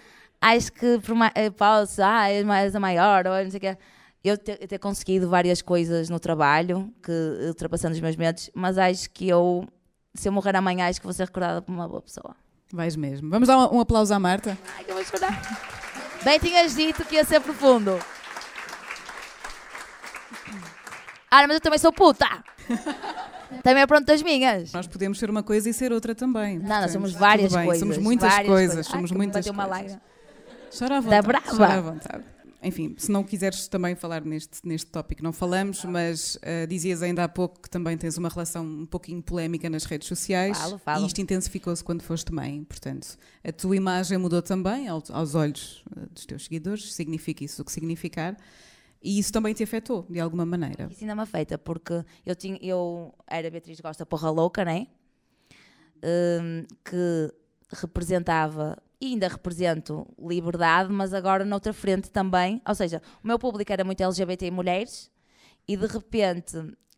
acho 0.40 0.72
que 0.72 0.98
por 1.00 1.14
ma- 1.14 1.32
eh, 1.34 1.50
posso, 1.50 2.02
ah, 2.02 2.28
és 2.30 2.44
mais 2.44 2.74
a 2.74 2.80
maior, 2.80 3.26
ou 3.26 3.42
não 3.42 3.50
sei 3.50 3.58
o 3.58 3.60
quê. 3.60 3.78
Eu 4.22 4.38
ter, 4.38 4.58
eu 4.60 4.68
ter 4.68 4.78
conseguido 4.78 5.28
várias 5.28 5.60
coisas 5.62 6.08
no 6.10 6.18
trabalho, 6.18 6.92
que 7.02 7.12
ultrapassando 7.48 7.94
os 7.94 8.00
meus 8.00 8.16
medos, 8.16 8.50
mas 8.54 8.78
acho 8.78 9.10
que 9.10 9.28
eu, 9.28 9.66
se 10.14 10.28
eu 10.28 10.32
morrer 10.32 10.56
amanhã, 10.56 10.88
acho 10.88 11.00
que 11.00 11.06
vou 11.06 11.12
ser 11.12 11.24
recordada 11.24 11.60
como 11.62 11.78
uma 11.78 11.88
boa 11.88 12.00
pessoa. 12.02 12.34
Vais 12.72 12.96
mesmo. 12.96 13.28
Vamos 13.30 13.48
dar 13.48 13.58
um, 13.58 13.76
um 13.76 13.80
aplauso 13.80 14.12
à 14.14 14.18
Marta? 14.18 14.56
Ai, 14.76 14.84
que 14.84 14.90
eu 14.90 14.94
vou 14.94 15.04
chorar. 15.04 15.40
Bem, 16.24 16.38
tinhas 16.38 16.74
dito 16.74 17.04
que 17.04 17.14
ia 17.16 17.24
ser 17.24 17.40
profundo. 17.40 17.98
Ah, 21.30 21.42
mas 21.46 21.54
eu 21.56 21.60
também 21.60 21.78
sou 21.78 21.92
puta. 21.92 22.26
Também 23.62 23.82
é 23.82 23.86
pronto 23.86 24.06
das 24.06 24.22
minhas. 24.22 24.72
Nós 24.72 24.86
podemos 24.86 25.18
ser 25.18 25.28
uma 25.30 25.42
coisa 25.42 25.68
e 25.68 25.72
ser 25.74 25.92
outra 25.92 26.14
também. 26.14 26.58
Não, 26.58 26.80
nós 26.80 26.90
somos 26.92 27.12
várias 27.12 27.52
coisas. 27.52 27.78
Somos 27.78 27.98
muitas 27.98 28.30
várias 28.30 28.48
coisas. 28.48 28.86
Ai, 28.86 28.92
Somos 28.92 29.10
muitas 29.12 29.46
uma 29.46 29.66
coisas. 29.66 29.92
lágrima. 29.92 30.02
Chora 30.76 30.96
à 30.96 31.00
Da 31.00 31.20
vontade. 31.20 31.26
brava. 31.26 31.50
Chora 31.56 31.74
à 31.74 31.80
vontade. 31.80 32.24
Enfim, 32.64 32.94
se 32.98 33.12
não 33.12 33.22
quiseres 33.22 33.68
também 33.68 33.94
falar 33.94 34.24
neste, 34.24 34.66
neste 34.66 34.90
tópico, 34.90 35.22
não 35.22 35.32
falamos, 35.32 35.84
mas 35.84 36.38
ah, 36.42 36.64
dizias 36.66 37.02
ainda 37.02 37.22
há 37.22 37.28
pouco 37.28 37.60
que 37.60 37.68
também 37.68 37.96
tens 37.98 38.16
uma 38.16 38.28
relação 38.28 38.64
um 38.64 38.86
pouquinho 38.86 39.22
polémica 39.22 39.68
nas 39.68 39.84
redes 39.84 40.08
sociais. 40.08 40.56
Falo, 40.58 40.78
falo. 40.78 41.04
E 41.04 41.06
isto 41.06 41.20
intensificou-se 41.20 41.84
quando 41.84 42.02
foste 42.02 42.32
mãe. 42.32 42.64
Portanto, 42.64 43.18
a 43.44 43.52
tua 43.52 43.76
imagem 43.76 44.16
mudou 44.16 44.40
também 44.40 44.88
ao- 44.88 45.02
aos 45.10 45.34
olhos 45.34 45.84
ah, 45.94 46.06
dos 46.10 46.24
teus 46.24 46.44
seguidores, 46.44 46.94
significa 46.94 47.44
isso 47.44 47.60
o 47.60 47.64
que 47.64 47.70
significar. 47.72 48.36
E 49.02 49.18
isso 49.18 49.30
também 49.30 49.52
te 49.52 49.62
afetou, 49.62 50.06
de 50.08 50.18
alguma 50.18 50.46
maneira. 50.46 50.88
Isso 50.90 51.02
ainda 51.02 51.14
me 51.14 51.20
afeta, 51.20 51.58
porque 51.58 52.02
eu, 52.24 52.34
tinha, 52.34 52.58
eu 52.62 53.14
era 53.26 53.50
Beatriz 53.50 53.78
Gosta 53.78 54.06
Porra 54.06 54.30
Louca, 54.30 54.64
né? 54.64 54.86
Hum, 56.02 56.64
que 56.84 57.32
representava 57.76 58.78
e 59.04 59.12
ainda 59.12 59.28
represento 59.28 60.06
liberdade, 60.18 60.90
mas 60.92 61.12
agora 61.12 61.44
noutra 61.44 61.72
frente 61.72 62.10
também. 62.10 62.60
Ou 62.66 62.74
seja, 62.74 63.02
o 63.22 63.26
meu 63.26 63.38
público 63.38 63.72
era 63.72 63.84
muito 63.84 64.02
LGBT 64.02 64.46
e 64.46 64.50
mulheres, 64.50 65.10
e 65.68 65.76
de 65.76 65.86
repente, 65.86 66.56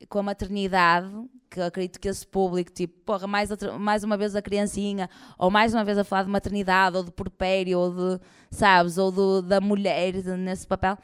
com 0.09 0.19
a 0.19 0.23
maternidade, 0.23 1.11
que 1.51 1.61
acredito 1.61 1.99
que 1.99 2.09
esse 2.09 2.27
público, 2.27 2.71
tipo, 2.73 2.95
porra, 3.05 3.27
mais, 3.27 3.51
outra- 3.51 3.79
mais 3.79 4.05
uma 4.05 4.17
vez 4.17 4.37
a 4.37 4.43
criancinha, 4.43 5.09
ou 5.39 5.51
mais 5.51 5.73
uma 5.75 5.85
vez 5.85 5.99
a 5.99 6.05
falar 6.05 6.25
de 6.25 6.31
maternidade, 6.31 6.97
ou 6.97 7.05
de 7.05 7.11
porpério, 7.11 7.79
ou 7.79 7.91
de, 7.91 8.21
sabes, 8.51 8.99
ou 8.99 9.11
do, 9.11 9.43
da 9.43 9.61
mulher 9.61 10.15
nesse 10.39 10.67
papel, 10.67 10.97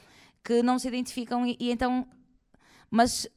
que 0.45 0.63
não 0.63 0.79
se 0.79 0.89
identificam 0.89 1.47
e, 1.47 1.57
e 1.59 1.71
então. 1.73 2.07
Mas. 2.91 3.29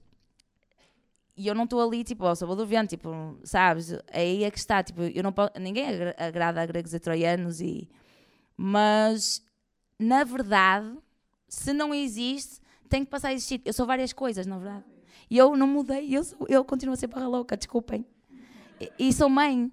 E 1.38 1.48
eu 1.48 1.56
não 1.56 1.66
estou 1.66 1.86
ali, 1.86 2.04
tipo, 2.04 2.26
ao 2.26 2.36
sabor 2.36 2.56
do 2.56 2.66
vento, 2.66 2.90
tipo, 2.92 3.38
sabes? 3.44 3.94
Aí 4.12 4.44
é 4.44 4.52
que 4.52 4.58
está, 4.58 4.82
tipo, 4.82 5.02
eu 5.02 5.22
não 5.22 5.34
posso, 5.34 5.52
ninguém 5.60 5.88
agra- 5.88 6.16
agrada 6.18 6.62
a 6.62 6.66
gregos 6.66 6.94
e 6.94 7.00
troianos 7.00 7.60
e. 7.60 7.90
Mas 8.58 9.44
na 10.00 10.24
verdade, 10.24 10.98
se 11.48 11.74
não 11.74 11.94
existe, 11.94 12.62
tem 12.90 13.04
que 13.04 13.10
passar 13.12 13.30
a 13.30 13.34
existir. 13.34 13.62
Eu 13.66 13.74
sou 13.74 13.86
várias 13.86 14.14
coisas, 14.14 14.46
na 14.46 14.58
verdade. 14.58 14.86
E 15.30 15.38
eu 15.38 15.56
não 15.58 15.68
mudei, 15.68 16.16
eu, 16.16 16.24
sou, 16.24 16.46
eu 16.50 16.64
continuo 16.64 16.94
a 16.94 16.98
ser 16.98 17.08
barra 17.08 17.28
louca, 17.28 17.58
desculpem. 17.58 18.06
E, 18.80 18.92
e 19.00 19.14
sou 19.14 19.30
mãe. 19.30 19.72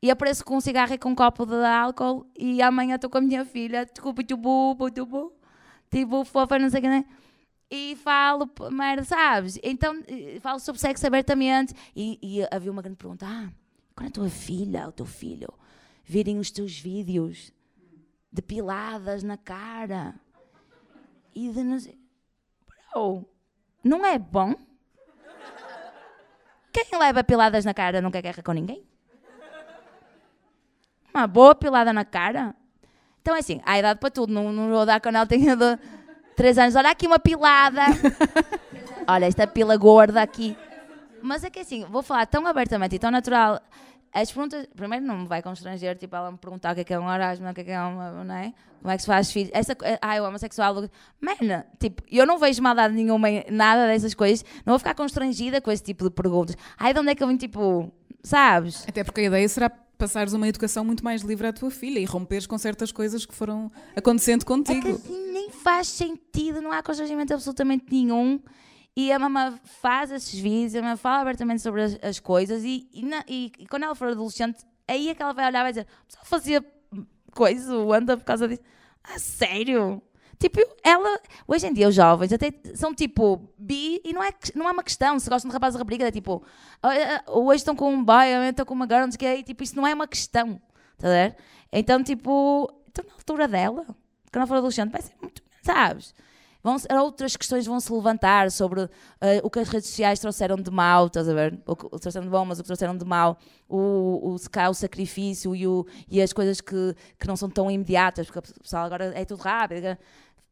E 0.00 0.10
apareço 0.10 0.44
com 0.44 0.56
um 0.56 0.60
cigarro 0.60 0.92
e 0.92 0.98
com 0.98 1.10
um 1.10 1.14
copo 1.14 1.46
de 1.46 1.64
álcool 1.64 2.26
e 2.38 2.60
amanhã 2.60 2.96
estou 2.96 3.08
com 3.08 3.16
a 3.18 3.20
minha 3.22 3.42
filha, 3.44 3.86
desculpa, 3.86 4.22
tubu, 4.22 4.76
tubu, 4.90 5.32
tipo, 5.90 6.24
fofa, 6.26 6.58
não 6.58 6.68
sei 6.68 6.80
o 6.80 6.82
que, 6.82 6.88
né? 6.88 7.06
E 7.70 7.96
falo, 7.96 8.48
merda, 8.70 9.04
sabes? 9.04 9.58
Então, 9.62 10.02
eh, 10.06 10.38
falo 10.40 10.60
sobre 10.60 10.80
sexo 10.80 11.06
abertamente. 11.06 11.74
E, 11.96 12.18
e 12.22 12.46
havia 12.50 12.70
uma 12.70 12.82
grande 12.82 12.98
pergunta: 12.98 13.26
ah, 13.26 13.50
quando 13.96 14.08
a 14.08 14.12
tua 14.12 14.28
filha, 14.28 14.88
o 14.88 14.92
teu 14.92 15.06
filho, 15.06 15.48
virem 16.04 16.38
os 16.38 16.50
teus 16.50 16.78
vídeos 16.78 17.52
depiladas 18.30 19.22
na 19.22 19.36
cara 19.36 20.14
e 21.34 21.50
de. 21.50 21.96
Bro, 22.92 23.24
não 23.82 24.04
é 24.04 24.18
bom? 24.18 24.54
Quem 26.72 26.98
leva 26.98 27.22
piladas 27.22 27.64
na 27.64 27.72
cara 27.72 28.02
quer 28.10 28.22
guerra 28.22 28.42
com 28.42 28.52
ninguém? 28.52 28.84
Uma 31.14 31.26
boa 31.28 31.54
pilada 31.54 31.92
na 31.92 32.04
cara? 32.04 32.54
Então 33.22 33.36
é 33.36 33.38
assim, 33.38 33.60
há 33.64 33.78
idade 33.78 34.00
para 34.00 34.10
tudo. 34.10 34.32
Não, 34.32 34.52
não 34.52 34.68
vou 34.68 34.84
dar 34.84 35.00
quando 35.00 35.14
ela 35.14 35.26
tenha 35.26 35.56
de 35.56 35.78
3 36.36 36.58
anos. 36.58 36.76
Olha 36.76 36.90
aqui 36.90 37.06
uma 37.06 37.18
pilada. 37.18 37.82
Olha, 39.06 39.26
esta 39.26 39.46
pila 39.46 39.76
gorda 39.76 40.22
aqui. 40.22 40.56
Mas 41.22 41.44
é 41.44 41.50
que 41.50 41.60
assim, 41.60 41.84
vou 41.86 42.02
falar 42.02 42.26
tão 42.26 42.46
abertamente 42.46 42.96
e 42.96 42.98
tão 42.98 43.10
natural. 43.10 43.60
As 44.12 44.30
perguntas, 44.30 44.66
primeiro 44.76 45.04
não 45.04 45.18
me 45.18 45.26
vai 45.26 45.42
constranger, 45.42 45.96
tipo, 45.96 46.14
ela 46.14 46.30
me 46.30 46.38
perguntar 46.38 46.72
o 46.72 46.74
que 46.76 46.82
é, 46.82 46.84
que 46.84 46.94
é 46.94 46.98
um 46.98 47.06
orgasmo, 47.06 47.48
o 47.48 47.54
que 47.54 47.62
é, 47.62 47.64
que 47.64 47.70
é 47.72 47.80
uma, 47.80 48.24
não 48.24 48.34
é? 48.34 48.52
Como 48.80 48.92
é 48.92 48.96
que 48.96 49.02
se 49.02 49.06
faz 49.06 49.32
filhos? 49.32 49.50
Essa, 49.52 49.76
ai, 50.00 50.20
o 50.20 50.24
homossexual. 50.24 50.88
Mano, 51.20 51.64
tipo, 51.80 52.02
eu 52.10 52.24
não 52.26 52.38
vejo 52.38 52.62
maldade 52.62 52.94
nenhuma 52.94 53.28
em 53.28 53.44
nada 53.50 53.86
dessas 53.86 54.14
coisas. 54.14 54.44
Não 54.64 54.72
vou 54.72 54.78
ficar 54.78 54.94
constrangida 54.94 55.60
com 55.60 55.70
esse 55.70 55.82
tipo 55.82 56.04
de 56.04 56.10
perguntas. 56.10 56.56
Ai, 56.78 56.92
de 56.92 57.00
onde 57.00 57.10
é 57.10 57.14
que 57.14 57.22
eu 57.22 57.26
vim, 57.26 57.36
tipo, 57.36 57.90
sabes? 58.22 58.84
Até 58.86 59.02
porque 59.02 59.22
a 59.22 59.24
ideia 59.24 59.48
será 59.48 59.72
passares 59.96 60.32
uma 60.32 60.48
educação 60.48 60.84
muito 60.84 61.04
mais 61.04 61.22
livre 61.22 61.46
à 61.46 61.52
tua 61.52 61.70
filha 61.70 61.98
e 61.98 62.04
romperes 62.04 62.46
com 62.46 62.58
certas 62.58 62.92
coisas 62.92 63.24
que 63.24 63.34
foram 63.34 63.70
acontecendo 63.96 64.44
contigo. 64.44 64.88
É 64.88 64.92
assim 64.92 65.32
nem 65.32 65.50
faz 65.50 65.88
sentido, 65.88 66.60
não 66.60 66.72
há 66.72 66.82
constrangimento 66.82 67.32
absolutamente 67.32 67.86
nenhum. 67.90 68.40
E 68.96 69.10
a 69.10 69.18
mamãe 69.18 69.58
faz 69.80 70.10
esses 70.12 70.38
vídeos, 70.38 70.76
a 70.76 70.82
mamãe 70.82 70.96
fala 70.96 71.22
abertamente 71.22 71.60
sobre 71.60 71.82
as, 71.82 71.98
as 72.00 72.20
coisas 72.20 72.62
e, 72.62 72.88
e, 72.92 73.02
na, 73.04 73.24
e, 73.28 73.50
e, 73.58 73.66
quando 73.66 73.82
ela 73.82 73.94
for 73.94 74.08
adolescente, 74.08 74.64
aí 74.86 75.08
é 75.08 75.14
que 75.14 75.22
ela 75.22 75.32
vai 75.32 75.48
olhar 75.48 75.60
e 75.60 75.62
vai 75.62 75.72
dizer, 75.72 75.86
só 76.08 76.20
fazia 76.24 76.64
coisa, 77.32 77.74
anda 77.92 78.16
por 78.16 78.24
causa 78.24 78.46
disso. 78.46 78.62
Ah, 79.02 79.18
sério? 79.18 80.00
Tipo, 80.38 80.60
ela, 80.82 81.20
hoje 81.46 81.66
em 81.66 81.72
dia 81.72 81.88
os 81.88 81.94
jovens 81.94 82.32
até 82.32 82.52
são 82.74 82.94
tipo 82.94 83.48
bi 83.56 84.00
e 84.04 84.12
não 84.12 84.22
é, 84.22 84.30
não 84.54 84.68
é 84.68 84.72
uma 84.72 84.82
questão 84.82 85.18
se 85.18 85.28
gostam 85.30 85.48
de 85.48 85.52
rapazes 85.54 85.74
ou 85.76 85.78
rapariga, 85.80 86.08
é 86.08 86.10
tipo, 86.10 86.42
hoje 87.28 87.56
estão 87.58 87.76
com 87.76 87.92
um 87.92 88.02
boy, 88.04 88.32
amanhã 88.34 88.50
estão 88.50 88.66
com 88.66 88.74
uma 88.74 88.86
girl, 88.86 89.02
não 89.02 89.12
sei 89.12 89.34
o 89.34 89.36
que, 89.36 89.42
tipo, 89.44 89.62
isso 89.62 89.76
não 89.76 89.86
é 89.86 89.94
uma 89.94 90.08
questão, 90.08 90.60
tá 90.98 91.08
a 91.08 91.10
ver? 91.10 91.36
Então, 91.72 92.02
tipo, 92.02 92.70
então 92.88 93.04
na 93.06 93.14
altura 93.14 93.48
dela, 93.48 93.84
quando 93.84 94.36
ela 94.36 94.46
for 94.46 94.56
adolescente, 94.56 94.90
vai 94.90 95.02
ser 95.02 95.14
muito, 95.20 95.42
sabes? 95.62 96.14
Vão, 96.64 96.78
outras 97.02 97.36
questões 97.36 97.66
vão 97.66 97.78
se 97.78 97.92
levantar 97.92 98.50
sobre 98.50 98.84
uh, 98.84 98.88
o 99.42 99.50
que 99.50 99.58
as 99.58 99.68
redes 99.68 99.90
sociais 99.90 100.18
trouxeram 100.18 100.56
de 100.56 100.70
mal, 100.70 101.08
estás 101.08 101.28
a 101.28 101.34
ver? 101.34 101.60
O 101.66 101.76
que 101.76 101.86
trouxeram 102.00 102.24
de 102.24 102.30
bom, 102.30 102.42
mas 102.46 102.58
o 102.58 102.62
que 102.62 102.66
trouxeram 102.66 102.96
de 102.96 103.04
mal, 103.04 103.36
o, 103.68 104.30
o, 104.30 104.34
o 104.34 104.74
sacrifício 104.74 105.54
e, 105.54 105.66
o, 105.66 105.86
e 106.08 106.22
as 106.22 106.32
coisas 106.32 106.62
que, 106.62 106.96
que 107.20 107.28
não 107.28 107.36
são 107.36 107.50
tão 107.50 107.70
imediatas, 107.70 108.26
porque 108.30 108.38
o 108.38 108.62
pessoal 108.62 108.86
agora 108.86 109.12
é 109.14 109.26
tudo 109.26 109.42
rápido. 109.42 109.98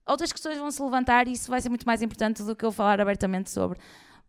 Outras 0.06 0.30
questões 0.30 0.58
vão 0.58 0.70
se 0.70 0.82
levantar 0.82 1.26
e 1.28 1.32
isso 1.32 1.50
vai 1.50 1.62
ser 1.62 1.70
muito 1.70 1.86
mais 1.86 2.02
importante 2.02 2.42
do 2.42 2.54
que 2.54 2.66
eu 2.66 2.70
falar 2.70 3.00
abertamente 3.00 3.48
sobre. 3.48 3.78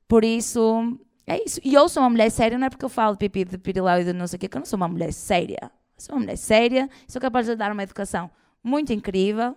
Por 0.07 0.23
isso, 0.23 0.97
é 1.27 1.43
isso. 1.43 1.59
E 1.65 1.73
eu 1.73 1.89
sou 1.89 2.01
uma 2.01 2.09
mulher 2.09 2.31
séria, 2.31 2.57
não 2.57 2.67
é 2.67 2.69
porque 2.69 2.86
eu 2.86 2.89
falo 2.89 3.11
de 3.11 3.19
pipi, 3.19 3.43
de 3.43 3.57
pirilau 3.57 3.99
e 3.99 4.05
de 4.05 4.13
não 4.13 4.25
sei 4.25 4.38
o 4.38 4.39
quê, 4.39 4.47
que 4.47 4.55
eu 4.55 4.61
não 4.61 4.65
sou 4.65 4.77
uma 4.77 4.88
mulher 4.88 5.11
séria. 5.11 5.69
Sou 5.97 6.15
uma 6.15 6.21
mulher 6.21 6.38
séria, 6.38 6.89
sou 7.09 7.21
capaz 7.21 7.45
de 7.45 7.57
dar 7.57 7.73
uma 7.73 7.84
educação 7.84 8.31
muito 8.63 8.93
incrível 8.93 9.53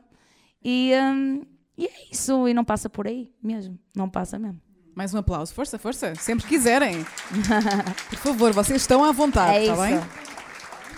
e. 0.60 0.90
Um, 0.92 1.55
e 1.76 1.86
é 1.86 2.10
isso, 2.10 2.48
e 2.48 2.54
não 2.54 2.64
passa 2.64 2.88
por 2.88 3.06
aí 3.06 3.30
mesmo, 3.42 3.78
não 3.94 4.08
passa 4.08 4.38
mesmo. 4.38 4.60
Mais 4.94 5.12
um 5.12 5.18
aplauso, 5.18 5.52
força, 5.52 5.78
força, 5.78 6.14
sempre 6.14 6.46
quiserem. 6.46 7.04
por 8.08 8.18
favor, 8.18 8.52
vocês 8.52 8.80
estão 8.80 9.04
à 9.04 9.12
vontade, 9.12 9.66
está 9.66 9.86
é 9.86 9.90
bem? 9.90 10.00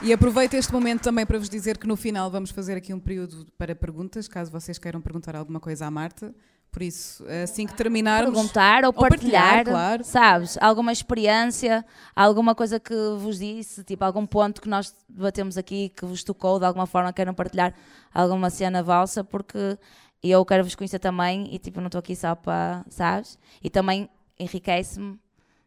E 0.01 0.13
aproveito 0.13 0.55
este 0.55 0.73
momento 0.73 1.03
também 1.03 1.27
para 1.27 1.37
vos 1.37 1.49
dizer 1.49 1.77
que 1.77 1.87
no 1.87 1.97
final 1.97 2.31
vamos 2.31 2.51
fazer 2.51 2.77
aqui 2.77 2.95
um 2.95 3.01
período 3.01 3.45
para 3.59 3.75
perguntas, 3.75 4.29
caso 4.29 4.53
vocês 4.53 4.79
queiram 4.79 5.01
perguntar 5.01 5.35
alguma 5.35 5.59
coisa 5.59 5.87
à 5.87 5.91
Marta. 5.91 6.33
Por 6.71 6.83
isso, 6.83 7.25
assim 7.43 7.67
que 7.67 7.75
terminarmos. 7.75 8.33
Perguntar 8.33 8.85
ou, 8.85 8.89
ou 8.89 8.93
partilhar, 8.93 9.43
partilhar 9.43 9.65
claro. 9.65 10.05
sabes? 10.05 10.59
Alguma 10.61 10.93
experiência, 10.93 11.85
alguma 12.15 12.55
coisa 12.55 12.79
que 12.79 12.95
vos 13.19 13.39
disse, 13.39 13.83
tipo 13.83 14.05
algum 14.05 14.27
ponto 14.27 14.61
que 14.61 14.69
nós 14.69 14.95
debatemos 15.09 15.57
aqui 15.57 15.89
que 15.89 16.05
vos 16.05 16.23
tocou 16.23 16.59
de 16.59 16.67
alguma 16.67 16.87
forma, 16.87 17.13
queiram 17.13 17.35
partilhar 17.35 17.75
alguma 18.15 18.51
cena 18.51 18.83
vossa, 18.83 19.25
porque 19.25 19.79
e 20.23 20.31
eu 20.31 20.45
quero 20.45 20.65
vos 20.65 20.75
conhecer 20.75 20.99
também 20.99 21.55
e 21.55 21.59
tipo, 21.59 21.81
não 21.81 21.87
estou 21.87 22.01
aqui 22.01 22.17
só 22.17 22.35
para, 22.35 22.85
sabes? 22.89 23.39
E 23.63 23.71
também 23.71 24.09
enriquece-me 24.39 25.19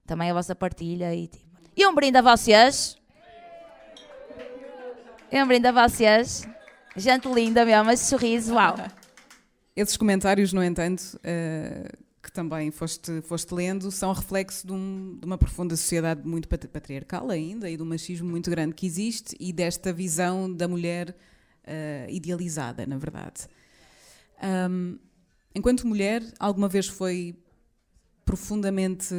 também 0.06 0.30
a 0.30 0.34
vossa 0.34 0.56
partilha 0.56 1.14
e 1.16 1.28
tipo. 1.28 1.52
E 1.76 1.86
um 1.88 1.96
brinde 1.96 2.18
a 2.18 2.22
vocês. 2.22 2.98
E 5.32 5.42
um 5.42 5.48
brinde 5.48 5.68
a 5.68 5.72
vocês. 5.72 6.46
Gente 6.96 7.30
linda 7.30 7.64
mesmo, 7.64 7.90
esse 7.92 8.06
sorriso, 8.06 8.56
uau. 8.56 8.76
Esses 9.74 9.96
comentários, 9.96 10.52
no 10.52 10.62
entanto, 10.62 11.18
uh, 11.20 11.98
que 12.22 12.30
também 12.30 12.70
foste, 12.72 13.22
foste 13.22 13.54
lendo, 13.54 13.90
são 13.90 14.12
reflexo 14.12 14.68
de, 14.68 14.74
um, 14.74 15.18
de, 15.18 15.26
uma 15.26 15.38
profunda 15.38 15.78
sociedade 15.78 16.28
muito 16.28 16.50
patriarcal 16.50 17.32
ainda 17.32 17.70
e 17.70 17.78
do 17.78 17.86
machismo 17.86 18.30
muito 18.30 18.50
grande 18.50 18.74
que 18.74 18.86
existe 18.86 19.34
e 19.40 19.54
desta 19.54 19.94
visão 19.94 20.54
da 20.54 20.68
mulher 20.68 21.12
uh, 21.12 22.10
idealizada, 22.10 22.86
na 22.86 22.98
verdade. 22.98 23.48
Um, 24.44 24.98
enquanto 25.54 25.88
mulher, 25.88 26.24
alguma 26.40 26.68
vez 26.68 26.88
foi 26.88 27.36
profundamente 28.26 29.14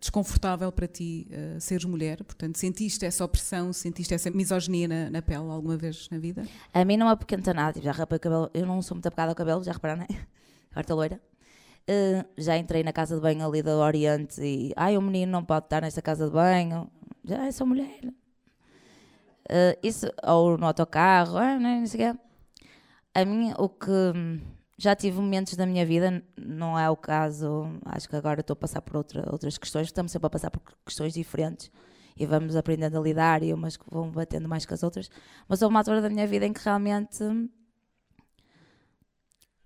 desconfortável 0.00 0.72
para 0.72 0.86
ti 0.86 1.28
uh, 1.30 1.60
seres 1.60 1.84
mulher? 1.84 2.24
Portanto, 2.24 2.58
sentiste 2.58 3.04
essa 3.04 3.24
opressão, 3.24 3.72
sentiste 3.72 4.14
essa 4.14 4.30
misoginia 4.30 4.88
na, 4.88 5.10
na 5.10 5.22
pele 5.22 5.48
alguma 5.50 5.76
vez 5.76 6.08
na 6.10 6.18
vida? 6.18 6.46
A 6.72 6.84
mim 6.84 6.96
não 6.96 7.08
apoquenta 7.08 7.54
nada, 7.54 7.74
tipo, 7.74 7.84
já 7.84 7.92
rapei 7.92 8.16
o 8.16 8.20
cabelo, 8.20 8.50
eu 8.52 8.66
não 8.66 8.82
sou 8.82 8.94
muito 8.94 9.06
apegada 9.06 9.30
ao 9.30 9.36
cabelo, 9.36 9.62
já 9.62 9.72
repararam, 9.72 10.00
né? 10.00 10.26
Estou 10.76 10.96
loira. 10.96 11.20
Uh, 11.88 12.24
já 12.36 12.56
entrei 12.58 12.82
na 12.82 12.92
casa 12.92 13.14
de 13.14 13.22
banho 13.22 13.46
ali 13.46 13.62
do 13.62 13.70
Oriente 13.70 14.42
e, 14.42 14.72
ai, 14.76 14.96
o 14.96 15.02
menino 15.02 15.32
não 15.32 15.44
pode 15.44 15.66
estar 15.66 15.80
nesta 15.80 16.02
casa 16.02 16.26
de 16.26 16.32
banho, 16.32 16.90
já 17.24 17.50
sou 17.52 17.66
mulher. 17.66 18.00
Uh, 19.48 19.78
isso, 19.82 20.06
ou 20.22 20.58
no 20.58 20.66
autocarro, 20.66 21.38
ah, 21.38 21.58
não 21.58 21.86
sei 21.86 22.10
o 22.10 22.12
quê. 22.12 22.20
A 23.14 23.24
mim, 23.24 23.52
o 23.56 23.68
que 23.68 24.12
já 24.78 24.94
tive 24.94 25.20
momentos 25.20 25.56
da 25.56 25.66
minha 25.66 25.84
vida, 25.84 26.22
não 26.36 26.78
é 26.78 26.88
o 26.88 26.96
caso, 26.96 27.66
acho 27.84 28.08
que 28.08 28.14
agora 28.14 28.40
estou 28.40 28.54
a 28.54 28.56
passar 28.56 28.80
por 28.80 28.96
outra, 28.96 29.28
outras 29.30 29.58
questões, 29.58 29.88
estamos 29.88 30.12
sempre 30.12 30.28
a 30.28 30.30
passar 30.30 30.52
por 30.52 30.62
questões 30.86 31.12
diferentes 31.12 31.68
e 32.16 32.24
vamos 32.24 32.54
aprendendo 32.54 32.96
a 32.96 33.00
lidar 33.00 33.42
e 33.42 33.52
umas 33.52 33.76
vão 33.90 34.08
batendo 34.08 34.48
mais 34.48 34.64
que 34.64 34.72
as 34.72 34.84
outras. 34.84 35.10
Mas 35.48 35.62
houve 35.62 35.72
uma 35.72 35.80
altura 35.80 36.00
da 36.00 36.08
minha 36.08 36.26
vida 36.28 36.46
em 36.46 36.52
que 36.52 36.64
realmente 36.64 37.24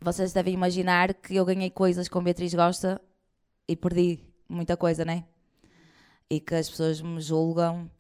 vocês 0.01 0.33
devem 0.33 0.55
imaginar 0.55 1.13
que 1.13 1.37
eu 1.37 1.45
ganhei 1.45 1.71
coisas 1.71 2.09
com 2.09 2.23
Beatriz 2.23 2.55
Gosta 2.55 3.01
e 3.69 3.77
perdi 3.77 4.19
muita 4.49 4.77
coisa, 4.77 5.05
né? 5.05 5.25
E 6.29 6.41
que 6.41 6.55
as 6.55 6.71
pessoas 6.71 7.01
me 7.03 7.21
julgam, 7.21 7.91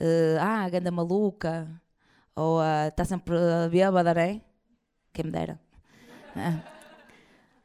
uh, 0.00 0.40
ah, 0.40 0.68
ganda 0.68 0.90
maluca, 0.90 1.70
ou 2.34 2.60
está 2.88 3.02
uh, 3.02 3.06
sempre 3.06 3.36
bêbada, 3.70 4.14
né? 4.14 4.40
Quem 5.12 5.26
me 5.26 5.30
dera. 5.30 5.63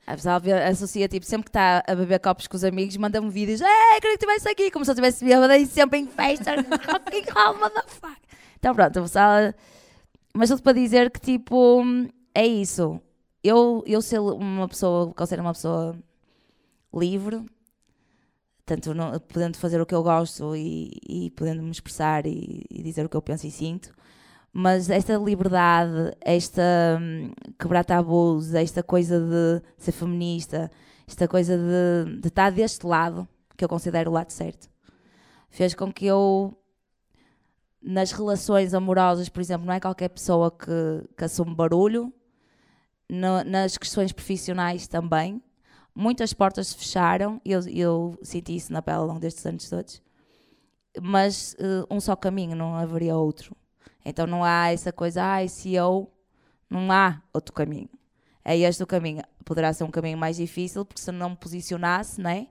A 0.08 0.16
pessoa 0.16 0.42
associa, 0.70 1.08
tipo, 1.08 1.26
sempre 1.26 1.46
que 1.46 1.50
está 1.50 1.84
a 1.88 1.96
beber 1.96 2.20
copos 2.20 2.48
com 2.48 2.58
os 2.58 2.64
amigos, 2.64 2.98
manda-me 2.98 3.30
vídeos, 3.30 3.62
ei, 3.62 3.68
queria 4.02 4.18
que 4.18 4.26
estivesse 4.26 4.50
aqui, 4.50 4.72
como 4.72 4.84
se 4.84 4.90
eu 4.90 4.94
estivesse 4.94 5.24
bêbada 5.24 5.58
e 5.58 5.68
sempre 5.68 6.00
em 6.00 6.08
festa, 6.08 6.52
fucking 6.64 7.26
hell, 7.28 7.60
motherfucker. 7.60 8.18
Então 8.58 8.74
pronto, 8.74 9.00
a 9.00 9.02
pessoa... 9.04 9.56
Mas 10.34 10.50
tudo 10.50 10.62
para 10.62 10.74
dizer 10.74 11.12
que, 11.12 11.20
tipo, 11.20 11.84
é 12.34 12.46
isso. 12.46 13.02
Eu, 13.44 13.84
eu 13.86 14.02
ser 14.02 14.20
uma 14.20 14.68
pessoa, 14.68 15.14
considero 15.14 15.42
uma 15.42 15.54
pessoa 15.54 15.96
livre, 16.94 17.46
tanto 18.66 18.94
não, 18.94 19.20
podendo 19.20 19.58
fazer 19.58 19.82
o 19.82 19.86
que 19.86 19.96
eu 19.96 20.04
gosto 20.04 20.56
e, 20.56 20.92
e 21.08 21.32
podendo 21.32 21.64
me 21.64 21.72
expressar 21.72 22.26
e, 22.26 22.64
e 22.70 22.84
dizer 22.84 23.06
o 23.06 23.10
que 23.10 23.18
eu 23.18 23.22
penso 23.22 23.48
e 23.48 23.52
sinto, 23.52 23.92
mas 24.52 24.90
esta 24.90 25.18
liberdade, 25.18 26.16
esta 26.22 26.62
hum, 27.00 27.32
quebrar 27.60 27.86
tabus, 27.86 28.54
esta 28.54 28.82
coisa 28.82 29.20
de 29.20 29.62
ser 29.78 29.92
feminista, 29.92 30.72
esta 31.08 31.28
coisa 31.28 31.58
de, 31.58 32.20
de 32.20 32.28
estar 32.28 32.52
deste 32.52 32.86
lado, 32.86 33.28
que 33.56 33.64
eu 33.64 33.70
considero 33.70 34.10
o 34.10 34.14
lado 34.14 34.32
certo, 34.32 34.70
fez 35.50 35.74
com 35.74 35.92
que 35.92 36.06
eu, 36.06 36.58
nas 37.82 38.12
relações 38.12 38.74
amorosas, 38.74 39.30
por 39.30 39.42
exemplo, 39.42 39.68
não 39.68 39.74
é 39.74 39.80
qualquer 39.80 40.10
pessoa 40.10 40.52
que, 40.52 41.08
que 41.18 41.24
assume 41.26 41.54
barulho 41.56 42.14
no, 43.10 43.44
nas 43.44 43.78
questões 43.78 44.12
profissionais 44.12 44.88
também. 44.88 45.42
Muitas 45.94 46.34
portas 46.34 46.70
se 46.70 46.78
fecharam, 46.78 47.42
eu, 47.44 47.60
eu 47.68 48.18
senti 48.22 48.56
isso 48.56 48.72
na 48.72 48.82
pele 48.82 49.00
ao 49.00 49.08
longo 49.08 49.20
destes 49.20 49.46
anos 49.46 49.70
todos. 49.70 50.02
Mas 51.02 51.56
uh, 51.56 51.86
um 51.94 52.00
só 52.00 52.16
caminho, 52.16 52.56
não 52.56 52.76
haveria 52.76 53.16
outro. 53.16 53.56
Então 54.04 54.26
não 54.26 54.44
há 54.44 54.72
essa 54.72 54.92
coisa, 54.92 55.36
ah, 55.36 55.48
se 55.48 55.74
eu. 55.74 56.12
Não 56.70 56.92
há 56.92 57.22
outro 57.34 57.54
caminho. 57.54 57.90
É 58.44 58.58
este 58.58 58.84
o 58.84 58.88
caminho. 58.88 59.24
Poderá 59.44 59.74
ser 59.74 59.84
um 59.84 59.92
caminho 59.92 60.18
mais 60.18 60.38
difícil, 60.38 60.86
porque 60.86 61.02
se 61.02 61.12
não 61.12 61.32
me 61.32 61.36
posicionasse, 61.36 62.22
né? 62.22 62.48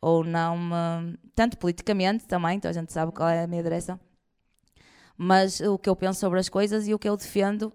Ou 0.00 0.24
não 0.24 0.58
me. 0.58 1.18
Tanto 1.34 1.58
politicamente 1.58 2.26
também, 2.26 2.56
então 2.56 2.70
a 2.70 2.74
gente 2.74 2.92
sabe 2.92 3.12
qual 3.12 3.28
é 3.28 3.42
a 3.44 3.46
minha 3.46 3.62
direção. 3.62 4.00
Mas 5.16 5.60
o 5.60 5.78
que 5.78 5.88
eu 5.88 5.96
penso 5.96 6.20
sobre 6.20 6.40
as 6.40 6.48
coisas 6.48 6.88
e 6.88 6.94
o 6.94 6.98
que 6.98 7.08
eu 7.08 7.16
defendo. 7.16 7.72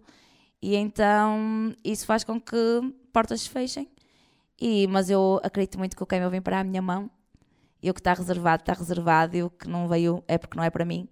E 0.62 0.76
então 0.76 1.74
isso 1.84 2.06
faz 2.06 2.24
com 2.24 2.42
que 2.42 2.82
portas 3.14 3.42
se 3.42 3.50
fechem. 3.50 3.90
E, 4.60 4.88
mas 4.88 5.10
eu 5.10 5.40
acredito 5.44 5.78
muito 5.78 5.96
que 5.96 6.04
o 6.04 6.08
me 6.20 6.30
vem 6.30 6.42
para 6.42 6.60
a 6.60 6.64
minha 6.64 6.82
mão. 6.82 7.10
E 7.82 7.90
o 7.90 7.94
que 7.94 8.00
está 8.00 8.14
reservado, 8.14 8.64
está 8.64 8.74
reservado. 8.74 9.38
E 9.38 9.44
o 9.44 9.50
que 9.50 9.68
não 9.68 9.88
veio 9.88 10.24
é 10.28 10.38
porque 10.38 10.58
não 10.58 10.64
é 10.64 10.70
para 10.70 10.84
mim. 10.84 11.08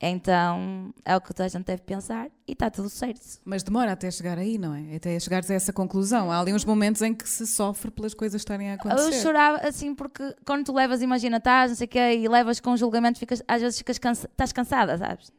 Então 0.00 0.92
é 1.04 1.16
o 1.16 1.20
que 1.20 1.28
toda 1.28 1.46
a 1.46 1.48
gente 1.48 1.64
deve 1.64 1.82
pensar 1.82 2.28
e 2.46 2.52
está 2.52 2.68
tudo 2.70 2.90
certo. 2.90 3.40
Mas 3.44 3.62
demora 3.62 3.92
até 3.92 4.10
chegar 4.10 4.36
aí, 4.38 4.58
não 4.58 4.74
é? 4.74 4.96
Até 4.96 5.18
chegares 5.18 5.50
a 5.50 5.54
essa 5.54 5.72
conclusão. 5.72 6.30
Há 6.30 6.38
ali 6.38 6.52
uns 6.52 6.66
momentos 6.66 7.00
em 7.00 7.14
que 7.14 7.26
se 7.26 7.46
sofre 7.46 7.90
pelas 7.90 8.12
coisas 8.12 8.42
estarem 8.42 8.70
a 8.70 8.74
acontecer. 8.74 9.08
Eu 9.08 9.12
chorava 9.22 9.66
assim 9.66 9.94
porque 9.94 10.34
quando 10.44 10.66
tu 10.66 10.74
levas, 10.74 11.00
imagina, 11.00 11.38
estás, 11.38 11.70
não 11.70 11.76
sei 11.76 11.86
o 11.86 11.88
quê, 11.88 12.18
e 12.18 12.28
levas 12.28 12.60
com 12.60 12.76
julgamento, 12.76 13.18
ficas, 13.18 13.42
às 13.48 13.62
vezes 13.62 13.78
ficas 13.78 13.98
cansa, 13.98 14.28
estás 14.30 14.52
cansada, 14.52 14.98
sabes? 14.98 15.32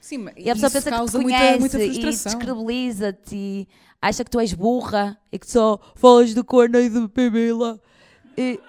Sim, 0.00 0.26
e 0.36 0.48
a 0.50 0.54
pessoa 0.54 0.70
pensa 0.70 0.90
que 0.90 1.06
te 1.06 1.12
conhece 1.12 1.58
muita, 1.58 1.78
muita 1.78 1.82
e 1.82 1.98
descredibiliza-te 1.98 3.34
e 3.34 3.68
acha 4.00 4.22
que 4.22 4.30
tu 4.30 4.38
és 4.38 4.52
burra 4.52 5.18
e 5.32 5.38
que 5.38 5.50
só 5.50 5.80
falas 5.96 6.34
de 6.34 6.42
corno 6.44 6.78
e 6.78 6.90
de 6.90 7.08
bebê 7.08 7.50
E 8.36 8.60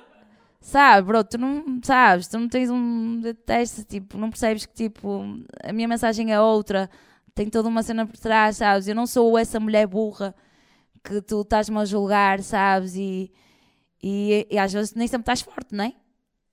Sabe, 0.65 1.05
bro, 1.05 1.23
tu 1.23 1.37
não 1.37 1.79
sabes, 1.83 2.27
tu 2.27 2.39
não 2.39 2.49
tens 2.49 2.71
um 2.71 3.21
teste, 3.45 3.83
tipo, 3.83 4.17
não 4.17 4.31
percebes 4.31 4.65
que 4.65 4.73
tipo, 4.73 5.21
a 5.63 5.71
minha 5.71 5.87
mensagem 5.87 6.33
é 6.33 6.41
outra, 6.41 6.89
tem 7.35 7.47
toda 7.51 7.69
uma 7.69 7.83
cena 7.83 8.03
por 8.07 8.17
trás, 8.17 8.57
sabes? 8.57 8.87
Eu 8.87 8.95
não 8.95 9.05
sou 9.05 9.37
essa 9.37 9.59
mulher 9.59 9.85
burra 9.85 10.33
que 11.03 11.21
tu 11.21 11.41
estás-me 11.41 11.77
a 11.77 11.85
julgar, 11.85 12.41
sabes? 12.41 12.95
E, 12.95 13.31
e, 14.01 14.47
e, 14.49 14.57
às 14.57 14.73
vezes 14.73 14.95
nem 14.95 15.07
sempre 15.07 15.21
estás 15.21 15.41
forte, 15.41 15.75
não 15.75 15.85
é? 15.85 15.93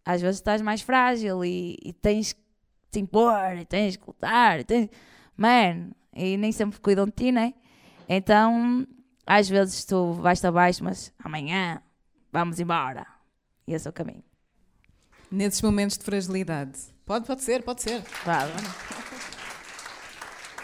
Às 0.05 0.21
vezes 0.21 0.41
estás 0.41 0.61
mais 0.61 0.83
frágil 0.83 1.43
e, 1.43 1.79
e 1.83 1.93
tens 1.95 2.35
que 2.35 2.41
te 2.91 3.01
impor, 3.01 3.57
e 3.57 3.65
tens 3.65 3.97
que 3.97 4.05
lutar, 4.07 4.61
e 4.61 4.65
tens. 4.65 4.91
Man, 5.35 5.91
e 6.15 6.37
nem 6.37 6.53
sempre 6.53 6.79
cuidam 6.81 7.07
de 7.07 7.13
ti, 7.13 7.33
não 7.33 7.43
é? 7.43 7.55
Então, 8.07 8.87
às 9.27 9.49
vezes 9.49 9.87
tu 9.87 10.13
vais-te 10.13 10.47
abaixo, 10.47 10.85
mas 10.85 11.13
amanhã 11.19 11.83
vamos 12.31 12.61
embora 12.61 13.22
esse 13.67 13.87
é 13.87 13.91
o 13.91 13.93
caminho. 13.93 14.23
Nesses 15.31 15.63
momentos 15.63 15.97
de 15.97 16.05
fragilidade. 16.05 16.79
Pode, 17.05 17.27
pode 17.27 17.43
ser, 17.43 17.63
pode 17.63 17.83
ser. 17.83 18.03
Claro. 18.23 18.51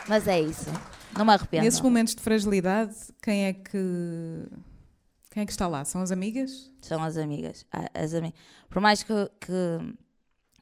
Mas 0.08 0.26
é 0.26 0.40
isso. 0.40 0.70
Não 1.16 1.24
me 1.24 1.32
arrependo. 1.32 1.64
Nesses 1.64 1.80
momentos 1.80 2.14
de 2.14 2.22
fragilidade, 2.22 2.94
quem 3.22 3.46
é 3.46 3.52
que. 3.52 4.48
Quem 5.30 5.42
é 5.42 5.46
que 5.46 5.52
está 5.52 5.68
lá? 5.68 5.84
São 5.84 6.00
as 6.00 6.10
amigas? 6.10 6.70
São 6.80 7.02
as 7.02 7.16
amigas. 7.16 7.66
Ah, 7.72 7.88
as 7.94 8.14
ami 8.14 8.34
Por 8.68 8.80
mais 8.80 9.02
que, 9.02 9.12
que 9.40 9.52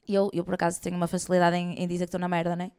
eu, 0.08 0.30
eu, 0.32 0.44
por 0.44 0.54
acaso, 0.54 0.80
tenho 0.80 0.96
uma 0.96 1.06
facilidade 1.06 1.56
em, 1.56 1.74
em 1.74 1.86
dizer 1.86 2.04
que 2.04 2.08
estou 2.08 2.20
na 2.20 2.28
merda, 2.28 2.54
né? 2.56 2.72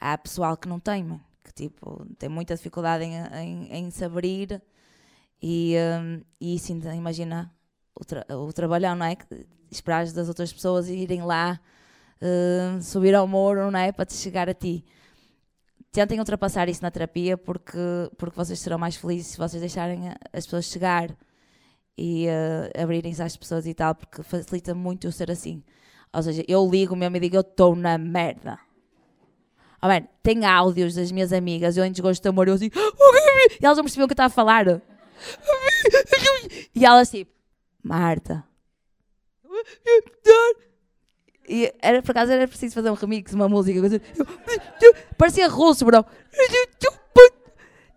Há 0.00 0.16
pessoal 0.16 0.56
que 0.56 0.68
não 0.68 0.80
tem, 0.80 1.04
mano. 1.04 1.24
Que 1.44 1.52
tipo, 1.52 2.06
tem 2.18 2.28
muita 2.28 2.54
dificuldade 2.54 3.04
em, 3.04 3.16
em, 3.16 3.72
em 3.72 3.90
se 3.90 4.04
abrir 4.04 4.62
e, 5.42 5.74
um, 6.00 6.22
e 6.40 6.58
sim, 6.58 6.80
imagina 6.94 7.52
o, 8.00 8.04
tra 8.04 8.26
o 8.30 8.52
trabalhão, 8.52 8.94
não 8.96 9.06
é? 9.06 9.16
Esperar 9.70 10.06
das 10.06 10.28
outras 10.28 10.52
pessoas 10.52 10.88
irem 10.88 11.22
lá 11.22 11.60
uh, 12.20 12.82
subir 12.82 13.14
ao 13.14 13.26
muro, 13.26 13.70
não 13.70 13.78
é? 13.78 13.92
Para 13.92 14.06
te 14.06 14.14
chegar 14.14 14.48
a 14.48 14.54
ti. 14.54 14.84
Tentem 15.92 16.18
ultrapassar 16.18 16.68
isso 16.68 16.82
na 16.82 16.90
terapia 16.90 17.36
porque, 17.36 17.78
porque 18.16 18.36
vocês 18.36 18.58
serão 18.58 18.78
mais 18.78 18.96
felizes 18.96 19.28
se 19.28 19.38
vocês 19.38 19.60
deixarem 19.60 20.08
as 20.32 20.44
pessoas 20.44 20.66
chegar 20.66 21.10
e 21.98 22.26
uh, 22.28 22.82
abrirem-se 22.82 23.22
às 23.22 23.36
pessoas 23.36 23.66
e 23.66 23.74
tal, 23.74 23.94
porque 23.94 24.22
facilita 24.22 24.74
muito 24.74 25.06
eu 25.06 25.12
ser 25.12 25.30
assim. 25.30 25.62
Ou 26.12 26.22
seja, 26.22 26.44
eu 26.48 26.66
ligo 26.68 26.96
mesmo 26.96 27.16
e 27.16 27.20
digo, 27.20 27.36
eu 27.36 27.40
estou 27.42 27.76
na 27.76 27.98
merda. 27.98 28.58
Oh, 29.82 29.86
man, 29.86 30.02
tem 30.22 30.44
áudios 30.44 30.94
das 30.94 31.10
minhas 31.10 31.32
amigas, 31.32 31.76
eu 31.76 31.84
em 31.84 31.92
desgosto 31.92 32.22
de 32.22 32.28
amor, 32.28 32.48
eu 32.48 32.54
assim, 32.54 32.70
e 33.60 33.64
elas 33.64 33.78
não 33.78 33.84
percebiam 33.84 34.04
o 34.04 34.08
que 34.08 34.12
eu 34.12 34.14
estava 34.14 34.26
a 34.26 34.30
falar. 34.30 34.66
E 36.74 36.84
elas 36.84 37.10
tipo, 37.10 37.32
Marta. 37.82 38.44
E 41.48 41.74
era, 41.80 42.00
por 42.02 42.12
acaso 42.12 42.32
era 42.32 42.46
preciso 42.46 42.74
fazer 42.74 42.90
um 42.90 42.94
remix, 42.94 43.32
uma 43.32 43.48
música. 43.48 43.80
Parecia 45.18 45.48
russo, 45.48 45.84
bro. 45.84 46.04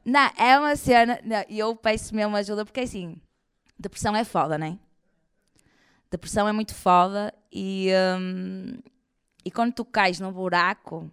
Não, 0.03 0.31
é 0.37 0.59
uma 0.59 0.75
cena. 0.75 1.19
E 1.47 1.59
eu 1.59 1.75
peço 1.75 2.15
mesmo 2.15 2.35
ajuda 2.35 2.65
porque 2.65 2.81
assim, 2.81 3.15
depressão 3.77 4.15
é 4.15 4.23
foda, 4.23 4.57
né? 4.57 4.79
Depressão 6.09 6.47
é 6.47 6.51
muito 6.51 6.75
foda 6.75 7.33
e, 7.51 7.89
um, 8.19 8.77
e 9.43 9.49
quando 9.49 9.73
tu 9.73 9.85
cais 9.85 10.19
num 10.19 10.31
buraco, 10.31 11.11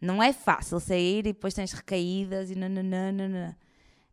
não 0.00 0.22
é 0.22 0.32
fácil 0.32 0.78
sair 0.78 1.20
e 1.20 1.22
depois 1.32 1.54
tens 1.54 1.72
recaídas 1.72 2.50
e 2.50 2.54
nananana. 2.54 3.56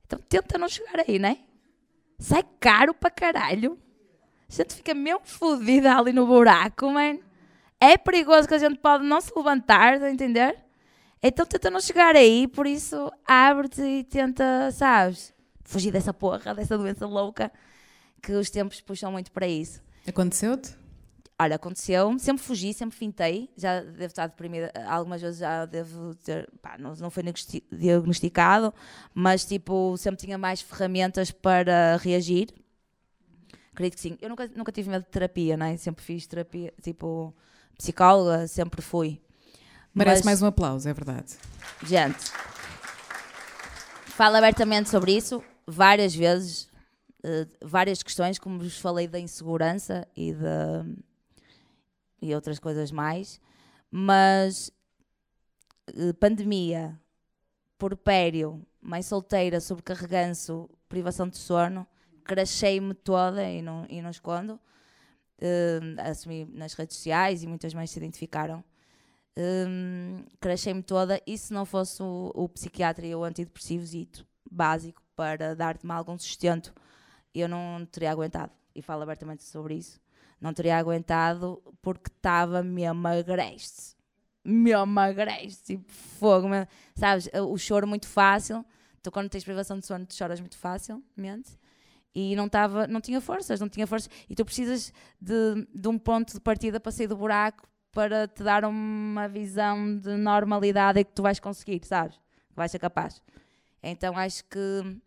Então 0.05 0.19
tenta 0.29 0.57
não 0.57 0.69
chegar 0.69 1.03
aí, 1.07 1.19
né? 1.19 1.39
Sai 2.18 2.43
caro 2.59 2.93
para 2.93 3.09
caralho. 3.09 3.78
A 4.49 4.53
gente 4.53 4.76
fica 4.76 4.93
mesmo 4.93 5.22
fodida 5.24 5.97
ali 5.97 6.13
no 6.13 6.26
buraco, 6.26 6.89
man. 6.89 7.18
É 7.80 7.97
perigoso 7.97 8.47
que 8.47 8.53
a 8.53 8.59
gente 8.59 8.80
pode 8.80 9.03
não 9.03 9.20
se 9.20 9.32
levantar, 9.36 9.99
tá 9.99 10.05
a 10.05 10.11
entender? 10.11 10.57
Então 11.22 11.45
tenta 11.45 11.70
não 11.70 11.80
chegar 11.80 12.16
aí, 12.16 12.47
por 12.47 12.68
isso 12.68 13.11
abre-te 13.26 13.82
e 13.82 14.03
tenta, 14.03 14.72
sabes, 14.72 15.34
fugir 15.63 15.91
dessa 15.91 16.13
porra, 16.13 16.53
dessa 16.53 16.78
doença 16.78 17.07
louca 17.07 17.51
que 18.22 18.32
os 18.32 18.49
tempos 18.49 18.80
puxam 18.82 19.11
muito 19.11 19.32
para 19.32 19.47
isso. 19.47 19.82
Aconteceu-te? 20.07 20.84
Olha, 21.38 21.57
aconteceu, 21.57 22.17
sempre 22.17 22.41
fugi, 22.41 22.73
sempre 22.73 22.97
fintei, 22.97 23.49
já 23.57 23.81
devo 23.81 24.05
estar 24.05 24.25
deprimida, 24.27 24.71
algumas 24.88 25.21
vezes 25.21 25.39
já 25.39 25.65
devo 25.65 26.15
ter, 26.15 26.49
pá, 26.61 26.77
não, 26.77 26.93
não 26.95 27.09
foi 27.09 27.23
diagnosticado, 27.73 28.73
mas 29.13 29.43
tipo, 29.43 29.97
sempre 29.97 30.25
tinha 30.25 30.38
mais 30.38 30.61
ferramentas 30.61 31.31
para 31.31 31.97
reagir. 31.97 32.53
Acredito 33.73 33.95
que 33.95 34.01
sim. 34.01 34.17
Eu 34.21 34.29
nunca, 34.29 34.49
nunca 34.55 34.71
tive 34.71 34.89
medo 34.89 35.03
de 35.03 35.09
terapia, 35.09 35.57
né? 35.57 35.75
sempre 35.75 36.05
fiz 36.05 36.25
terapia, 36.25 36.73
tipo, 36.81 37.36
psicóloga, 37.77 38.47
sempre 38.47 38.81
fui. 38.81 39.21
Merece 39.93 40.19
mas, 40.19 40.25
mais 40.25 40.41
um 40.41 40.45
aplauso, 40.45 40.88
é 40.88 40.93
verdade. 40.93 41.36
Gente, 41.83 42.31
falo 44.05 44.38
abertamente 44.38 44.89
sobre 44.89 45.11
isso 45.11 45.43
várias 45.67 46.15
vezes, 46.15 46.69
uh, 47.25 47.45
várias 47.61 48.01
questões, 48.01 48.39
como 48.39 48.57
vos 48.57 48.77
falei 48.77 49.05
da 49.05 49.19
insegurança 49.19 50.07
e 50.15 50.31
da 50.31 50.86
e 52.26 52.34
outras 52.34 52.59
coisas 52.59 52.91
mais, 52.91 53.39
mas 53.91 54.71
uh, 55.89 56.13
pandemia, 56.15 56.99
porpério, 57.78 58.65
mãe 58.82 59.01
solteira, 59.01 59.61
sobrecarreganço, 59.61 60.69
privação 60.89 61.28
de 61.30 61.38
sono, 61.38 61.86
crachei-me 62.23 62.93
toda 62.93 63.47
e 63.47 63.61
não, 63.61 63.86
e 63.89 64.01
não 64.01 64.09
escondo. 64.09 64.59
Uh, 65.38 66.01
assumi 66.01 66.45
nas 66.45 66.73
redes 66.73 66.95
sociais 66.95 67.43
e 67.43 67.47
muitas 67.47 67.73
mães 67.73 67.91
se 67.91 67.99
identificaram. 67.99 68.63
Um, 69.38 70.23
crachei-me 70.39 70.82
toda 70.82 71.21
e 71.28 71.38
se 71.38 71.53
não 71.53 71.65
fosse 71.65 72.01
o, 72.01 72.32
o 72.34 72.47
psiquiatra 72.47 73.05
e 73.05 73.13
o 73.13 73.23
antidepressivo 73.23 73.86
básico 74.49 75.01
para 75.13 75.53
dar-te 75.53 75.86
algum 75.91 76.17
sustento, 76.17 76.73
eu 77.34 77.47
não 77.49 77.86
teria 77.86 78.11
aguentado. 78.11 78.51
E 78.73 78.82
falo 78.82 79.03
abertamente 79.03 79.43
sobre 79.43 79.76
isso 79.76 80.05
não 80.45 80.53
teria 80.53 80.77
aguentado 80.77 81.59
porque 81.81 82.11
estava 82.15 82.61
mesmo 82.61 83.07
agreste. 83.07 83.95
Mesmo 84.43 84.99
agreste, 84.99 85.63
tipo 85.63 85.91
fogo, 85.91 86.47
mesmo. 86.47 86.67
sabes? 86.95 87.27
O 87.33 87.57
choro 87.57 87.87
muito 87.87 88.07
fácil. 88.07 88.63
Tu, 89.01 89.11
quando 89.11 89.27
tens 89.27 89.43
privação 89.43 89.79
de 89.79 89.87
sono, 89.87 90.05
tu 90.05 90.13
choras 90.13 90.39
muito 90.39 90.55
facilmente. 90.55 91.57
E 92.13 92.35
não, 92.35 92.47
tava, 92.47 92.85
não 92.85 93.01
tinha 93.01 93.19
forças, 93.19 93.59
não 93.59 93.67
tinha 93.67 93.87
forças. 93.87 94.07
E 94.29 94.35
tu 94.35 94.45
precisas 94.45 94.93
de, 95.19 95.67
de 95.73 95.87
um 95.87 95.97
ponto 95.97 96.33
de 96.33 96.39
partida 96.39 96.79
para 96.79 96.91
sair 96.91 97.07
do 97.07 97.17
buraco 97.17 97.67
para 97.91 98.27
te 98.27 98.43
dar 98.43 98.65
uma 98.65 99.27
visão 99.27 99.97
de 99.97 100.15
normalidade 100.15 100.99
e 100.99 101.03
que 101.03 101.11
tu 101.11 101.23
vais 101.23 101.39
conseguir, 101.39 101.83
sabes? 101.85 102.17
Que 102.49 102.55
vais 102.55 102.69
ser 102.69 102.77
capaz. 102.77 103.19
Então 103.81 104.15
acho 104.15 104.43
que 104.45 104.99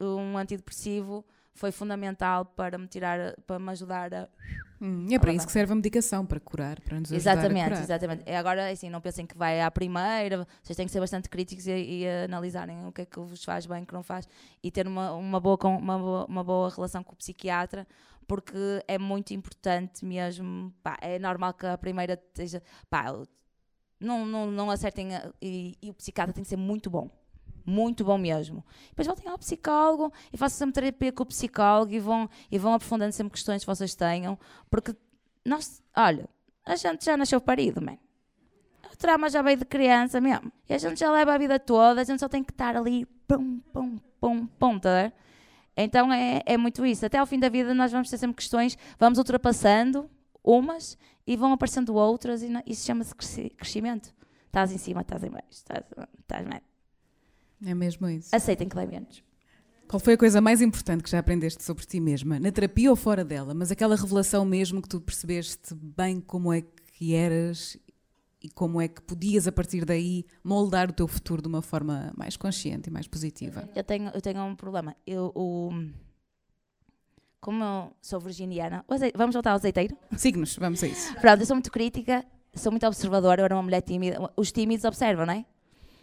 um 0.00 0.38
antidepressivo 0.38 1.22
foi 1.52 1.70
fundamental 1.70 2.46
para 2.46 2.78
me 2.78 2.86
tirar, 2.86 3.34
para 3.46 3.58
me 3.58 3.70
ajudar 3.72 4.14
a 4.14 4.28
Hum, 4.80 5.06
e 5.10 5.14
é 5.14 5.18
para 5.18 5.32
isso 5.32 5.44
que 5.46 5.52
serve 5.52 5.72
a 5.72 5.76
medicação, 5.76 6.24
para 6.24 6.40
curar, 6.40 6.80
para 6.80 6.98
nos 6.98 7.12
ajudar 7.12 7.32
Exatamente, 7.32 7.60
a 7.60 7.68
curar. 7.68 7.82
exatamente. 7.82 8.24
E 8.26 8.34
Agora, 8.34 8.70
assim, 8.70 8.88
não 8.88 9.00
pensem 9.00 9.26
que 9.26 9.36
vai 9.36 9.60
à 9.60 9.70
primeira, 9.70 10.46
vocês 10.62 10.74
têm 10.76 10.86
que 10.86 10.92
ser 10.92 11.00
bastante 11.00 11.28
críticos 11.28 11.66
e, 11.66 11.72
e 11.72 12.08
analisarem 12.24 12.86
o 12.86 12.92
que 12.92 13.02
é 13.02 13.04
que 13.04 13.20
vos 13.20 13.44
faz 13.44 13.66
bem, 13.66 13.82
o 13.82 13.86
que 13.86 13.92
não 13.92 14.02
faz, 14.02 14.26
e 14.62 14.70
ter 14.70 14.86
uma, 14.86 15.12
uma, 15.12 15.38
boa, 15.38 15.58
uma, 15.66 15.98
boa, 15.98 16.24
uma 16.26 16.44
boa 16.44 16.70
relação 16.70 17.04
com 17.04 17.12
o 17.12 17.16
psiquiatra, 17.16 17.86
porque 18.26 18.56
é 18.88 18.96
muito 18.96 19.34
importante 19.34 20.04
mesmo. 20.04 20.72
Pá, 20.82 20.96
é 21.02 21.18
normal 21.18 21.52
que 21.52 21.66
a 21.66 21.76
primeira 21.76 22.14
esteja. 22.14 22.62
Pá, 22.88 23.04
não, 24.00 24.24
não, 24.24 24.50
não 24.50 24.70
acertem. 24.70 25.14
a- 25.14 25.30
e, 25.42 25.76
e 25.82 25.90
o 25.90 25.94
psiquiatra 25.94 26.32
tem 26.32 26.42
que 26.42 26.48
ser 26.48 26.56
muito 26.56 26.88
bom. 26.88 27.10
Muito 27.70 28.04
bom 28.04 28.18
mesmo. 28.18 28.64
Depois 28.88 29.06
voltem 29.06 29.28
ao 29.28 29.38
psicólogo 29.38 30.12
e 30.32 30.36
façam 30.36 30.58
sempre 30.58 30.82
terapia 30.82 31.12
com 31.12 31.22
o 31.22 31.26
psicólogo 31.26 31.92
e 31.92 32.00
vão, 32.00 32.28
e 32.50 32.58
vão 32.58 32.74
aprofundando 32.74 33.12
sempre 33.12 33.32
questões 33.32 33.62
que 33.62 33.66
vocês 33.66 33.94
tenham, 33.94 34.36
porque 34.68 34.92
nós, 35.44 35.80
olha, 35.96 36.28
a 36.66 36.74
gente 36.74 37.04
já 37.04 37.16
nasceu 37.16 37.40
parido, 37.40 37.80
man. 37.80 37.96
O 38.92 38.96
trauma 38.96 39.30
já 39.30 39.40
veio 39.40 39.56
de 39.58 39.64
criança 39.64 40.20
mesmo. 40.20 40.50
E 40.68 40.74
a 40.74 40.78
gente 40.78 40.98
já 40.98 41.12
leva 41.12 41.32
a 41.32 41.38
vida 41.38 41.60
toda, 41.60 42.00
a 42.00 42.04
gente 42.04 42.18
só 42.18 42.28
tem 42.28 42.42
que 42.42 42.50
estar 42.50 42.76
ali, 42.76 43.06
pum, 43.28 43.60
pum, 43.72 43.98
pum, 44.20 44.46
pum, 44.46 44.78
tá? 44.80 45.12
Então 45.76 46.12
é, 46.12 46.42
é 46.44 46.56
muito 46.56 46.84
isso. 46.84 47.06
Até 47.06 47.18
ao 47.18 47.26
fim 47.26 47.38
da 47.38 47.48
vida 47.48 47.72
nós 47.72 47.92
vamos 47.92 48.10
ter 48.10 48.18
sempre 48.18 48.34
questões, 48.36 48.76
vamos 48.98 49.16
ultrapassando 49.18 50.10
umas 50.42 50.98
e 51.24 51.36
vão 51.36 51.52
aparecendo 51.52 51.94
outras 51.94 52.42
e 52.42 52.50
isso 52.66 52.84
chama-se 52.84 53.14
cresci- 53.14 53.50
crescimento. 53.50 54.12
Estás 54.46 54.72
em 54.72 54.78
cima, 54.78 55.02
estás 55.02 55.22
em 55.22 55.30
baixo, 55.30 55.46
estás, 55.50 55.84
estás 56.18 56.44
bem. 56.44 56.60
É 57.64 57.74
mesmo 57.74 58.08
isso. 58.08 58.34
Aceitem 58.34 58.68
que 58.68 58.74
dói 58.74 58.86
menos. 58.86 59.22
Qual 59.88 59.98
foi 60.00 60.14
a 60.14 60.18
coisa 60.18 60.40
mais 60.40 60.60
importante 60.60 61.02
que 61.02 61.10
já 61.10 61.18
aprendeste 61.18 61.62
sobre 61.64 61.84
ti 61.84 61.98
mesma? 62.00 62.38
Na 62.38 62.52
terapia 62.52 62.90
ou 62.90 62.96
fora 62.96 63.24
dela? 63.24 63.52
Mas 63.54 63.70
aquela 63.72 63.96
revelação 63.96 64.44
mesmo 64.44 64.80
que 64.80 64.88
tu 64.88 65.00
percebeste 65.00 65.74
bem 65.74 66.20
como 66.20 66.52
é 66.52 66.62
que 66.92 67.14
eras 67.14 67.76
e 68.42 68.48
como 68.48 68.80
é 68.80 68.86
que 68.88 69.02
podias, 69.02 69.46
a 69.48 69.52
partir 69.52 69.84
daí, 69.84 70.24
moldar 70.44 70.88
o 70.88 70.92
teu 70.92 71.06
futuro 71.08 71.42
de 71.42 71.48
uma 71.48 71.60
forma 71.60 72.12
mais 72.16 72.36
consciente 72.36 72.88
e 72.88 72.92
mais 72.92 73.06
positiva. 73.08 73.68
Eu 73.74 73.82
tenho, 73.84 74.08
eu 74.14 74.20
tenho 74.22 74.40
um 74.42 74.54
problema. 74.54 74.96
Eu, 75.06 75.32
o, 75.34 75.70
como 77.40 77.62
eu 77.64 77.92
sou 78.00 78.20
virginiana, 78.20 78.84
o 78.88 78.94
azei- 78.94 79.12
vamos 79.14 79.34
voltar 79.34 79.50
ao 79.50 79.56
azeiteiro? 79.56 79.96
Signos, 80.16 80.56
vamos 80.56 80.82
a 80.82 80.86
isso. 80.86 81.12
Pronto, 81.16 81.40
eu 81.40 81.46
sou 81.46 81.56
muito 81.56 81.70
crítica, 81.70 82.24
sou 82.54 82.70
muito 82.70 82.86
observadora, 82.86 83.40
eu 83.40 83.44
era 83.46 83.56
uma 83.56 83.62
mulher 83.62 83.80
tímida. 83.82 84.18
Os 84.36 84.52
tímidos 84.52 84.84
observam, 84.84 85.26
não 85.26 85.34
é? 85.34 85.44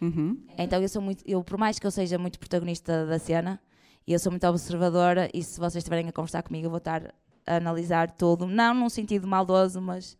Uhum. 0.00 0.40
Então 0.56 0.80
eu 0.80 0.88
sou 0.88 1.02
muito, 1.02 1.22
eu, 1.26 1.42
por 1.42 1.58
mais 1.58 1.78
que 1.78 1.86
eu 1.86 1.90
seja 1.90 2.18
muito 2.18 2.38
protagonista 2.38 3.06
da 3.06 3.18
cena, 3.18 3.60
eu 4.06 4.18
sou 4.18 4.32
muito 4.32 4.46
observadora 4.46 5.28
e 5.34 5.42
se 5.42 5.58
vocês 5.58 5.76
estiverem 5.76 6.08
a 6.08 6.12
conversar 6.12 6.42
comigo, 6.42 6.66
eu 6.66 6.70
vou 6.70 6.78
estar 6.78 7.14
a 7.46 7.56
analisar 7.56 8.10
tudo, 8.12 8.46
não 8.46 8.74
num 8.74 8.88
sentido 8.88 9.26
maldoso, 9.26 9.80
mas 9.80 10.16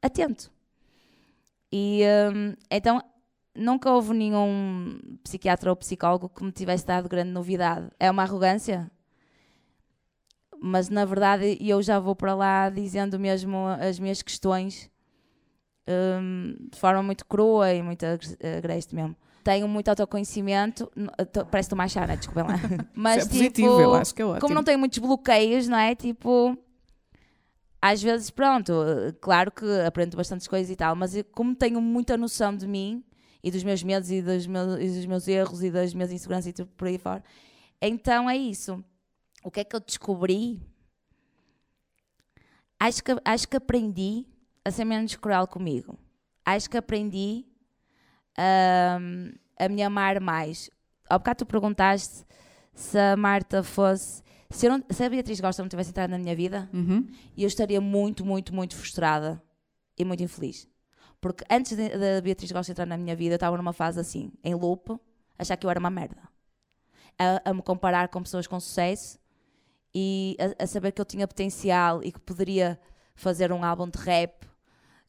atento. 0.00 0.52
E 1.72 2.02
hum, 2.32 2.54
então 2.70 3.02
nunca 3.54 3.90
houve 3.90 4.14
nenhum 4.14 5.00
psiquiatra 5.22 5.70
ou 5.70 5.76
psicólogo 5.76 6.28
que 6.28 6.44
me 6.44 6.52
tivesse 6.52 6.86
dado 6.86 7.08
grande 7.08 7.30
novidade. 7.30 7.90
É 7.98 8.10
uma 8.10 8.22
arrogância? 8.22 8.90
Mas 10.60 10.88
na 10.88 11.04
verdade 11.04 11.58
eu 11.60 11.82
já 11.82 11.98
vou 11.98 12.14
para 12.14 12.34
lá 12.34 12.70
dizendo 12.70 13.18
mesmo 13.18 13.66
as 13.80 13.98
minhas 13.98 14.22
questões 14.22 14.90
hum, 15.88 16.56
de 16.72 16.78
forma 16.78 17.02
muito 17.02 17.24
crua 17.26 17.72
e 17.72 17.82
muito 17.82 18.04
agres- 18.04 18.36
agreste 18.58 18.94
mesmo. 18.94 19.16
Tenho 19.42 19.68
muito 19.68 19.88
autoconhecimento, 19.90 20.90
parece 20.96 21.50
que 21.50 21.58
estou 21.58 21.76
mais 21.76 21.92
chata, 21.92 22.16
desculpem 22.16 22.44
lá. 22.44 22.54
Mas 22.94 23.24
Isso 23.26 23.26
é 23.26 23.30
tipo, 23.50 23.60
positivo, 23.66 23.80
eu 23.80 23.94
acho 23.94 24.14
que 24.14 24.22
é 24.22 24.24
ótimo. 24.24 24.40
como 24.40 24.54
não 24.54 24.64
tenho 24.64 24.78
muitos 24.78 24.98
bloqueios, 24.98 25.68
não 25.68 25.76
é? 25.76 25.94
Tipo, 25.94 26.56
às 27.82 28.02
vezes, 28.02 28.30
pronto, 28.30 28.72
claro 29.20 29.52
que 29.52 29.66
aprendo 29.86 30.16
bastantes 30.16 30.48
coisas 30.48 30.70
e 30.70 30.76
tal, 30.76 30.96
mas 30.96 31.14
como 31.32 31.54
tenho 31.54 31.78
muita 31.82 32.16
noção 32.16 32.56
de 32.56 32.66
mim 32.66 33.04
e 33.42 33.50
dos 33.50 33.62
meus 33.62 33.82
medos 33.82 34.10
e 34.10 34.22
dos 34.22 34.46
meus, 34.46 34.80
e 34.80 34.88
dos 34.88 35.04
meus 35.04 35.28
erros 35.28 35.62
e 35.62 35.70
das 35.70 35.92
minhas 35.92 36.10
inseguranças 36.10 36.46
e 36.46 36.52
tudo 36.54 36.70
por 36.78 36.88
aí 36.88 36.96
fora, 36.96 37.22
então 37.82 38.30
é 38.30 38.36
isso. 38.38 38.82
O 39.44 39.50
que 39.50 39.60
é 39.60 39.64
que 39.64 39.76
eu 39.76 39.80
descobri? 39.80 40.62
Acho 42.80 43.04
que, 43.04 43.12
acho 43.24 43.46
que 43.48 43.56
aprendi 43.58 44.26
a 44.64 44.70
ser 44.70 44.84
menos 44.84 45.14
cruel 45.16 45.46
comigo. 45.46 45.98
Acho 46.44 46.68
que 46.70 46.76
aprendi 46.76 47.44
ahm, 48.36 49.32
a 49.58 49.68
me 49.68 49.82
amar 49.82 50.20
mais. 50.20 50.70
Há 51.08 51.18
bocado 51.18 51.38
tu 51.38 51.46
perguntaste 51.46 52.24
se 52.74 52.98
a 52.98 53.16
Marta 53.16 53.62
fosse. 53.62 54.22
Se, 54.50 54.68
não, 54.68 54.82
se 54.90 55.02
a 55.02 55.08
Beatriz 55.10 55.40
Gosta 55.40 55.62
não 55.62 55.68
tivesse 55.68 55.90
entrado 55.90 56.10
na 56.10 56.18
minha 56.18 56.34
vida, 56.36 56.68
Uhum. 56.72 57.06
eu 57.36 57.46
estaria 57.48 57.80
muito, 57.80 58.24
muito, 58.24 58.54
muito 58.54 58.76
frustrada 58.76 59.42
e 59.98 60.04
muito 60.04 60.22
infeliz. 60.22 60.68
Porque 61.20 61.44
antes 61.50 61.76
da 61.76 62.20
Beatriz 62.22 62.52
Gosta 62.52 62.70
entrar 62.72 62.86
na 62.86 62.96
minha 62.96 63.16
vida, 63.16 63.32
eu 63.34 63.36
estava 63.36 63.56
numa 63.56 63.72
fase 63.72 63.98
assim, 63.98 64.30
em 64.44 64.54
loop, 64.54 64.96
achar 65.38 65.56
que 65.56 65.66
eu 65.66 65.70
era 65.70 65.80
uma 65.80 65.90
merda. 65.90 66.22
A, 67.18 67.50
a 67.50 67.54
me 67.54 67.62
comparar 67.62 68.08
com 68.08 68.22
pessoas 68.22 68.46
com 68.46 68.60
sucesso 68.60 69.18
e 69.94 70.36
a, 70.58 70.64
a 70.64 70.66
saber 70.66 70.92
que 70.92 71.00
eu 71.00 71.04
tinha 71.04 71.26
potencial 71.26 72.02
e 72.02 72.12
que 72.12 72.20
poderia 72.20 72.78
fazer 73.16 73.52
um 73.52 73.64
álbum 73.64 73.88
de 73.88 73.98
rap 73.98 74.46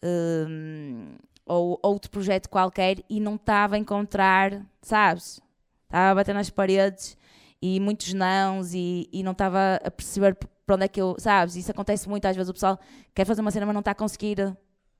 hum, 0.03 1.15
ou 1.45 1.79
outro 1.83 2.09
projeto 2.09 2.49
qualquer 2.49 2.97
e 3.09 3.19
não 3.19 3.35
estava 3.35 3.75
a 3.75 3.77
encontrar, 3.77 4.65
sabes? 4.81 5.41
Estava 5.85 6.11
a 6.11 6.15
bater 6.15 6.33
nas 6.33 6.49
paredes 6.49 7.17
e 7.61 7.79
muitos 7.79 8.13
nãos 8.13 8.73
e, 8.73 9.07
e 9.11 9.23
não 9.23 9.31
estava 9.31 9.79
a 9.83 9.91
perceber 9.91 10.35
para 10.65 10.75
onde 10.75 10.85
é 10.85 10.87
que 10.87 10.99
eu, 10.99 11.15
sabes? 11.19 11.55
Isso 11.55 11.71
acontece 11.71 12.09
muito, 12.09 12.25
às 12.25 12.35
vezes 12.35 12.49
o 12.49 12.53
pessoal 12.53 12.79
quer 13.13 13.25
fazer 13.25 13.41
uma 13.41 13.51
cena, 13.51 13.65
mas 13.65 13.73
não 13.73 13.79
está 13.81 13.91
a 13.91 13.95
conseguir 13.95 14.37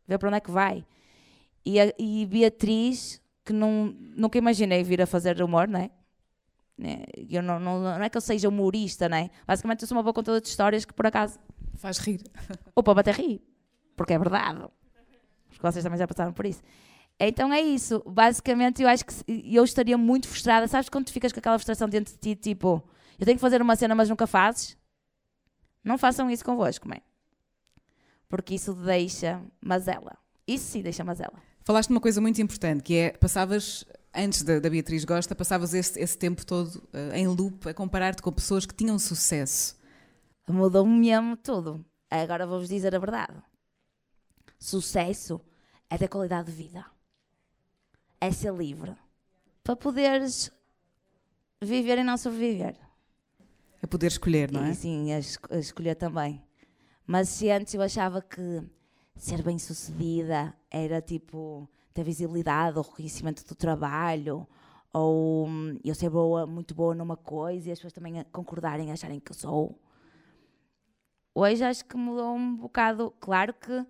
ver 0.08 0.18
para 0.20 0.28
onde 0.30 0.38
é 0.38 0.40
que 0.40 0.52
vai. 0.52 0.86
E, 1.66 1.80
a, 1.80 1.92
e 1.98 2.26
Beatriz, 2.28 3.20
que 3.44 3.52
não, 3.52 3.96
nunca 4.16 4.38
imaginei 4.38 4.84
vir 4.84 5.02
a 5.02 5.08
fazer 5.08 5.42
humor, 5.42 5.68
não 5.68 5.80
é? 5.80 5.90
Né, 6.78 7.04
Eu 7.30 7.42
não, 7.42 7.60
não, 7.60 7.82
não 7.82 8.04
é 8.04 8.10
que 8.10 8.18
eu 8.18 8.22
seja 8.22 8.48
humorista, 8.50 9.10
não 9.10 9.18
é? 9.18 9.30
Basicamente 9.48 9.82
eu 9.82 9.88
sou 9.88 9.98
uma 9.98 10.04
boa 10.04 10.14
contadora 10.14 10.42
de 10.42 10.48
histórias 10.48 10.86
que 10.86 10.94
por 10.94 11.08
acaso 11.08 11.40
Faz 11.76 11.98
rir. 11.98 12.22
ou 12.76 12.84
para 12.84 12.94
bater 12.94 13.16
rir, 13.16 13.42
porque 13.96 14.14
é 14.14 14.20
verdade. 14.20 14.66
Vocês 15.72 15.84
também 15.84 16.00
já 16.00 16.08
passaram 16.08 16.34
por 16.34 16.46
isso. 16.46 16.62
Então 17.20 17.54
é 17.54 17.62
isso. 17.62 18.04
Basicamente, 18.06 18.82
eu 18.82 18.88
acho 18.88 19.06
que 19.06 19.14
eu 19.28 19.64
estaria 19.64 19.98
muito 19.98 20.28
frustrada. 20.28 20.68
Sabes 20.68 20.90
quando 20.90 21.06
tu 21.06 21.14
ficas 21.14 21.32
com 21.32 21.40
aquela 21.40 21.58
frustração 21.58 21.88
dentro 21.88 22.14
de 22.14 22.20
ti, 22.20 22.36
tipo, 22.36 22.84
eu 23.18 23.26
tenho 23.26 23.38
que 23.38 23.42
fazer 23.42 23.62
uma 23.62 23.76
cena, 23.76 23.96
mas 23.96 24.10
nunca 24.10 24.28
fazes? 24.28 24.78
Não 25.84 25.98
façam 25.98 26.30
isso 26.30 26.44
convosco, 26.44 26.88
mãe. 26.88 27.02
Porque 28.28 28.56
isso 28.56 28.74
deixa 28.74 29.42
mazela. 29.62 30.18
Isso 30.48 30.66
sim 30.66 30.82
deixa 30.82 31.04
mazela. 31.04 31.34
Falaste 31.64 31.90
uma 31.90 32.02
coisa 32.02 32.20
muito 32.20 32.42
importante, 32.42 32.84
que 32.84 32.96
é, 32.96 33.12
passavas, 33.12 33.86
antes 34.14 34.44
da, 34.44 34.60
da 34.60 34.70
Beatriz 34.70 35.06
Gosta, 35.06 35.34
passavas 35.36 35.74
esse, 35.74 36.00
esse 36.00 36.18
tempo 36.18 36.46
todo 36.46 36.88
eh, 36.94 37.20
em 37.20 37.28
loop 37.28 37.68
a 37.68 37.74
comparar-te 37.74 38.22
com 38.22 38.32
pessoas 38.32 38.66
que 38.66 38.74
tinham 38.74 39.00
sucesso. 39.00 39.76
Mudou-me 40.48 41.00
mesmo 41.00 41.36
tudo. 41.38 41.84
Agora 42.10 42.46
vou-vos 42.46 42.70
dizer 42.70 42.96
a 42.96 43.00
verdade. 43.00 43.34
Sucesso 44.60 45.42
é 45.90 45.98
ter 45.98 46.08
qualidade 46.08 46.52
de 46.52 46.58
vida. 46.58 46.86
É 48.20 48.32
ser 48.32 48.54
livre. 48.54 48.96
Para 49.64 49.76
poderes 49.76 50.52
viver 51.62 51.98
e 51.98 52.04
não 52.04 52.18
sobreviver. 52.18 52.76
A 53.82 53.88
poder 53.88 54.08
escolher, 54.08 54.52
não 54.52 54.64
é? 54.66 54.72
E 54.72 54.76
sim, 54.76 55.12
a, 55.14 55.20
es- 55.20 55.40
a 55.50 55.58
escolher 55.58 55.96
também. 55.96 56.44
Mas 57.06 57.30
se 57.30 57.50
antes 57.52 57.74
eu 57.74 57.82
achava 57.82 58.22
que 58.22 58.64
ser 59.16 59.42
bem 59.44 59.60
sucedida 59.60 60.56
era 60.72 61.02
tipo 61.02 61.70
ter 61.94 62.04
visibilidade 62.04 62.78
ou 62.78 62.84
reconhecimento 62.84 63.46
do 63.46 63.56
trabalho, 63.56 64.48
ou 64.92 65.48
hum, 65.48 65.78
eu 65.84 65.94
ser 65.96 66.10
boa, 66.10 66.46
muito 66.48 66.74
boa 66.74 66.96
numa 66.96 67.16
coisa 67.16 67.70
e 67.70 67.72
as 67.72 67.78
pessoas 67.80 67.94
também 67.94 68.20
a- 68.20 68.26
concordarem, 68.26 68.92
acharem 68.92 69.20
que 69.20 69.32
eu 69.32 69.36
sou. 69.36 69.80
Hoje 71.34 71.64
acho 71.64 71.86
que 71.86 71.96
mudou 71.98 72.34
um 72.34 72.56
bocado. 72.56 73.12
Claro 73.20 73.54
que 73.54 73.86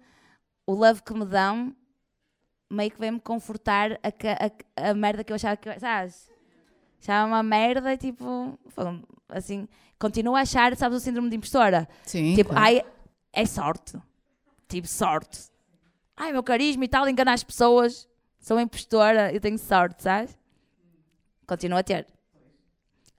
o 0.67 0.73
love 0.73 1.01
que 1.03 1.13
me 1.13 1.25
dão 1.25 1.75
meio 2.69 2.91
que 2.91 2.99
vem-me 2.99 3.19
confortar 3.19 3.93
a, 4.03 4.85
a, 4.85 4.89
a 4.89 4.93
merda 4.93 5.23
que 5.23 5.31
eu 5.31 5.35
achava 5.35 5.57
que 5.57 5.69
eu. 5.69 5.79
Sabes? 5.79 6.29
Achava 7.01 7.27
uma 7.27 7.43
merda 7.43 7.93
e 7.93 7.97
tipo. 7.97 8.57
Assim, 9.29 9.67
continuo 9.99 10.35
a 10.35 10.41
achar, 10.41 10.75
sabes, 10.75 10.97
o 10.97 11.01
síndrome 11.01 11.29
de 11.29 11.35
impostora. 11.35 11.87
Sim. 12.03 12.35
Tipo, 12.35 12.51
claro. 12.51 12.65
ai, 12.65 12.83
é 13.33 13.45
sorte. 13.45 13.97
Tipo, 14.67 14.87
sorte. 14.87 15.39
Ai, 16.15 16.31
meu 16.31 16.43
carisma 16.43 16.85
e 16.85 16.87
tal, 16.87 17.07
enganar 17.07 17.33
as 17.33 17.43
pessoas. 17.43 18.07
Sou 18.39 18.59
impostora, 18.59 19.33
eu 19.33 19.41
tenho 19.41 19.57
sorte, 19.57 20.03
sabes? 20.03 20.37
Continuo 21.47 21.77
a 21.77 21.83
ter. 21.83 22.07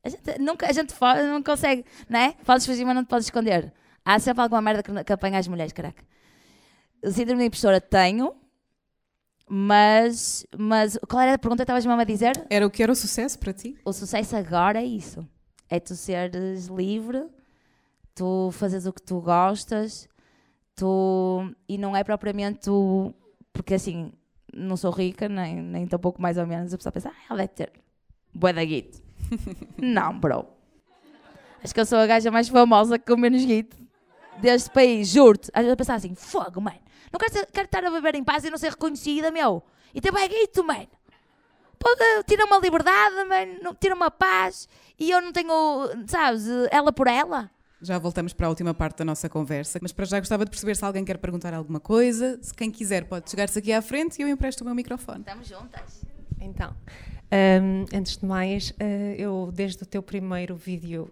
A 0.02 0.08
gente, 0.08 0.38
nunca, 0.38 0.68
a 0.68 0.72
gente 0.72 0.94
não 1.28 1.42
consegue, 1.42 1.84
né? 2.08 2.34
Podes 2.44 2.64
fugir, 2.64 2.84
mas 2.84 2.94
não 2.94 3.04
te 3.04 3.08
podes 3.08 3.26
esconder. 3.26 3.72
Há 4.04 4.20
sempre 4.20 4.42
alguma 4.42 4.62
merda 4.62 4.82
que, 4.82 5.04
que 5.04 5.12
apanha 5.12 5.38
as 5.38 5.48
mulheres, 5.48 5.72
caraca. 5.72 6.04
O 7.02 7.10
síndrome 7.10 7.40
de 7.40 7.46
impostora 7.48 7.80
tenho, 7.80 8.32
mas, 9.48 10.46
mas 10.56 10.98
qual 11.08 11.22
era 11.22 11.34
a 11.34 11.38
pergunta 11.38 11.60
que 11.60 11.64
estavas 11.64 11.86
mesmo 11.86 12.00
a 12.00 12.04
dizer? 12.04 12.44
Era 12.50 12.66
o 12.66 12.70
que 12.70 12.82
era 12.82 12.90
o 12.90 12.96
sucesso 12.96 13.38
para 13.38 13.52
ti? 13.52 13.76
O 13.84 13.92
sucesso 13.92 14.36
agora 14.36 14.80
é 14.80 14.84
isso. 14.84 15.26
É 15.68 15.78
tu 15.78 15.94
seres 15.94 16.66
livre, 16.66 17.26
tu 18.14 18.50
fazes 18.52 18.86
o 18.86 18.92
que 18.92 19.02
tu 19.02 19.20
gostas, 19.20 20.08
tu, 20.74 21.52
e 21.68 21.78
não 21.78 21.96
é 21.96 22.02
propriamente 22.02 22.60
tu, 22.60 23.14
porque 23.52 23.74
assim, 23.74 24.12
não 24.52 24.76
sou 24.76 24.90
rica, 24.90 25.28
nem, 25.28 25.60
nem 25.60 25.86
tão 25.86 25.98
pouco 25.98 26.20
mais 26.20 26.38
ou 26.38 26.46
menos, 26.46 26.72
a 26.72 26.76
pessoa 26.76 26.92
pensa, 26.92 27.10
ah, 27.10 27.26
ela 27.28 27.38
deve 27.38 27.48
ter 27.48 27.72
bué 28.32 28.52
da 28.52 28.64
guito. 28.64 29.02
não, 29.80 30.18
bro. 30.18 30.46
Acho 31.62 31.74
que 31.74 31.80
eu 31.80 31.86
sou 31.86 31.98
a 31.98 32.06
gaja 32.06 32.30
mais 32.30 32.48
famosa 32.48 32.98
com 32.98 33.16
menos 33.16 33.44
guito 33.44 33.76
deste 34.40 34.70
país, 34.70 35.08
juro-te. 35.08 35.50
Às 35.52 35.62
vezes 35.62 35.72
a 35.72 35.76
pensar 35.76 35.94
assim, 35.94 36.14
fogo, 36.14 36.60
mano. 36.60 36.78
Não 37.12 37.18
quero, 37.18 37.46
quero 37.52 37.66
estar 37.66 37.84
a 37.84 37.90
beber 37.90 38.14
em 38.14 38.24
paz 38.24 38.44
e 38.44 38.50
não 38.50 38.58
ser 38.58 38.70
reconhecida, 38.70 39.30
meu. 39.30 39.62
E 39.94 40.00
ter 40.00 40.10
bué 40.10 40.26
guito, 40.28 40.64
mano. 40.64 40.88
Tira 42.26 42.44
uma 42.44 42.58
liberdade, 42.58 43.24
mano. 43.24 43.76
Tira 43.80 43.94
uma 43.94 44.10
paz. 44.10 44.68
E 44.98 45.10
eu 45.10 45.20
não 45.20 45.32
tenho, 45.32 45.88
sabes, 46.06 46.46
ela 46.70 46.92
por 46.92 47.06
ela. 47.06 47.50
Já 47.80 47.98
voltamos 47.98 48.32
para 48.32 48.46
a 48.46 48.48
última 48.48 48.72
parte 48.72 48.98
da 48.98 49.04
nossa 49.04 49.28
conversa, 49.28 49.78
mas 49.82 49.92
para 49.92 50.06
já 50.06 50.18
gostava 50.18 50.44
de 50.44 50.50
perceber 50.50 50.74
se 50.74 50.84
alguém 50.84 51.04
quer 51.04 51.18
perguntar 51.18 51.52
alguma 51.52 51.78
coisa. 51.78 52.38
Se 52.42 52.52
quem 52.54 52.70
quiser 52.70 53.04
pode 53.04 53.30
chegar-se 53.30 53.58
aqui 53.58 53.72
à 53.72 53.82
frente 53.82 54.18
e 54.18 54.22
eu 54.22 54.28
empresto 54.28 54.62
o 54.62 54.64
meu 54.64 54.74
microfone. 54.74 55.20
Estamos 55.20 55.46
juntas. 55.46 56.02
Então, 56.40 56.74
um, 57.62 57.84
antes 57.96 58.16
de 58.16 58.24
mais, 58.24 58.70
uh, 58.70 59.14
eu 59.18 59.50
desde 59.52 59.82
o 59.82 59.86
teu 59.86 60.02
primeiro 60.02 60.56
vídeo 60.56 61.10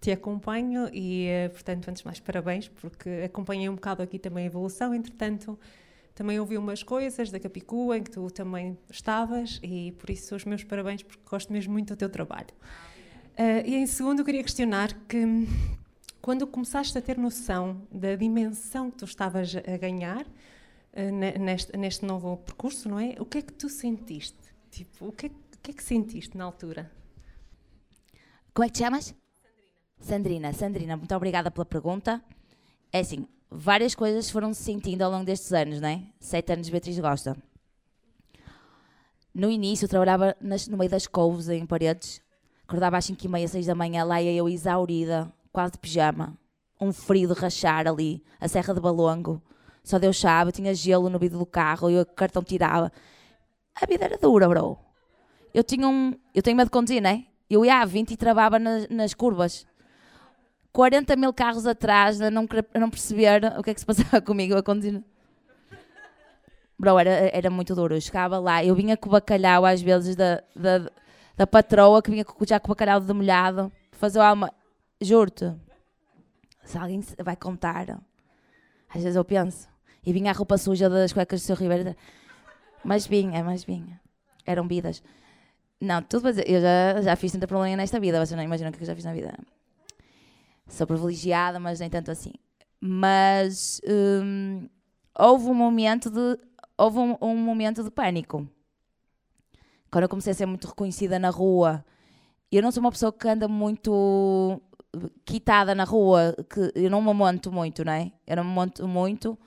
te 0.00 0.12
acompanho 0.12 0.88
e, 0.92 1.28
uh, 1.28 1.50
portanto, 1.50 1.88
antes 1.88 2.02
de 2.02 2.06
mais, 2.06 2.20
parabéns, 2.20 2.68
porque 2.68 3.08
acompanhei 3.24 3.68
um 3.68 3.74
bocado 3.74 4.02
aqui 4.02 4.18
também 4.18 4.44
a 4.44 4.46
evolução. 4.46 4.94
Entretanto, 4.94 5.58
também 6.14 6.38
ouvi 6.38 6.56
umas 6.56 6.82
coisas 6.82 7.30
da 7.30 7.38
Capicua 7.38 7.96
em 7.96 8.02
que 8.02 8.10
tu 8.10 8.30
também 8.30 8.76
estavas 8.90 9.60
e 9.62 9.92
por 9.92 10.10
isso 10.10 10.34
os 10.34 10.44
meus 10.44 10.64
parabéns, 10.64 11.02
porque 11.02 11.22
gosto 11.28 11.52
mesmo 11.52 11.72
muito 11.72 11.94
do 11.94 11.96
teu 11.96 12.08
trabalho. 12.08 12.48
Uh, 13.34 13.62
e 13.64 13.76
em 13.76 13.86
segundo, 13.86 14.20
eu 14.20 14.24
queria 14.24 14.42
questionar 14.42 14.92
que 15.06 15.46
quando 16.20 16.46
começaste 16.46 16.96
a 16.98 17.00
ter 17.00 17.16
noção 17.16 17.86
da 17.90 18.16
dimensão 18.16 18.90
que 18.90 18.98
tu 18.98 19.04
estavas 19.04 19.54
a 19.54 19.76
ganhar 19.76 20.26
uh, 20.26 21.38
neste, 21.40 21.76
neste, 21.76 22.04
novo 22.04 22.36
percurso, 22.38 22.88
não 22.88 22.98
é? 22.98 23.14
O 23.18 23.24
que 23.24 23.38
é 23.38 23.42
que 23.42 23.52
tu 23.52 23.68
sentiste? 23.68 24.38
Tipo, 24.70 25.08
o 25.08 25.12
que 25.12 25.26
é, 25.26 25.28
o 25.28 25.58
que, 25.62 25.70
é 25.70 25.74
que 25.74 25.82
sentiste 25.82 26.36
na 26.36 26.44
altura? 26.44 26.90
Como 28.52 28.64
é 28.64 28.68
que 28.68 28.74
te 28.74 28.78
chamas? 28.80 29.14
Sandrina. 30.00 30.52
Sandrina, 30.52 30.96
muito 30.96 31.14
obrigada 31.14 31.50
pela 31.50 31.64
pergunta. 31.64 32.22
É 32.92 33.00
assim, 33.00 33.26
várias 33.50 33.94
coisas 33.94 34.30
foram 34.30 34.52
se 34.54 34.62
sentindo 34.62 35.02
ao 35.02 35.10
longo 35.10 35.24
destes 35.24 35.52
anos, 35.52 35.80
não 35.80 35.88
é? 35.88 36.02
Sete 36.20 36.52
anos 36.52 36.68
Beatriz 36.68 36.98
Gosta. 36.98 37.36
No 39.34 39.50
início, 39.50 39.84
eu 39.84 39.88
trabalhava 39.88 40.36
nas, 40.40 40.66
no 40.66 40.76
meio 40.76 40.90
das 40.90 41.06
couves, 41.06 41.48
em 41.48 41.64
paredes. 41.66 42.20
Acordava 42.66 42.96
às 42.96 43.04
5 43.04 43.24
e 43.24 43.28
meia, 43.28 43.48
6 43.48 43.66
da 43.66 43.74
manhã, 43.74 44.04
lá 44.04 44.20
ia 44.20 44.32
eu 44.32 44.48
exaurida, 44.48 45.32
quase 45.52 45.72
de 45.72 45.78
pijama, 45.78 46.36
um 46.80 46.92
frio 46.92 47.32
de 47.32 47.40
rachar 47.40 47.86
ali, 47.86 48.22
a 48.40 48.48
Serra 48.48 48.74
de 48.74 48.80
Balongo. 48.80 49.40
Só 49.82 49.98
Deus 49.98 50.18
sabe, 50.18 50.52
tinha 50.52 50.74
gelo 50.74 51.08
no 51.08 51.18
vidro 51.18 51.38
do 51.38 51.46
carro 51.46 51.88
e 51.88 51.98
o 51.98 52.04
cartão 52.04 52.42
tirava. 52.42 52.92
A 53.74 53.86
vida 53.86 54.04
era 54.04 54.18
dura, 54.18 54.48
bro. 54.48 54.76
Eu 55.54 55.62
tinha 55.64 55.88
um. 55.88 56.14
Eu 56.34 56.42
tenho 56.42 56.56
medo 56.56 56.66
de 56.66 56.72
conduzir, 56.72 57.00
né? 57.00 57.24
Eu 57.48 57.64
ia 57.64 57.80
a 57.80 57.84
20 57.84 58.10
e 58.10 58.16
travava 58.16 58.58
nas, 58.58 58.88
nas 58.88 59.14
curvas. 59.14 59.67
40 60.72 61.16
mil 61.16 61.32
carros 61.32 61.66
atrás, 61.66 62.20
a 62.20 62.30
não, 62.30 62.46
a 62.74 62.78
não 62.78 62.90
perceber 62.90 63.42
o 63.58 63.62
que 63.62 63.70
é 63.70 63.74
que 63.74 63.80
se 63.80 63.86
passava 63.86 64.20
comigo 64.22 64.56
a 64.56 64.62
conduzir. 64.62 65.02
Bro, 66.78 66.98
era, 66.98 67.10
era 67.32 67.50
muito 67.50 67.74
duro. 67.74 67.96
Eu 67.96 68.00
chegava 68.00 68.38
lá, 68.38 68.64
eu 68.64 68.74
vinha 68.74 68.96
com 68.96 69.08
o 69.08 69.12
bacalhau 69.12 69.64
às 69.66 69.82
vezes 69.82 70.14
da, 70.14 70.42
da, 70.54 70.90
da 71.36 71.46
patroa, 71.46 72.00
que 72.00 72.10
vinha 72.10 72.24
já 72.46 72.60
com 72.60 72.68
o 72.68 72.70
bacalhau 72.70 73.00
de 73.00 73.12
molhado, 73.12 73.72
fazer 73.92 74.20
uma. 74.20 74.52
Juro-te. 75.00 75.52
Se 76.64 76.78
alguém 76.78 77.02
vai 77.18 77.34
contar. 77.34 77.98
Às 78.88 79.02
vezes 79.02 79.16
eu 79.16 79.24
penso. 79.24 79.68
E 80.04 80.12
vinha 80.12 80.30
a 80.30 80.34
roupa 80.34 80.56
suja 80.56 80.88
das 80.88 81.12
cuecas 81.12 81.40
do 81.40 81.44
seu 81.44 81.56
Ribeiro. 81.56 81.94
Mas 82.84 83.06
vinha, 83.06 83.42
mas 83.42 83.64
vinha. 83.64 84.00
Eram 84.46 84.66
vidas. 84.68 85.02
Não, 85.80 86.02
tudo 86.02 86.22
para 86.22 86.42
Eu 86.42 86.60
já, 86.60 87.02
já 87.02 87.16
fiz 87.16 87.32
tanta 87.32 87.46
problema 87.46 87.76
nesta 87.76 87.98
vida. 87.98 88.24
Vocês 88.24 88.36
não 88.36 88.42
imaginam 88.42 88.70
o 88.70 88.72
que 88.72 88.82
eu 88.82 88.86
já 88.86 88.94
fiz 88.94 89.04
na 89.04 89.12
vida. 89.12 89.34
Sou 90.68 90.86
privilegiada, 90.86 91.58
mas 91.58 91.80
nem 91.80 91.90
tanto 91.90 92.10
assim. 92.10 92.32
Mas 92.80 93.80
hum, 93.88 94.68
houve 95.18 95.46
um 95.46 95.54
momento 95.54 96.10
de. 96.10 96.38
Houve 96.76 96.98
um, 96.98 97.16
um 97.20 97.36
momento 97.36 97.82
de 97.82 97.90
pânico. 97.90 98.46
Quando 99.90 100.04
eu 100.04 100.08
comecei 100.08 100.32
a 100.32 100.34
ser 100.34 100.46
muito 100.46 100.68
reconhecida 100.68 101.18
na 101.18 101.30
rua. 101.30 101.84
Eu 102.50 102.62
não 102.62 102.70
sou 102.70 102.80
uma 102.80 102.90
pessoa 102.90 103.12
que 103.12 103.28
anda 103.28 103.46
muito 103.46 104.62
quitada 105.24 105.74
na 105.74 105.84
rua, 105.84 106.34
que 106.48 106.72
eu 106.74 106.90
não 106.90 107.02
me 107.02 107.12
monto 107.12 107.52
muito, 107.52 107.84
não 107.84 107.92
é? 107.92 108.12
Eu 108.26 108.36
não 108.36 108.44
me 108.44 108.50
monto 108.50 108.88
muito, 108.88 109.38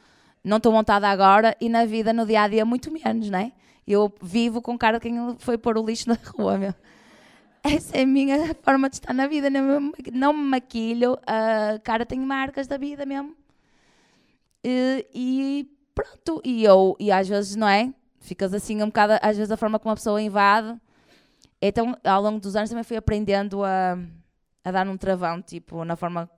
não 0.43 0.57
estou 0.57 0.71
montada 0.71 1.07
agora 1.09 1.55
e 1.59 1.69
na 1.69 1.85
vida, 1.85 2.13
no 2.13 2.25
dia 2.25 2.43
a 2.43 2.47
dia, 2.47 2.65
muito 2.65 2.91
menos, 2.91 3.29
não 3.29 3.39
é? 3.39 3.51
Eu 3.87 4.13
vivo 4.21 4.61
com 4.61 4.77
cara 4.77 4.99
de 4.99 5.03
quem 5.03 5.35
foi 5.39 5.57
pôr 5.57 5.77
o 5.77 5.85
lixo 5.85 6.09
na 6.09 6.17
rua, 6.37 6.57
meu. 6.57 6.73
Essa 7.63 7.97
é 7.97 8.01
a 8.03 8.07
minha 8.07 8.55
forma 8.63 8.89
de 8.89 8.95
estar 8.95 9.13
na 9.13 9.27
vida, 9.27 9.49
não, 9.49 9.91
não 10.11 10.33
me 10.33 10.43
maquilho, 10.43 11.17
a 11.27 11.79
cara 11.79 12.05
tem 12.05 12.19
marcas 12.19 12.67
da 12.67 12.77
vida 12.77 13.05
mesmo. 13.05 13.35
E, 14.63 15.07
e 15.13 15.71
pronto, 15.93 16.41
e 16.43 16.63
eu, 16.63 16.95
e 16.99 17.11
às 17.11 17.27
vezes, 17.27 17.55
não 17.55 17.67
é? 17.67 17.93
Ficas 18.19 18.53
assim 18.53 18.81
um 18.81 18.87
bocado, 18.87 19.13
às 19.21 19.37
vezes 19.37 19.51
a 19.51 19.57
forma 19.57 19.79
como 19.79 19.93
a 19.93 19.95
pessoa 19.95 20.21
invade. 20.21 20.79
Então, 21.61 21.95
ao 22.03 22.21
longo 22.21 22.39
dos 22.39 22.55
anos 22.55 22.69
também 22.69 22.83
fui 22.83 22.97
aprendendo 22.97 23.63
a 23.63 23.97
a 24.63 24.71
dar 24.71 24.87
um 24.87 24.97
travão, 24.97 25.41
tipo, 25.41 25.83
na 25.83 25.95
forma. 25.95 26.29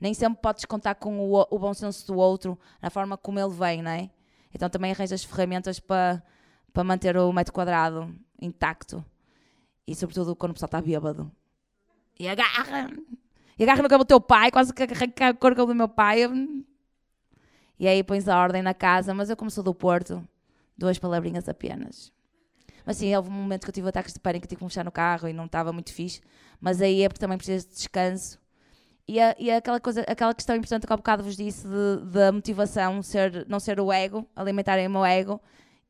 Nem 0.00 0.12
sempre 0.12 0.40
podes 0.42 0.64
contar 0.66 0.94
com 0.96 1.18
o, 1.18 1.46
o 1.50 1.58
bom 1.58 1.72
senso 1.72 2.06
do 2.06 2.18
outro, 2.18 2.58
na 2.82 2.90
forma 2.90 3.16
como 3.16 3.38
ele 3.38 3.52
vem, 3.54 3.82
não 3.82 3.90
é? 3.90 4.10
Então 4.54 4.68
também 4.68 4.92
arranjas 4.92 5.24
ferramentas 5.24 5.80
para 5.80 6.22
para 6.72 6.84
manter 6.84 7.16
o 7.16 7.32
metro 7.32 7.54
quadrado 7.54 8.14
intacto. 8.40 9.02
E 9.86 9.94
sobretudo 9.94 10.34
quando 10.34 10.50
o 10.50 10.54
pessoal 10.54 10.68
está 10.68 10.80
bêbado. 10.80 11.30
E 12.18 12.28
agarra! 12.28 12.90
E 13.58 13.62
agarra 13.62 13.82
no 13.82 13.88
cabelo 13.88 14.04
do 14.04 14.08
teu 14.08 14.20
pai, 14.20 14.50
quase 14.50 14.72
que 14.72 14.82
arranca 14.82 15.30
o 15.30 15.36
cabelo 15.36 15.66
do 15.68 15.74
meu 15.74 15.88
pai. 15.88 16.22
E 17.78 17.86
aí 17.86 18.02
pões 18.02 18.28
a 18.28 18.38
ordem 18.38 18.62
na 18.62 18.74
casa, 18.74 19.14
mas 19.14 19.30
eu 19.30 19.36
como 19.36 19.50
sou 19.50 19.62
do 19.62 19.74
Porto, 19.74 20.26
duas 20.76 20.98
palavrinhas 20.98 21.48
apenas. 21.48 22.12
Mas 22.84 22.98
sim, 22.98 23.14
houve 23.14 23.28
um 23.28 23.32
momento 23.32 23.64
que 23.64 23.70
eu 23.70 23.74
tive 23.74 23.88
ataques 23.88 24.14
de 24.14 24.20
pânico, 24.20 24.46
tive 24.46 24.58
que 24.58 24.64
me 24.64 24.70
fechar 24.70 24.84
no 24.84 24.92
carro 24.92 25.28
e 25.28 25.32
não 25.32 25.46
estava 25.46 25.72
muito 25.72 25.92
fixe. 25.92 26.20
Mas 26.60 26.80
aí 26.80 27.02
é 27.02 27.08
porque 27.08 27.20
também 27.20 27.36
precisas 27.36 27.64
de 27.64 27.74
descanso. 27.74 28.38
E, 29.08 29.20
a, 29.20 29.36
e 29.38 29.50
aquela, 29.50 29.80
coisa, 29.80 30.02
aquela 30.02 30.34
questão 30.34 30.56
importante 30.56 30.86
que 30.86 30.92
há 30.92 30.96
bocado 30.96 31.22
vos 31.22 31.36
disse 31.36 31.66
da 32.12 32.32
motivação, 32.32 33.02
ser, 33.02 33.46
não 33.48 33.60
ser 33.60 33.78
o 33.80 33.92
ego, 33.92 34.26
alimentarem 34.34 34.86
o 34.86 34.90
meu 34.90 35.04
ego 35.04 35.40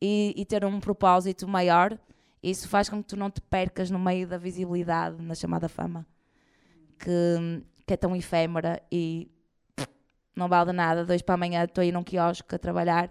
e, 0.01 0.35
e 0.37 0.45
ter 0.45 0.65
um 0.65 0.81
propósito 0.81 1.49
maior, 1.49 1.99
isso 2.51 2.69
faz 2.69 2.89
com 2.89 3.03
que 3.03 3.09
tu 3.09 3.17
não 3.17 3.31
te 3.31 3.41
percas 3.41 3.91
no 3.91 3.99
meio 3.99 4.27
da 4.27 4.39
visibilidade, 4.39 5.23
na 5.23 5.35
chamada 5.35 5.69
fama, 5.69 6.07
que, 6.99 7.63
que 7.87 7.95
é 7.95 7.97
tão 7.97 8.15
efêmera 8.15 8.83
e 8.91 9.31
não 10.35 10.49
vale 10.49 10.73
nada. 10.73 11.05
Dois 11.05 11.23
para 11.23 11.35
amanhã 11.35 11.65
estou 11.65 11.83
aí 11.83 11.93
num 11.93 12.05
quiosque 12.05 12.55
a 12.55 12.59
trabalhar 12.59 13.11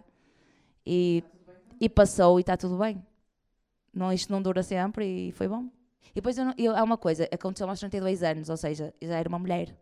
e, 0.85 1.23
e 1.79 1.89
passou 1.89 2.39
e 2.39 2.41
está 2.41 2.55
tudo 2.55 2.77
bem 2.77 3.03
não, 3.95 4.11
isto 4.11 4.31
não 4.31 4.41
dura 4.41 4.61
sempre 4.61 5.29
e 5.29 5.31
foi 5.31 5.47
bom. 5.47 5.69
E 6.11 6.15
depois 6.15 6.37
eu, 6.37 6.53
eu, 6.57 6.75
há 6.75 6.83
uma 6.83 6.97
coisa, 6.97 7.27
aconteceu 7.31 7.67
aos 7.69 7.79
32 7.79 8.21
anos, 8.21 8.49
ou 8.49 8.57
seja, 8.57 8.93
já 9.01 9.17
era 9.17 9.29
uma 9.29 9.39
mulher. 9.39 9.75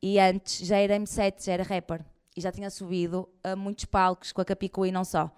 E 0.00 0.18
antes 0.18 0.66
já 0.66 0.76
era 0.76 0.96
M7, 0.98 1.44
já 1.44 1.52
era 1.54 1.62
rapper. 1.62 2.04
E 2.36 2.40
já 2.40 2.52
tinha 2.52 2.70
subido 2.70 3.28
a 3.42 3.56
muitos 3.56 3.84
palcos 3.86 4.32
com 4.32 4.40
a 4.40 4.44
Capicua 4.44 4.86
e 4.86 4.92
não 4.92 5.04
só. 5.04 5.30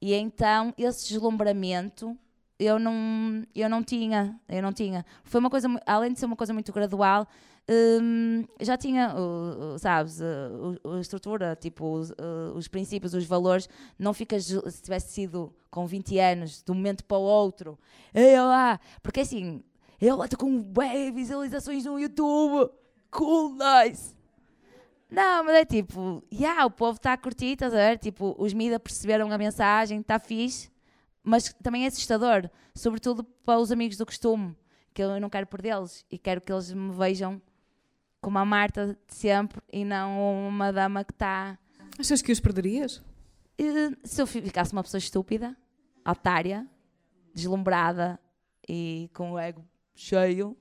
E 0.00 0.14
então 0.14 0.72
esse 0.76 1.08
deslumbramento 1.08 2.16
eu 2.58 2.78
não, 2.78 3.44
eu 3.54 3.68
não 3.68 3.82
tinha, 3.82 4.38
eu 4.48 4.62
não 4.62 4.72
tinha. 4.72 5.04
Foi 5.24 5.40
uma 5.40 5.50
coisa, 5.50 5.68
além 5.84 6.12
de 6.12 6.18
ser 6.18 6.26
uma 6.26 6.36
coisa 6.36 6.52
muito 6.52 6.72
gradual, 6.72 7.28
hum, 7.68 8.44
já 8.60 8.76
tinha, 8.76 9.14
uh, 9.14 9.78
sabes, 9.78 10.20
uh, 10.20 10.96
a 10.96 11.00
estrutura, 11.00 11.56
tipo, 11.60 11.92
os, 11.92 12.10
uh, 12.10 12.54
os 12.54 12.66
princípios, 12.66 13.12
os 13.12 13.24
valores. 13.24 13.68
Não 13.98 14.14
ficas, 14.14 14.44
se 14.46 14.82
tivesse 14.82 15.12
sido 15.12 15.54
com 15.70 15.86
20 15.86 16.18
anos, 16.18 16.62
de 16.62 16.72
um 16.72 16.74
momento 16.74 17.04
para 17.04 17.18
o 17.18 17.22
outro, 17.22 17.78
eu 18.14 18.44
lá, 18.46 18.80
porque 19.02 19.20
assim, 19.20 19.62
eu 20.00 20.16
lá 20.16 20.24
estou 20.24 20.38
com 20.38 20.62
bem 20.62 21.12
visualizações 21.12 21.84
no 21.84 21.98
YouTube, 21.98 22.70
cool, 23.10 23.54
nice. 23.54 24.16
Não, 25.10 25.44
mas 25.44 25.56
é 25.56 25.64
tipo, 25.64 26.24
yeah, 26.32 26.64
o 26.64 26.70
povo 26.70 26.96
está 26.96 27.12
a 27.12 27.18
curtir, 27.18 27.52
estás 27.52 27.72
a 27.74 27.76
ver? 27.76 27.98
Tipo, 27.98 28.34
os 28.38 28.52
mídias 28.54 28.80
perceberam 28.82 29.30
a 29.30 29.38
mensagem, 29.38 30.00
está 30.00 30.18
fixe 30.18 30.70
mas 31.26 31.52
também 31.60 31.84
é 31.84 31.88
assustador, 31.88 32.48
sobretudo 32.72 33.24
para 33.24 33.58
os 33.58 33.72
amigos 33.72 33.96
do 33.96 34.06
costume, 34.06 34.56
que 34.94 35.02
eu 35.02 35.20
não 35.20 35.28
quero 35.28 35.46
perdê-los 35.48 36.04
e 36.08 36.16
quero 36.16 36.40
que 36.40 36.52
eles 36.52 36.72
me 36.72 36.92
vejam 36.92 37.42
como 38.20 38.38
a 38.38 38.44
Marta 38.44 38.96
de 39.08 39.14
sempre 39.14 39.60
e 39.72 39.84
não 39.84 40.48
uma 40.48 40.72
dama 40.72 41.04
que 41.04 41.12
está. 41.12 41.58
Achas 41.98 42.22
que 42.22 42.30
os 42.30 42.38
perderias? 42.38 43.02
Se 44.04 44.22
eu 44.22 44.26
ficasse 44.26 44.72
uma 44.72 44.84
pessoa 44.84 44.98
estúpida, 44.98 45.56
otária, 46.06 46.64
deslumbrada 47.34 48.20
e 48.68 49.10
com 49.12 49.32
o 49.32 49.38
ego 49.38 49.64
cheio, 49.94 50.56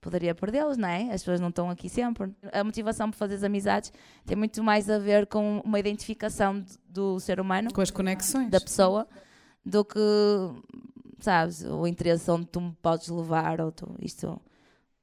poderia 0.00 0.34
perdê-los, 0.34 0.76
não 0.76 0.88
é? 0.88 1.04
As 1.12 1.22
pessoas 1.22 1.40
não 1.40 1.48
estão 1.48 1.70
aqui 1.70 1.88
sempre. 1.88 2.34
A 2.52 2.62
motivação 2.62 3.10
para 3.10 3.18
fazer 3.18 3.36
as 3.36 3.42
amizades 3.42 3.90
tem 4.26 4.36
muito 4.36 4.62
mais 4.62 4.90
a 4.90 4.98
ver 4.98 5.26
com 5.26 5.60
uma 5.64 5.78
identificação 5.78 6.62
do 6.86 7.18
ser 7.18 7.40
humano, 7.40 7.72
com 7.72 7.80
as 7.80 7.90
conexões 7.90 8.50
da 8.50 8.60
pessoa, 8.60 9.08
do 9.64 9.84
que, 9.84 9.98
sabes, 11.18 11.62
o 11.64 11.86
interesse 11.86 12.30
onde 12.30 12.46
tu 12.46 12.60
me 12.60 12.72
podes 12.82 13.08
levar 13.08 13.60
ou 13.60 13.72
tu, 13.72 13.94
isto. 14.00 14.40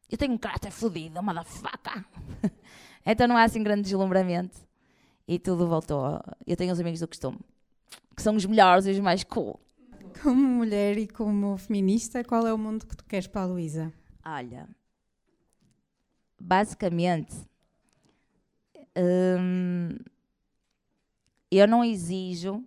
Eu 0.10 0.18
tenho 0.18 0.34
um 0.34 0.38
caráter 0.38 0.72
fodido, 0.72 1.22
motherfucker. 1.22 2.06
então 3.06 3.28
não 3.28 3.38
há 3.38 3.44
assim 3.44 3.62
grande 3.62 3.84
deslumbramento. 3.84 4.58
E 5.28 5.38
tudo 5.38 5.68
voltou. 5.68 6.22
Eu 6.46 6.56
tenho 6.56 6.72
os 6.72 6.80
amigos 6.80 7.02
do 7.02 7.08
costume, 7.08 7.40
que 8.16 8.22
são 8.22 8.36
os 8.36 8.46
melhores 8.46 8.86
e 8.86 8.92
os 8.92 9.00
mais 9.00 9.24
cool. 9.24 9.60
Como 10.24 10.42
mulher 10.42 10.98
e 10.98 11.08
como 11.08 11.58
feminista, 11.58 12.24
qual 12.24 12.48
é 12.48 12.54
o 12.54 12.58
mundo 12.58 12.86
que 12.86 12.96
tu 12.96 13.04
queres 13.04 13.28
para 13.28 13.42
a 13.42 13.46
Luísa? 13.46 13.94
Olha, 14.26 14.68
basicamente, 16.40 17.36
hum, 18.98 19.98
eu 21.52 21.68
não 21.68 21.84
exijo 21.84 22.64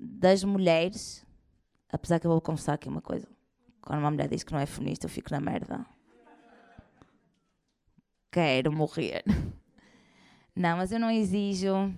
das 0.00 0.44
mulheres, 0.44 1.24
apesar 1.90 2.18
que 2.20 2.26
eu 2.26 2.30
vou 2.30 2.40
confessar 2.40 2.74
aqui 2.74 2.88
uma 2.88 3.02
coisa. 3.02 3.26
Quando 3.80 4.00
uma 4.00 4.10
mulher 4.10 4.28
diz 4.28 4.44
que 4.44 4.52
não 4.52 4.60
é 4.60 4.66
feminista, 4.66 5.06
eu 5.06 5.10
fico 5.10 5.30
na 5.30 5.40
merda. 5.40 5.84
Quero 8.30 8.72
morrer. 8.72 9.24
Não, 10.54 10.76
mas 10.76 10.92
eu 10.92 11.00
não 11.00 11.10
exijo. 11.10 11.92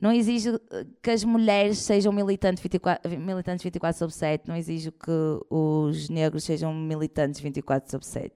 Não 0.00 0.12
exijo 0.12 0.58
que 1.02 1.10
as 1.10 1.22
mulheres 1.22 1.78
sejam 1.78 2.12
militantes 2.12 2.62
24, 2.62 3.18
militantes 3.18 3.62
24 3.62 3.98
sobre 3.98 4.14
7, 4.14 4.48
não 4.48 4.56
exijo 4.56 4.90
que 4.92 5.10
os 5.50 6.08
negros 6.08 6.44
sejam 6.44 6.72
militantes 6.72 7.40
24 7.40 7.90
sobre 7.90 8.06
7. 8.06 8.34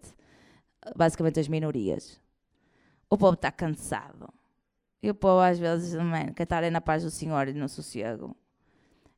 Basicamente 0.94 1.40
as 1.40 1.48
minorias. 1.48 2.20
O 3.08 3.16
povo 3.16 3.34
está 3.34 3.50
cansado. 3.50 4.28
E 5.04 5.10
o 5.10 5.14
povo 5.14 5.42
às 5.42 5.58
vezes, 5.58 5.92
man, 5.92 6.32
quer 6.32 6.44
estar 6.44 6.62
na 6.70 6.80
paz 6.80 7.02
do 7.02 7.10
Senhor 7.10 7.46
e 7.48 7.52
no 7.52 7.68
sossego. 7.68 8.34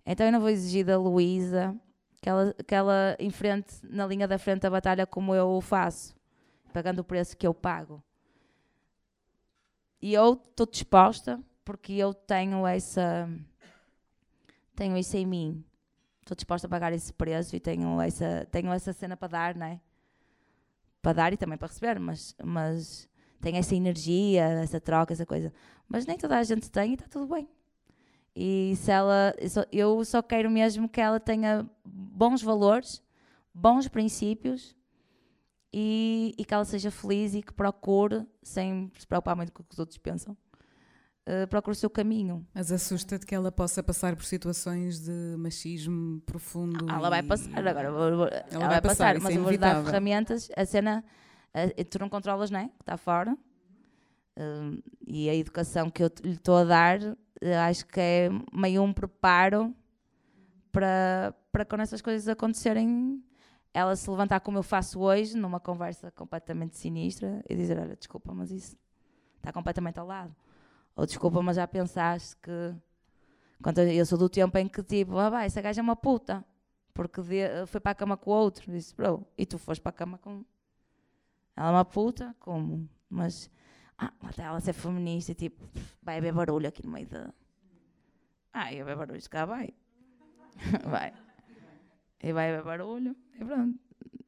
Então 0.05 0.27
eu 0.27 0.33
não 0.33 0.41
vou 0.41 0.49
exigir 0.49 0.85
da 0.85 0.99
Luísa 0.99 1.79
que 2.21 2.29
ela, 2.29 2.53
que 2.67 2.75
ela 2.75 3.17
enfrente 3.21 3.77
na 3.85 4.05
linha 4.05 4.27
da 4.27 4.37
frente 4.37 4.67
a 4.67 4.71
batalha 4.71 5.07
como 5.07 5.33
eu 5.33 5.47
o 5.47 5.61
faço, 5.61 6.17
pagando 6.73 6.99
o 6.99 7.05
preço 7.05 7.37
que 7.37 7.47
eu 7.47 7.55
pago. 7.55 8.03
E 10.03 10.13
eu 10.13 10.33
estou 10.33 10.67
disposta, 10.67 11.41
porque 11.65 11.93
eu 11.93 12.13
tenho 12.13 12.67
essa. 12.67 13.31
Tenho 14.75 14.97
isso 14.97 15.17
em 15.17 15.25
mim. 15.25 15.65
Estou 16.21 16.35
disposta 16.35 16.67
a 16.67 16.71
pagar 16.71 16.93
esse 16.93 17.13
preço 17.13 17.55
e 17.55 17.61
tenho 17.61 18.01
essa, 18.01 18.45
tenho 18.51 18.73
essa 18.73 18.93
cena 18.93 19.17
para 19.17 19.29
dar, 19.29 19.55
não 19.55 19.67
é? 19.67 19.81
Para 21.01 21.13
dar 21.13 21.33
e 21.33 21.37
também 21.37 21.57
para 21.57 21.69
receber, 21.69 22.01
mas, 22.01 22.35
mas 22.43 23.09
tenho 23.41 23.57
essa 23.59 23.75
energia, 23.75 24.43
essa 24.43 24.81
troca, 24.81 25.13
essa 25.13 25.25
coisa. 25.25 25.53
Mas 25.89 26.07
nem 26.07 26.17
toda 26.19 26.39
a 26.39 26.43
gente 26.43 26.71
tem 26.71 26.91
e 26.91 26.95
está 26.95 27.07
tudo 27.07 27.33
bem. 27.35 27.49
E 28.35 28.75
se 28.77 28.91
ela. 28.91 29.35
Eu 29.73 30.05
só 30.05 30.21
quero 30.21 30.51
mesmo 30.51 30.89
que 30.89 31.01
ela 31.01 31.19
tenha 31.19 31.67
bons 31.85 32.43
valores, 32.43 33.03
bons 33.55 33.89
princípios 33.89 34.77
e, 35.73 36.35
e, 36.37 36.45
que 36.45 36.53
ela 36.53 36.65
seja 36.65 36.91
feliz 36.91 37.35
e 37.35 37.43
que 37.43 37.53
procure, 37.53 38.27
sem 38.43 38.91
se 38.99 39.07
preocupar 39.07 39.37
muito 39.37 39.53
com 39.53 39.63
o 39.63 39.65
que 39.65 39.73
os 39.73 39.79
outros 39.79 39.97
pensam, 39.97 40.37
uh, 41.27 41.47
procure 41.49 41.73
o 41.73 41.79
seu 41.79 41.89
caminho. 41.89 42.47
Mas 42.55 42.71
assusta-te 42.71 43.25
que 43.25 43.35
ela 43.35 43.51
possa 43.51 43.83
passar 43.83 44.15
por 44.15 44.25
situações 44.25 45.01
de 45.01 45.37
machismo 45.39 46.21
profundo. 46.27 46.87
Ah, 46.91 46.97
ela 46.97 47.11
vai 47.11 47.23
passar, 47.23 47.67
agora 47.67 47.89
ela, 47.89 48.29
ela, 48.51 48.69
vai, 48.69 48.81
passar, 48.83 49.15
passar 49.15 49.21
mas 49.21 49.35
é 49.35 49.39
eu 49.39 49.43
vou 49.43 49.57
dar 49.57 49.85
ferramentas. 49.85 50.51
A 50.55 50.67
cena, 50.67 51.05
uh, 51.55 51.85
tu 51.85 51.99
não 51.99 52.09
controlas, 52.09 52.51
não 52.51 52.61
é? 52.61 52.69
Que 52.69 52.83
está 52.83 52.97
fora. 52.99 53.37
E 55.07 55.29
a 55.31 55.35
educação 55.35 55.91
que 55.91 56.03
eu 56.03 56.11
lhe 56.23 56.33
estou 56.33 56.57
a 56.57 56.65
dar, 56.65 56.99
acho 57.69 57.87
que 57.87 58.01
é 58.01 58.29
meio 58.53 58.83
um 58.83 58.93
preparo 58.93 59.75
para, 60.71 61.35
para 61.51 61.65
quando 61.65 61.81
essas 61.81 62.03
coisas 62.03 62.29
acontecerem 62.29 63.23
ela 63.77 63.95
se 63.95 64.09
levantar 64.09 64.41
como 64.41 64.57
eu 64.57 64.63
faço 64.63 65.01
hoje, 65.01 65.37
numa 65.37 65.61
conversa 65.61 66.11
completamente 66.11 66.79
sinistra, 66.79 67.45
e 67.47 67.55
dizer: 67.55 67.79
Olha, 67.79 67.95
desculpa, 67.95 68.33
mas 68.33 68.51
isso 68.51 68.75
está 69.37 69.53
completamente 69.53 69.99
ao 69.99 70.07
lado. 70.07 70.35
Ou 70.97 71.05
desculpa, 71.05 71.43
mas 71.43 71.57
já 71.57 71.67
pensaste 71.69 72.37
que. 72.37 72.75
Quando 73.63 73.81
eu 73.81 74.07
sou 74.07 74.19
do 74.19 74.29
tempo 74.29 74.57
em 74.57 74.67
que 74.67 74.83
tipo, 74.83 75.19
ah, 75.19 75.29
vai, 75.29 75.47
essa 75.47 75.61
gaja 75.61 75.81
é 75.81 75.83
uma 75.83 75.97
puta, 75.97 76.45
porque 76.95 77.21
de, 77.23 77.67
foi 77.67 77.81
para 77.81 77.93
a 77.93 77.95
cama 77.95 78.17
com 78.17 78.31
o 78.31 78.35
outro. 78.35 78.71
Disse, 78.73 78.95
bro, 78.95 79.27
e 79.37 79.45
tu 79.45 79.59
foste 79.59 79.83
para 79.83 79.91
a 79.91 79.93
cama 79.93 80.17
com. 80.19 80.43
Ela 81.55 81.69
é 81.69 81.71
uma 81.73 81.85
puta? 81.85 82.35
Como? 82.41 82.89
Mas. 83.11 83.51
Ah, 83.99 84.13
até 84.23 84.43
ela 84.43 84.61
ser 84.61 84.73
feminista, 84.73 85.35
tipo, 85.35 85.65
vai 86.03 86.19
haver 86.19 86.33
barulho 86.33 86.69
aqui 86.69 86.85
no 86.85 86.93
meio 86.93 87.07
da. 87.07 87.33
Ah, 88.53 88.73
ia 88.73 88.83
haver 88.83 88.97
barulho, 88.97 89.31
cá 89.31 89.45
vai. 89.45 89.71
vai. 90.85 91.13
E 92.23 92.33
vai 92.33 92.51
haver 92.51 92.65
barulho. 92.65 93.17
E 93.35 93.45
pronto. 93.45 93.79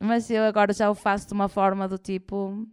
Mas 0.01 0.31
eu 0.31 0.45
agora 0.45 0.73
já 0.73 0.91
o 0.91 0.95
faço 0.95 1.27
de 1.27 1.35
uma 1.35 1.49
forma 1.49 1.89
do 1.89 1.99
tipo. 1.99 2.66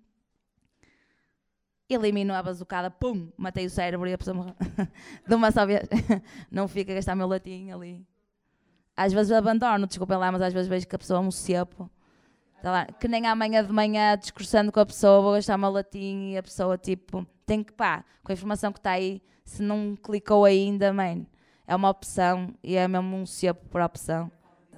Elimino 1.88 2.34
a 2.34 2.42
bazucada, 2.42 2.90
pum, 2.90 3.32
matei 3.38 3.66
o 3.66 3.70
cérebro 3.70 4.08
e 4.08 4.14
a 4.14 4.18
pessoa 4.18 4.36
morreu. 4.36 4.56
de 5.28 5.36
uma 5.36 5.52
só 5.52 5.66
vez. 5.66 5.88
Não 6.50 6.68
fica 6.68 6.92
a 6.92 6.96
gastar 6.96 7.16
meu 7.16 7.28
latim 7.28 7.70
ali. 7.72 8.06
Às 8.98 9.14
vezes 9.14 9.32
abandono, 9.32 9.86
desculpem 9.86 10.18
lá, 10.18 10.32
mas 10.32 10.42
às 10.42 10.54
vezes 10.54 10.68
vejo 10.68 10.88
que 10.88 10.96
a 10.96 11.00
pessoa 11.00 11.20
é 11.20 11.22
um 11.22 11.32
cepo. 11.32 11.90
Lá, 12.72 12.86
que 12.86 13.08
nem 13.08 13.28
amanhã 13.28 13.64
de 13.64 13.72
manhã 13.72 14.18
discursando 14.18 14.72
com 14.72 14.80
a 14.80 14.86
pessoa, 14.86 15.22
vou 15.22 15.34
gastar 15.34 15.56
meu 15.58 15.70
latim 15.70 16.32
e 16.32 16.38
a 16.38 16.42
pessoa 16.42 16.78
tipo, 16.78 17.26
tem 17.46 17.64
que 17.64 17.72
pá, 17.72 18.04
com 18.24 18.32
a 18.32 18.34
informação 18.34 18.72
que 18.72 18.80
está 18.80 18.92
aí, 18.92 19.22
se 19.46 19.62
não 19.62 19.96
clicou 19.96 20.46
ainda, 20.46 20.92
man, 20.92 21.28
é 21.68 21.76
uma 21.76 21.90
opção 21.90 22.54
e 22.64 22.76
é 22.76 22.88
mesmo 22.88 23.16
um 23.16 23.26
cepo 23.26 23.64
por 23.70 23.82
opção. 23.82 24.32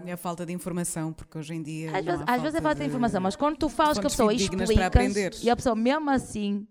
É 0.05 0.11
a 0.11 0.17
falta 0.17 0.45
de 0.45 0.51
informação, 0.53 1.13
porque 1.13 1.37
hoje 1.37 1.55
em 1.55 1.63
dia. 1.63 1.97
Às, 1.97 2.05
vezes, 2.05 2.23
às 2.27 2.41
vezes 2.41 2.55
é 2.55 2.61
falta 2.61 2.81
de 2.81 2.87
informação, 2.87 3.21
mas 3.21 3.35
quando 3.35 3.57
tu 3.57 3.69
falas 3.69 3.97
com 3.97 4.05
a 4.05 4.09
pessoa 4.09 4.33
e 4.33 4.35
explicas, 4.35 5.41
e 5.41 5.49
a 5.49 5.55
pessoa 5.55 5.75
mesmo 5.75 6.09
assim 6.09 6.67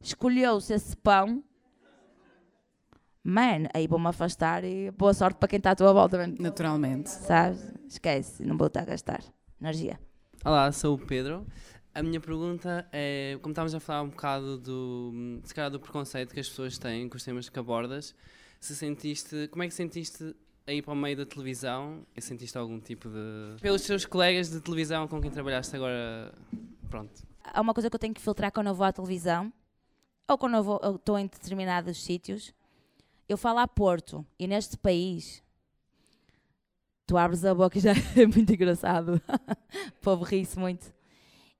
escolheu-se 0.00 0.72
esse 0.72 0.96
pão, 0.96 1.42
man, 3.24 3.68
aí 3.74 3.86
vou-me 3.86 4.06
afastar 4.06 4.64
e 4.64 4.90
boa 4.90 5.14
sorte 5.14 5.38
para 5.38 5.48
quem 5.48 5.56
está 5.56 5.70
à 5.70 5.74
tua 5.74 5.92
volta. 5.92 6.18
Man. 6.18 6.34
Naturalmente. 6.38 7.08
Sabes? 7.08 7.72
Esquece, 7.88 8.44
não 8.44 8.56
vou 8.56 8.66
estar 8.66 8.82
a 8.82 8.84
gastar 8.84 9.22
energia. 9.60 9.98
Olá, 10.44 10.72
sou 10.72 10.96
o 10.96 10.98
Pedro. 10.98 11.46
A 11.94 12.02
minha 12.02 12.18
pergunta 12.18 12.84
é, 12.90 13.38
como 13.40 13.52
estávamos 13.52 13.76
a 13.76 13.78
falar 13.78 14.02
um 14.02 14.08
bocado 14.08 14.58
do, 14.58 15.40
se 15.44 15.54
calhar 15.54 15.70
do 15.70 15.78
preconceito 15.78 16.34
que 16.34 16.40
as 16.40 16.48
pessoas 16.48 16.76
têm 16.76 17.08
com 17.08 17.16
os 17.16 17.22
temas 17.22 17.48
que 17.48 17.56
abordas, 17.56 18.12
se 18.58 18.74
sentiste, 18.74 19.46
como 19.52 19.62
é 19.62 19.68
que 19.68 19.74
sentiste 19.74 20.34
a 20.66 20.72
ir 20.72 20.82
para 20.82 20.94
o 20.94 20.96
meio 20.96 21.16
da 21.16 21.24
televisão 21.24 22.04
e 22.16 22.20
sentiste 22.20 22.58
algum 22.58 22.80
tipo 22.80 23.08
de. 23.08 23.60
pelos 23.60 23.82
seus 23.82 24.04
colegas 24.04 24.50
de 24.50 24.60
televisão 24.60 25.06
com 25.06 25.20
quem 25.20 25.30
trabalhaste 25.30 25.76
agora? 25.76 26.34
Pronto. 26.90 27.22
Há 27.44 27.60
uma 27.60 27.72
coisa 27.72 27.88
que 27.88 27.94
eu 27.94 28.00
tenho 28.00 28.14
que 28.14 28.20
filtrar 28.20 28.50
quando 28.50 28.66
eu 28.66 28.74
vou 28.74 28.84
à 28.84 28.92
televisão 28.92 29.52
ou 30.28 30.36
quando 30.36 30.56
eu 30.56 30.96
estou 30.96 31.16
em 31.20 31.28
determinados 31.28 32.02
sítios. 32.02 32.52
Eu 33.28 33.38
falo 33.38 33.60
a 33.60 33.68
Porto 33.68 34.26
e 34.40 34.48
neste 34.48 34.76
país 34.76 35.40
tu 37.06 37.16
abres 37.16 37.44
a 37.44 37.54
boca 37.54 37.78
e 37.78 37.80
já 37.80 37.92
é 38.16 38.26
muito 38.26 38.52
engraçado. 38.52 39.20
o 39.88 40.00
povo 40.00 40.24
ri-se 40.24 40.58
muito. 40.58 40.92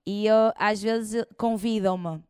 E 0.07 0.26
eu, 0.26 0.53
às 0.57 0.82
vezes 0.82 1.24
convidam-me 1.36 2.22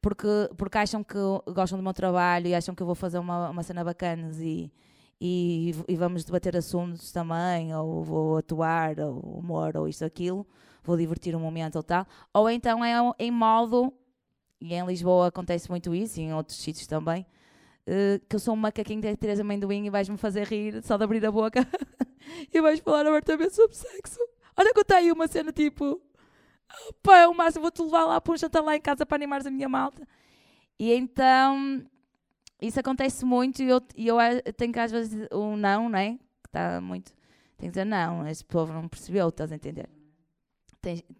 porque, 0.00 0.28
porque 0.56 0.78
acham 0.78 1.02
que 1.04 1.18
gostam 1.52 1.78
do 1.78 1.82
meu 1.82 1.92
trabalho 1.94 2.48
e 2.48 2.54
acham 2.54 2.74
que 2.74 2.82
eu 2.82 2.86
vou 2.86 2.94
fazer 2.94 3.18
uma, 3.18 3.50
uma 3.50 3.62
cena 3.62 3.84
bacanas 3.84 4.40
e 4.40 4.72
e, 5.20 5.74
e, 5.88 5.96
vamos 5.96 6.24
debater 6.24 6.56
assuntos 6.56 7.10
também, 7.10 7.74
ou 7.74 8.04
vou 8.04 8.36
atuar, 8.36 8.98
ou 9.00 9.18
humor, 9.38 9.76
ou 9.76 9.88
isto, 9.88 10.04
aquilo, 10.04 10.46
vou 10.82 10.96
divertir 10.96 11.34
um 11.34 11.40
momento 11.40 11.76
ou 11.76 11.82
tal. 11.82 12.06
Ou 12.32 12.48
então 12.48 12.84
é 12.84 12.94
em 13.18 13.30
modo, 13.30 13.92
e 14.60 14.74
em 14.74 14.86
Lisboa 14.86 15.28
acontece 15.28 15.68
muito 15.68 15.94
isso, 15.94 16.20
e 16.20 16.24
em 16.24 16.34
outros 16.34 16.58
sítios 16.58 16.86
também, 16.86 17.26
uh, 17.88 18.20
que 18.28 18.36
eu 18.36 18.40
sou 18.40 18.54
um 18.54 18.56
macaquinho 18.56 19.00
de 19.00 19.16
Teresa 19.16 19.42
Amendoim 19.42 19.86
e 19.86 19.90
vais-me 19.90 20.16
fazer 20.16 20.46
rir 20.46 20.82
só 20.82 20.96
de 20.96 21.04
abrir 21.04 21.24
a 21.24 21.32
boca 21.32 21.66
e 22.52 22.60
vais 22.60 22.78
falar 22.80 23.06
abertamente 23.06 23.54
sobre 23.54 23.74
sexo. 23.74 24.20
Olha 24.56 24.72
que 24.72 24.80
eu 24.80 24.84
tenho 24.84 25.14
uma 25.14 25.26
cena 25.26 25.52
tipo, 25.52 26.00
pá, 27.02 27.18
é 27.18 27.28
o 27.28 27.34
máximo, 27.34 27.62
vou-te 27.62 27.82
levar 27.82 28.04
lá 28.04 28.20
para 28.20 28.32
um 28.32 28.36
jantar 28.36 28.62
lá 28.62 28.76
em 28.76 28.80
casa 28.80 29.06
para 29.06 29.16
animares 29.16 29.46
a 29.46 29.50
minha 29.50 29.68
malta. 29.68 30.06
E 30.78 30.92
então 30.92 31.84
isso 32.60 32.78
acontece 32.78 33.24
muito 33.24 33.62
e 33.62 33.68
eu, 33.68 33.80
eu 34.44 34.52
tenho 34.52 34.72
que 34.72 34.80
às 34.80 34.90
vezes 34.90 35.28
um 35.32 35.56
não, 35.56 35.88
né? 35.88 36.18
Que 36.42 36.48
está 36.48 36.80
muito. 36.80 37.12
Tenho 37.56 37.72
que 37.72 37.78
dizer 37.78 37.84
não, 37.84 38.26
este 38.26 38.44
povo 38.44 38.72
não 38.72 38.88
percebeu, 38.88 39.28
estás 39.28 39.50
a 39.50 39.56
entender? 39.56 39.88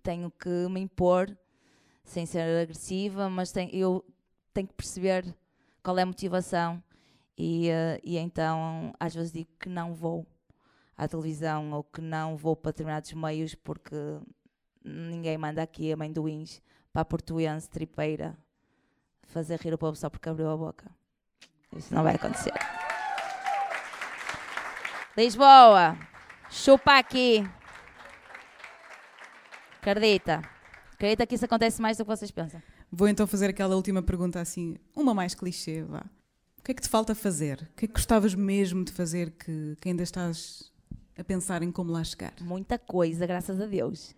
Tenho 0.03 0.31
que 0.31 0.49
me 0.69 0.81
impor 0.81 1.37
sem 2.05 2.25
ser 2.25 2.41
agressiva, 2.63 3.29
mas 3.29 3.51
tenho, 3.53 3.71
eu 3.75 4.05
tenho 4.55 4.69
que 4.69 4.75
perceber 4.75 5.25
qual 5.89 5.99
é 5.99 6.03
a 6.03 6.07
motivação 6.07 6.83
e, 7.35 7.71
uh, 7.71 7.99
e 8.05 8.19
então 8.19 8.93
às 9.01 9.15
vezes 9.15 9.33
digo 9.33 9.49
que 9.59 9.71
não 9.71 9.95
vou. 9.95 10.27
à 10.95 11.09
televisão 11.09 11.73
ou 11.73 11.83
que 11.83 12.03
não 12.03 12.37
vou 12.37 12.55
para 12.55 12.73
determinados 12.73 13.11
meios 13.15 13.55
porque 13.55 13.97
ninguém 14.85 15.39
manda 15.39 15.63
aqui 15.63 15.91
amendoins 15.91 16.61
para 16.93 17.01
a 17.01 17.05
portuense 17.07 17.71
tripeira 17.71 18.37
fazer 19.29 19.59
rir 19.61 19.73
o 19.73 19.79
povo 19.79 19.97
só 19.97 20.11
porque 20.11 20.29
abriu 20.29 20.51
a 20.51 20.57
boca. 20.59 20.91
Isso 21.75 21.95
não 21.95 22.03
vai 22.03 22.17
acontecer. 22.17 22.53
Lisboa, 25.17 25.97
chupa 26.51 26.99
aqui. 26.99 27.49
Acredita. 29.81 30.43
Acredita 30.93 31.27
que 31.27 31.35
isso 31.35 31.47
acontece 31.47 31.81
mais 31.81 31.97
do 31.97 32.05
que 32.05 32.11
vocês 32.11 32.31
pensam. 32.31 32.63
Vou 32.91 33.09
então 33.09 33.27
fazer 33.27 33.51
aquela 33.51 33.77
última 33.77 34.03
pergunta 34.03 34.41
assim, 34.41 34.77
uma 34.97 35.15
mais 35.15 35.35
clichê, 35.35 35.83
vá. 35.83 36.05
O 36.59 36.63
que 36.63 36.73
é 36.73 36.75
que 36.75 36.83
te 36.83 36.89
falta 36.89 37.15
fazer? 37.15 37.69
O 37.73 37.77
que 37.77 37.85
é 37.85 37.89
que 37.89 37.95
gostavas 37.95 38.35
mesmo 38.35 38.85
de 38.85 38.93
fazer 38.93 39.31
que, 39.33 39.77
que 39.81 39.89
ainda 39.89 40.03
estás 40.03 40.73
a 41.17 41.25
pensar 41.25 41.63
em 41.63 41.71
como 41.71 41.93
lá 41.93 42.03
chegar? 42.03 42.35
Muita 42.41 42.79
coisa, 42.79 43.27
graças 43.27 43.61
a 43.61 43.67
Deus. 43.67 44.15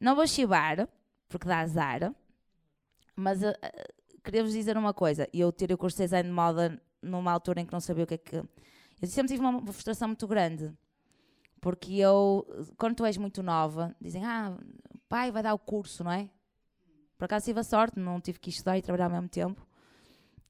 Não 0.00 0.14
vou 0.14 0.26
chivar, 0.26 0.88
porque 1.28 1.46
dá 1.46 1.60
azar, 1.60 2.14
mas 3.16 3.42
uh, 3.42 3.54
queria-vos 4.22 4.52
dizer 4.52 4.76
uma 4.76 4.92
coisa. 4.92 5.28
Eu 5.32 5.52
tirei 5.52 5.74
o 5.74 5.78
curso 5.78 5.96
de 5.96 6.04
design 6.04 6.28
de 6.28 6.34
moda 6.34 6.80
numa 7.00 7.32
altura 7.32 7.60
em 7.60 7.66
que 7.66 7.72
não 7.72 7.80
sabia 7.80 8.04
o 8.04 8.06
que 8.06 8.14
é 8.14 8.18
que. 8.18 8.36
Eu 8.36 9.08
sempre 9.08 9.34
tive 9.34 9.44
uma 9.44 9.60
frustração 9.72 10.08
muito 10.08 10.26
grande. 10.26 10.72
Porque 11.60 11.94
eu, 11.94 12.46
quando 12.76 12.96
tu 12.96 13.06
és 13.06 13.16
muito 13.16 13.42
nova, 13.42 13.96
dizem, 13.98 14.22
ah, 14.24 14.54
pai 15.08 15.32
vai 15.32 15.42
dar 15.42 15.54
o 15.54 15.58
curso, 15.58 16.04
não 16.04 16.12
é? 16.12 16.28
Por 17.16 17.26
acaso 17.26 17.44
tive 17.44 17.60
a 17.60 17.64
sorte, 17.64 17.98
não 17.98 18.20
tive 18.20 18.38
que 18.38 18.50
estudar 18.50 18.76
e 18.76 18.82
trabalhar 18.82 19.06
ao 19.06 19.10
mesmo 19.10 19.28
tempo. 19.28 19.66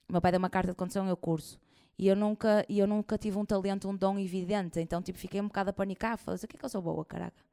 O 0.08 0.12
meu 0.12 0.20
pai 0.20 0.32
deu 0.32 0.38
uma 0.38 0.50
carta 0.50 0.72
de 0.72 0.76
condução 0.76 1.08
eu 1.08 1.16
curso. 1.16 1.58
E 1.98 2.08
eu 2.08 2.16
nunca, 2.16 2.64
eu 2.68 2.86
nunca 2.86 3.16
tive 3.16 3.38
um 3.38 3.44
talento, 3.44 3.88
um 3.88 3.96
dom 3.96 4.18
evidente. 4.18 4.80
Então, 4.80 5.00
tipo, 5.00 5.18
fiquei 5.18 5.40
um 5.40 5.46
bocado 5.46 5.70
a 5.70 5.72
panicar. 5.72 6.18
Falei, 6.18 6.40
o 6.42 6.48
que 6.48 6.56
é 6.56 6.58
que 6.58 6.64
eu 6.64 6.68
sou 6.68 6.82
boa, 6.82 7.04
caraca? 7.04 7.44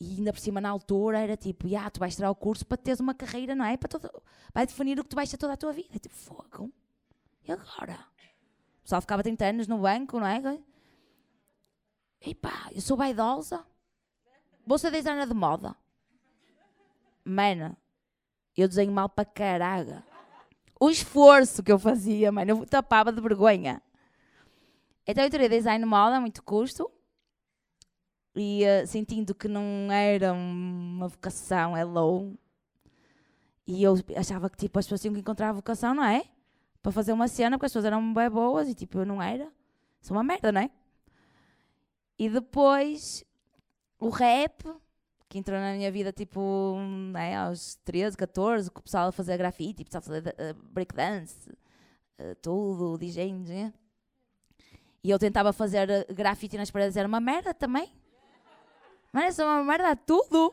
E 0.00 0.16
ainda 0.16 0.32
por 0.32 0.40
cima, 0.40 0.60
na 0.60 0.70
altura, 0.70 1.18
era 1.18 1.36
tipo, 1.36 1.66
ah, 1.76 1.90
tu 1.90 2.00
vais 2.00 2.14
tirar 2.14 2.30
o 2.30 2.34
curso 2.34 2.64
para 2.64 2.78
teres 2.78 3.00
uma 3.00 3.14
carreira, 3.14 3.54
não 3.54 3.64
é? 3.64 3.76
Para 3.76 3.88
todo, 3.88 4.10
vai 4.54 4.66
definir 4.66 4.98
o 4.98 5.02
que 5.02 5.10
tu 5.10 5.16
vais 5.16 5.28
ser 5.28 5.36
toda 5.36 5.52
a 5.52 5.56
tua 5.56 5.72
vida. 5.72 5.90
E 5.94 5.98
tipo, 5.98 6.14
fogo. 6.14 6.72
E 7.46 7.52
agora? 7.52 7.98
O 8.78 8.82
pessoal 8.82 9.00
ficava 9.00 9.22
30 9.22 9.44
anos 9.44 9.66
no 9.66 9.78
banco, 9.78 10.18
não 10.18 10.26
é? 10.26 10.58
E 12.22 12.34
pá, 12.34 12.70
eu 12.72 12.80
sou 12.80 12.96
vaidosa. 12.96 13.64
Vou 14.66 14.78
ser 14.78 14.90
designer 14.90 15.26
de 15.26 15.34
moda. 15.34 15.76
Mano, 17.24 17.76
eu 18.56 18.68
desenho 18.68 18.92
mal 18.92 19.08
para 19.08 19.24
caraga. 19.24 20.04
O 20.78 20.88
esforço 20.90 21.62
que 21.62 21.70
eu 21.70 21.78
fazia, 21.78 22.32
mano, 22.32 22.50
eu 22.50 22.66
tapava 22.66 23.12
de 23.12 23.20
vergonha. 23.20 23.82
Então 25.06 25.24
eu 25.24 25.30
tirei 25.30 25.48
design 25.48 25.84
de 25.84 25.88
moda, 25.88 26.20
muito 26.20 26.42
custo 26.42 26.90
e 28.34 28.62
uh, 28.64 28.86
sentindo 28.86 29.34
que 29.34 29.48
não 29.48 29.90
era 29.90 30.32
uma 30.32 31.08
vocação, 31.08 31.76
é 31.76 31.84
low. 31.84 32.34
E 33.66 33.82
eu 33.82 33.94
achava 34.16 34.48
que 34.48 34.56
tipo, 34.56 34.78
as 34.78 34.86
pessoas 34.86 35.00
tinham 35.00 35.14
que 35.14 35.20
encontrar 35.20 35.50
a 35.50 35.52
vocação, 35.52 35.94
não 35.94 36.04
é? 36.04 36.24
Para 36.82 36.92
fazer 36.92 37.12
uma 37.12 37.28
cena, 37.28 37.56
porque 37.56 37.66
as 37.66 37.72
pessoas 37.72 37.84
eram 37.84 38.14
bem 38.14 38.30
boas 38.30 38.68
e 38.68 38.74
tipo, 38.74 38.98
eu 38.98 39.06
não 39.06 39.22
era. 39.22 39.50
Sou 40.00 40.16
uma 40.16 40.22
merda, 40.22 40.50
não 40.50 40.60
é? 40.60 40.70
E 42.18 42.28
depois 42.28 43.24
o 43.98 44.08
rap, 44.08 44.64
que 45.30 45.38
entrou 45.38 45.60
na 45.60 45.74
minha 45.74 45.92
vida 45.92 46.12
tipo 46.12 46.76
é, 47.16 47.36
aos 47.36 47.76
13, 47.84 48.16
14, 48.16 48.68
que 48.68 48.80
o 48.80 48.82
pessoal 48.82 49.08
a 49.08 49.12
fazer 49.12 49.38
grafite, 49.38 49.82
o 49.82 49.84
pessoal 49.84 50.00
a 50.00 50.02
fazer 50.02 50.34
uh, 50.34 50.54
breakdance, 50.64 51.48
uh, 52.18 52.34
tudo, 52.42 52.98
DJ, 52.98 53.32
né? 53.32 53.72
E 55.04 55.08
eu 55.08 55.20
tentava 55.20 55.52
fazer 55.52 56.04
grafite 56.12 56.58
nas 56.58 56.68
paredes, 56.68 56.96
era 56.96 57.06
uma 57.06 57.20
merda 57.20 57.54
também. 57.54 57.92
Mas 59.12 59.38
é 59.38 59.44
uma 59.44 59.62
merda 59.62 59.94
tudo. 59.94 60.52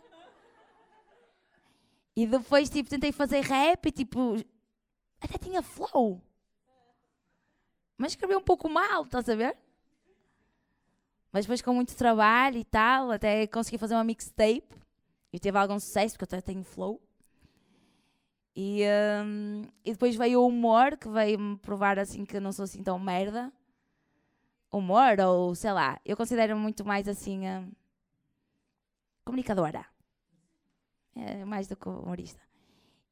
E 2.16 2.28
depois, 2.28 2.70
tipo, 2.70 2.88
tentei 2.88 3.12
fazer 3.12 3.42
rap 3.42 3.88
e, 3.88 3.92
tipo, 3.92 4.36
até 5.20 5.40
tinha 5.40 5.64
flow. 5.64 6.22
Mas 7.98 8.12
escrevi 8.12 8.36
um 8.36 8.44
pouco 8.44 8.70
mal, 8.70 9.04
estás 9.04 9.28
a 9.28 9.36
ver? 9.36 9.58
Mas 11.38 11.46
depois, 11.46 11.62
com 11.62 11.72
muito 11.72 11.96
trabalho 11.96 12.58
e 12.58 12.64
tal, 12.64 13.12
até 13.12 13.46
consegui 13.46 13.78
fazer 13.78 13.94
uma 13.94 14.04
mixtape. 14.04 14.68
E 15.32 15.40
teve 15.40 15.56
algum 15.56 15.80
sucesso, 15.80 16.18
porque 16.18 16.34
eu 16.34 16.40
até 16.40 16.52
tenho 16.52 16.64
flow. 16.64 17.00
E, 18.56 18.82
um, 19.24 19.62
e 19.86 19.92
depois 19.92 20.16
veio 20.16 20.42
o 20.42 20.48
humor, 20.48 20.98
que 20.98 21.08
veio-me 21.08 21.56
provar 21.60 22.00
assim 22.00 22.26
que 22.26 22.40
não 22.40 22.52
sou 22.52 22.64
assim 22.64 22.82
tão 22.82 22.98
merda. 22.98 23.54
Humor, 24.72 25.20
ou 25.28 25.54
sei 25.54 25.72
lá, 25.74 26.02
eu 26.04 26.18
considero 26.18 26.58
muito 26.58 26.84
mais 26.84 27.08
assim. 27.08 27.48
Um, 27.48 27.72
comunicadora. 29.24 29.86
É 31.16 31.46
mais 31.46 31.68
do 31.68 31.76
que 31.76 31.88
humorista. 31.88 32.42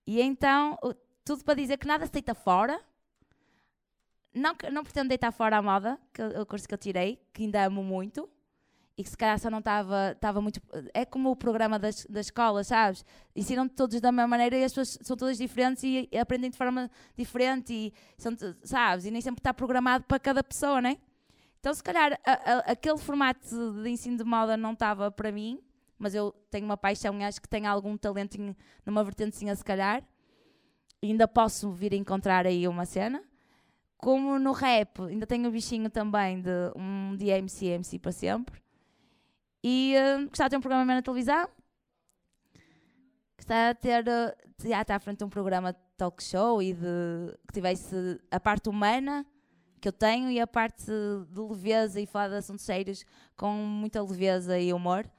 E 0.07 0.19
então, 0.19 0.79
tudo 1.23 1.43
para 1.43 1.53
dizer 1.53 1.77
que 1.77 1.85
nada 1.85 2.07
se 2.07 2.11
deita 2.11 2.33
fora. 2.33 2.83
Não, 4.35 4.53
não 4.71 4.83
pretendo 4.83 5.07
deitar 5.07 5.31
fora 5.31 5.57
a 5.57 5.61
moda, 5.61 5.97
que 6.13 6.21
o 6.21 6.45
curso 6.45 6.67
que 6.67 6.73
eu 6.73 6.77
tirei, 6.77 7.21
que 7.31 7.43
ainda 7.43 7.65
amo 7.65 7.81
muito. 7.81 8.29
E 8.97 9.03
que 9.03 9.09
se 9.09 9.17
calhar 9.17 9.37
só 9.39 9.49
não 9.49 9.59
estava 9.59 10.41
muito. 10.41 10.61
É 10.93 11.03
como 11.03 11.29
o 11.29 11.35
programa 11.35 11.77
das, 11.77 12.05
das 12.05 12.27
escolas, 12.27 12.67
sabes? 12.67 13.03
Ensinam 13.35 13.67
todos 13.67 13.99
da 13.99 14.09
mesma 14.11 14.27
maneira 14.27 14.57
e 14.57 14.63
as 14.63 14.71
pessoas 14.71 14.97
são 15.01 15.17
todas 15.17 15.37
diferentes 15.37 15.83
e, 15.83 16.07
e 16.09 16.17
aprendem 16.17 16.49
de 16.49 16.57
forma 16.57 16.89
diferente, 17.17 17.73
e 17.73 17.93
são, 18.17 18.33
sabes? 18.63 19.05
E 19.05 19.11
nem 19.11 19.21
sempre 19.21 19.39
está 19.39 19.53
programado 19.53 20.05
para 20.05 20.17
cada 20.17 20.41
pessoa, 20.41 20.81
né? 20.81 20.97
Então, 21.59 21.73
se 21.73 21.83
calhar, 21.83 22.17
a, 22.25 22.31
a, 22.31 22.59
aquele 22.71 22.97
formato 22.97 23.83
de 23.83 23.89
ensino 23.89 24.17
de 24.17 24.23
moda 24.23 24.55
não 24.55 24.71
estava 24.71 25.11
para 25.11 25.29
mim, 25.31 25.59
mas 25.97 26.15
eu 26.15 26.31
tenho 26.49 26.63
uma 26.63 26.77
paixão 26.77 27.19
e 27.19 27.23
acho 27.23 27.41
que 27.41 27.49
tenho 27.49 27.67
algum 27.67 27.97
talento 27.97 28.35
em, 28.39 28.55
numa 28.85 29.03
vertentezinha, 29.03 29.55
se 29.55 29.63
calhar. 29.63 30.03
E 31.01 31.07
ainda 31.07 31.27
posso 31.27 31.71
vir 31.71 31.93
a 31.93 31.97
encontrar 31.97 32.45
aí 32.45 32.65
uma 32.65 32.85
cena. 32.85 33.21
Como 33.97 34.37
no 34.37 34.51
rap, 34.51 35.01
ainda 35.01 35.25
tenho 35.25 35.47
o 35.47 35.51
bichinho 35.51 35.89
também 35.89 36.41
de 36.41 36.49
um 36.75 37.15
dia 37.15 37.37
MC, 37.37 37.67
MC 37.67 37.99
para 37.99 38.11
sempre. 38.11 38.61
E 39.63 39.95
uh, 39.97 40.27
gostava 40.29 40.49
de 40.49 40.51
ter 40.51 40.57
um 40.57 40.61
programa 40.61 40.93
na 40.93 41.01
televisão. 41.01 41.49
Gostava 43.37 43.73
de 43.73 43.79
ter, 43.79 44.05
uh, 44.07 44.67
já 44.69 44.81
está 44.81 44.95
à 44.95 44.99
frente 44.99 45.19
de 45.19 45.23
um 45.23 45.29
programa 45.29 45.73
de 45.73 45.79
talk 45.97 46.23
show 46.23 46.61
e 46.61 46.73
de 46.73 47.37
que 47.47 47.53
tivesse 47.53 48.19
a 48.29 48.39
parte 48.39 48.69
humana 48.69 49.25
que 49.81 49.87
eu 49.87 49.93
tenho 49.93 50.29
e 50.29 50.39
a 50.39 50.47
parte 50.47 50.85
de 50.85 51.41
leveza 51.41 51.99
e 52.01 52.05
falar 52.05 52.29
de 52.29 52.35
assuntos 52.35 52.65
sérios 52.65 53.05
com 53.35 53.51
muita 53.53 54.01
leveza 54.01 54.59
e 54.59 54.73
humor. 54.73 55.09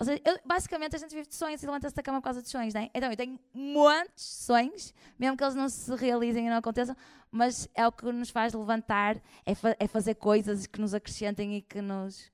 Ou 0.00 0.04
seja, 0.04 0.22
eu, 0.24 0.38
basicamente 0.44 0.94
a 0.94 0.98
gente 0.98 1.12
vive 1.12 1.26
de 1.26 1.34
sonhos 1.34 1.60
e 1.60 1.66
levanta-se 1.66 1.94
da 1.94 2.02
cama 2.02 2.20
por 2.20 2.24
causa 2.24 2.40
de 2.40 2.48
sonhos, 2.48 2.72
não 2.72 2.82
é? 2.82 2.90
Então 2.94 3.10
eu 3.10 3.16
tenho 3.16 3.38
muitos 3.52 4.24
sonhos, 4.24 4.94
mesmo 5.18 5.36
que 5.36 5.42
eles 5.42 5.56
não 5.56 5.68
se 5.68 5.92
realizem 5.96 6.46
e 6.46 6.50
não 6.50 6.58
aconteçam, 6.58 6.96
mas 7.32 7.68
é 7.74 7.84
o 7.84 7.90
que 7.90 8.04
nos 8.12 8.30
faz 8.30 8.54
levantar, 8.54 9.16
é, 9.44 9.54
fa 9.56 9.74
é 9.78 9.88
fazer 9.88 10.14
coisas 10.14 10.66
que 10.66 10.80
nos 10.80 10.94
acrescentem 10.94 11.56
e 11.56 11.62
que 11.62 11.82
nos. 11.82 12.30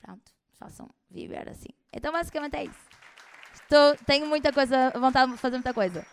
Pronto, 0.00 0.32
façam 0.58 0.88
viver 1.10 1.50
assim. 1.50 1.68
Então 1.92 2.10
basicamente 2.10 2.56
é 2.56 2.64
isso. 2.64 2.88
Estou, 3.52 3.96
tenho 4.06 4.26
muita 4.26 4.50
coisa, 4.50 4.90
vontade 4.98 5.32
de 5.32 5.38
fazer 5.38 5.56
muita 5.56 5.74
coisa. 5.74 6.06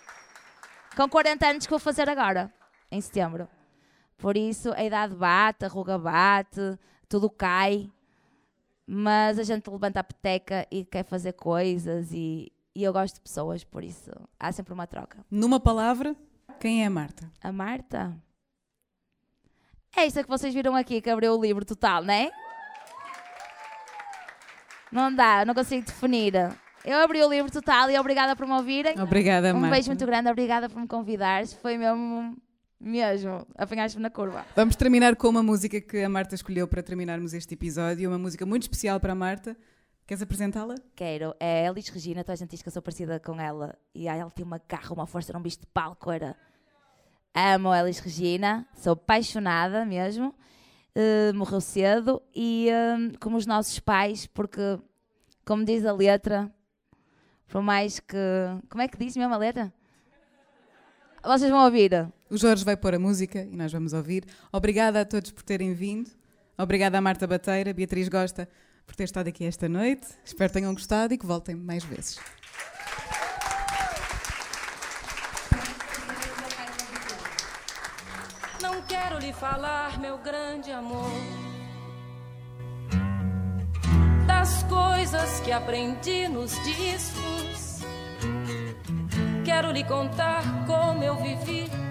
Com 0.97 1.07
40 1.07 1.47
anos 1.47 1.65
que 1.65 1.69
vou 1.69 1.79
fazer 1.79 2.09
agora, 2.09 2.53
em 2.91 2.99
setembro. 2.99 3.47
Por 4.17 4.35
isso 4.35 4.73
a 4.73 4.83
idade 4.83 5.15
bate, 5.15 5.63
a 5.63 5.69
ruga 5.69 5.97
bate, 5.97 6.77
tudo 7.07 7.29
cai 7.29 7.89
mas 8.85 9.39
a 9.39 9.43
gente 9.43 9.69
levanta 9.69 9.99
a 9.99 10.03
peteca 10.03 10.67
e 10.71 10.83
quer 10.83 11.03
fazer 11.03 11.33
coisas 11.33 12.11
e, 12.11 12.51
e 12.75 12.83
eu 12.83 12.91
gosto 12.91 13.15
de 13.15 13.21
pessoas, 13.21 13.63
por 13.63 13.83
isso 13.83 14.11
há 14.39 14.51
sempre 14.51 14.73
uma 14.73 14.87
troca. 14.87 15.19
Numa 15.29 15.59
palavra, 15.59 16.15
quem 16.59 16.83
é 16.83 16.87
a 16.87 16.89
Marta? 16.89 17.31
A 17.41 17.51
Marta? 17.51 18.15
É 19.95 20.05
esta 20.05 20.23
que 20.23 20.29
vocês 20.29 20.53
viram 20.53 20.75
aqui, 20.75 21.01
que 21.01 21.09
abriu 21.09 21.33
o 21.33 21.41
livro 21.41 21.65
total, 21.65 22.03
não 22.03 22.13
é? 22.13 22.31
Não 24.91 25.13
dá, 25.13 25.45
não 25.45 25.53
consigo 25.53 25.85
definir. 25.85 26.33
Eu 26.83 26.99
abri 26.99 27.21
o 27.23 27.29
livro 27.29 27.51
total 27.51 27.89
e 27.89 27.97
obrigada 27.97 28.35
por 28.35 28.45
me 28.45 28.53
ouvirem. 28.53 28.99
Obrigada, 28.99 29.53
Marta. 29.53 29.67
Um 29.67 29.69
beijo 29.69 29.87
muito 29.89 30.05
grande, 30.05 30.29
obrigada 30.29 30.69
por 30.69 30.81
me 30.81 30.87
convidares. 30.87 31.53
Foi 31.53 31.77
mesmo 31.77 32.35
mesmo, 32.81 33.45
apanhaste-me 33.55 34.01
na 34.01 34.09
curva. 34.09 34.45
Vamos 34.55 34.75
terminar 34.75 35.15
com 35.15 35.27
uma 35.27 35.43
música 35.43 35.79
que 35.79 36.01
a 36.01 36.09
Marta 36.09 36.33
escolheu 36.33 36.67
para 36.67 36.81
terminarmos 36.81 37.33
este 37.33 37.53
episódio, 37.53 38.09
uma 38.09 38.17
música 38.17 38.45
muito 38.45 38.63
especial 38.63 38.99
para 38.99 39.13
a 39.13 39.15
Marta. 39.15 39.55
Queres 40.07 40.23
apresentá-la? 40.23 40.75
Quero. 40.95 41.35
É 41.39 41.67
Elis 41.67 41.87
Regina, 41.89 42.23
toda 42.23 42.33
a 42.33 42.35
gente 42.35 42.49
diz 42.49 42.61
que 42.61 42.67
eu 42.67 42.73
sou 42.73 42.81
parecida 42.81 43.19
com 43.19 43.39
ela. 43.39 43.77
E 43.93 44.07
ela 44.07 44.29
tem 44.31 44.43
uma 44.43 44.59
garra, 44.67 44.93
uma 44.93 45.05
força, 45.05 45.37
um 45.37 45.41
bicho 45.41 45.59
de 45.59 45.67
palco. 45.67 46.11
Era. 46.11 46.35
Amo 47.33 47.69
a 47.69 47.79
Elis 47.79 47.99
Regina, 47.99 48.67
sou 48.73 48.93
apaixonada 48.93 49.85
mesmo. 49.85 50.35
Uh, 50.93 51.33
morreu 51.33 51.61
cedo 51.61 52.21
e 52.35 52.67
uh, 52.69 53.17
como 53.19 53.37
os 53.37 53.45
nossos 53.45 53.79
pais, 53.79 54.27
porque, 54.27 54.77
como 55.45 55.63
diz 55.63 55.85
a 55.85 55.93
letra, 55.93 56.53
por 57.47 57.61
mais 57.61 58.01
que. 58.01 58.17
Como 58.69 58.81
é 58.81 58.89
que 58.89 58.97
diz 58.97 59.15
mesmo 59.15 59.33
a 59.33 59.37
letra? 59.37 59.73
Vocês 61.23 61.49
vão 61.49 61.63
ouvir. 61.63 62.11
O 62.31 62.37
Jorge 62.37 62.63
vai 62.63 62.77
pôr 62.77 62.95
a 62.95 62.99
música 62.99 63.41
e 63.43 63.57
nós 63.57 63.73
vamos 63.73 63.91
ouvir. 63.91 64.23
Obrigada 64.53 65.01
a 65.01 65.05
todos 65.05 65.31
por 65.31 65.43
terem 65.43 65.73
vindo. 65.73 66.09
Obrigada 66.57 66.97
à 66.97 67.01
Marta 67.01 67.27
Bateira, 67.27 67.73
Beatriz 67.73 68.07
Gosta, 68.07 68.47
por 68.87 68.95
ter 68.95 69.03
estado 69.03 69.27
aqui 69.27 69.43
esta 69.43 69.67
noite. 69.67 70.07
Espero 70.23 70.49
que 70.49 70.53
tenham 70.53 70.73
gostado 70.73 71.13
e 71.13 71.17
que 71.17 71.25
voltem 71.25 71.55
mais 71.55 71.83
vezes. 71.83 72.17
Não 78.61 78.81
quero 78.83 79.19
lhe 79.19 79.33
falar, 79.33 79.99
meu 79.99 80.17
grande 80.19 80.71
amor, 80.71 81.11
das 84.25 84.63
coisas 84.63 85.41
que 85.41 85.51
aprendi 85.51 86.29
nos 86.29 86.51
discos. 86.63 87.81
Quero 89.43 89.69
lhe 89.73 89.83
contar 89.83 90.65
como 90.65 91.03
eu 91.03 91.17
vivi 91.17 91.90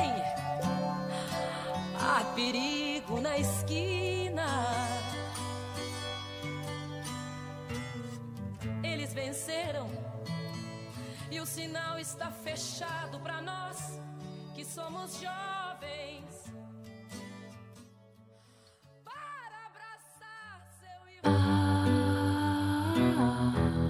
Há 2.03 2.23
perigo 2.35 3.21
na 3.21 3.37
esquina. 3.37 4.47
Eles 8.83 9.13
venceram 9.13 9.87
e 11.29 11.39
o 11.39 11.45
sinal 11.45 11.99
está 11.99 12.31
fechado 12.31 13.19
para 13.19 13.41
nós 13.41 13.99
que 14.55 14.65
somos 14.65 15.19
jovens. 15.19 16.51
Para 19.05 19.67
abraçar 19.67 20.67
seu 20.79 21.01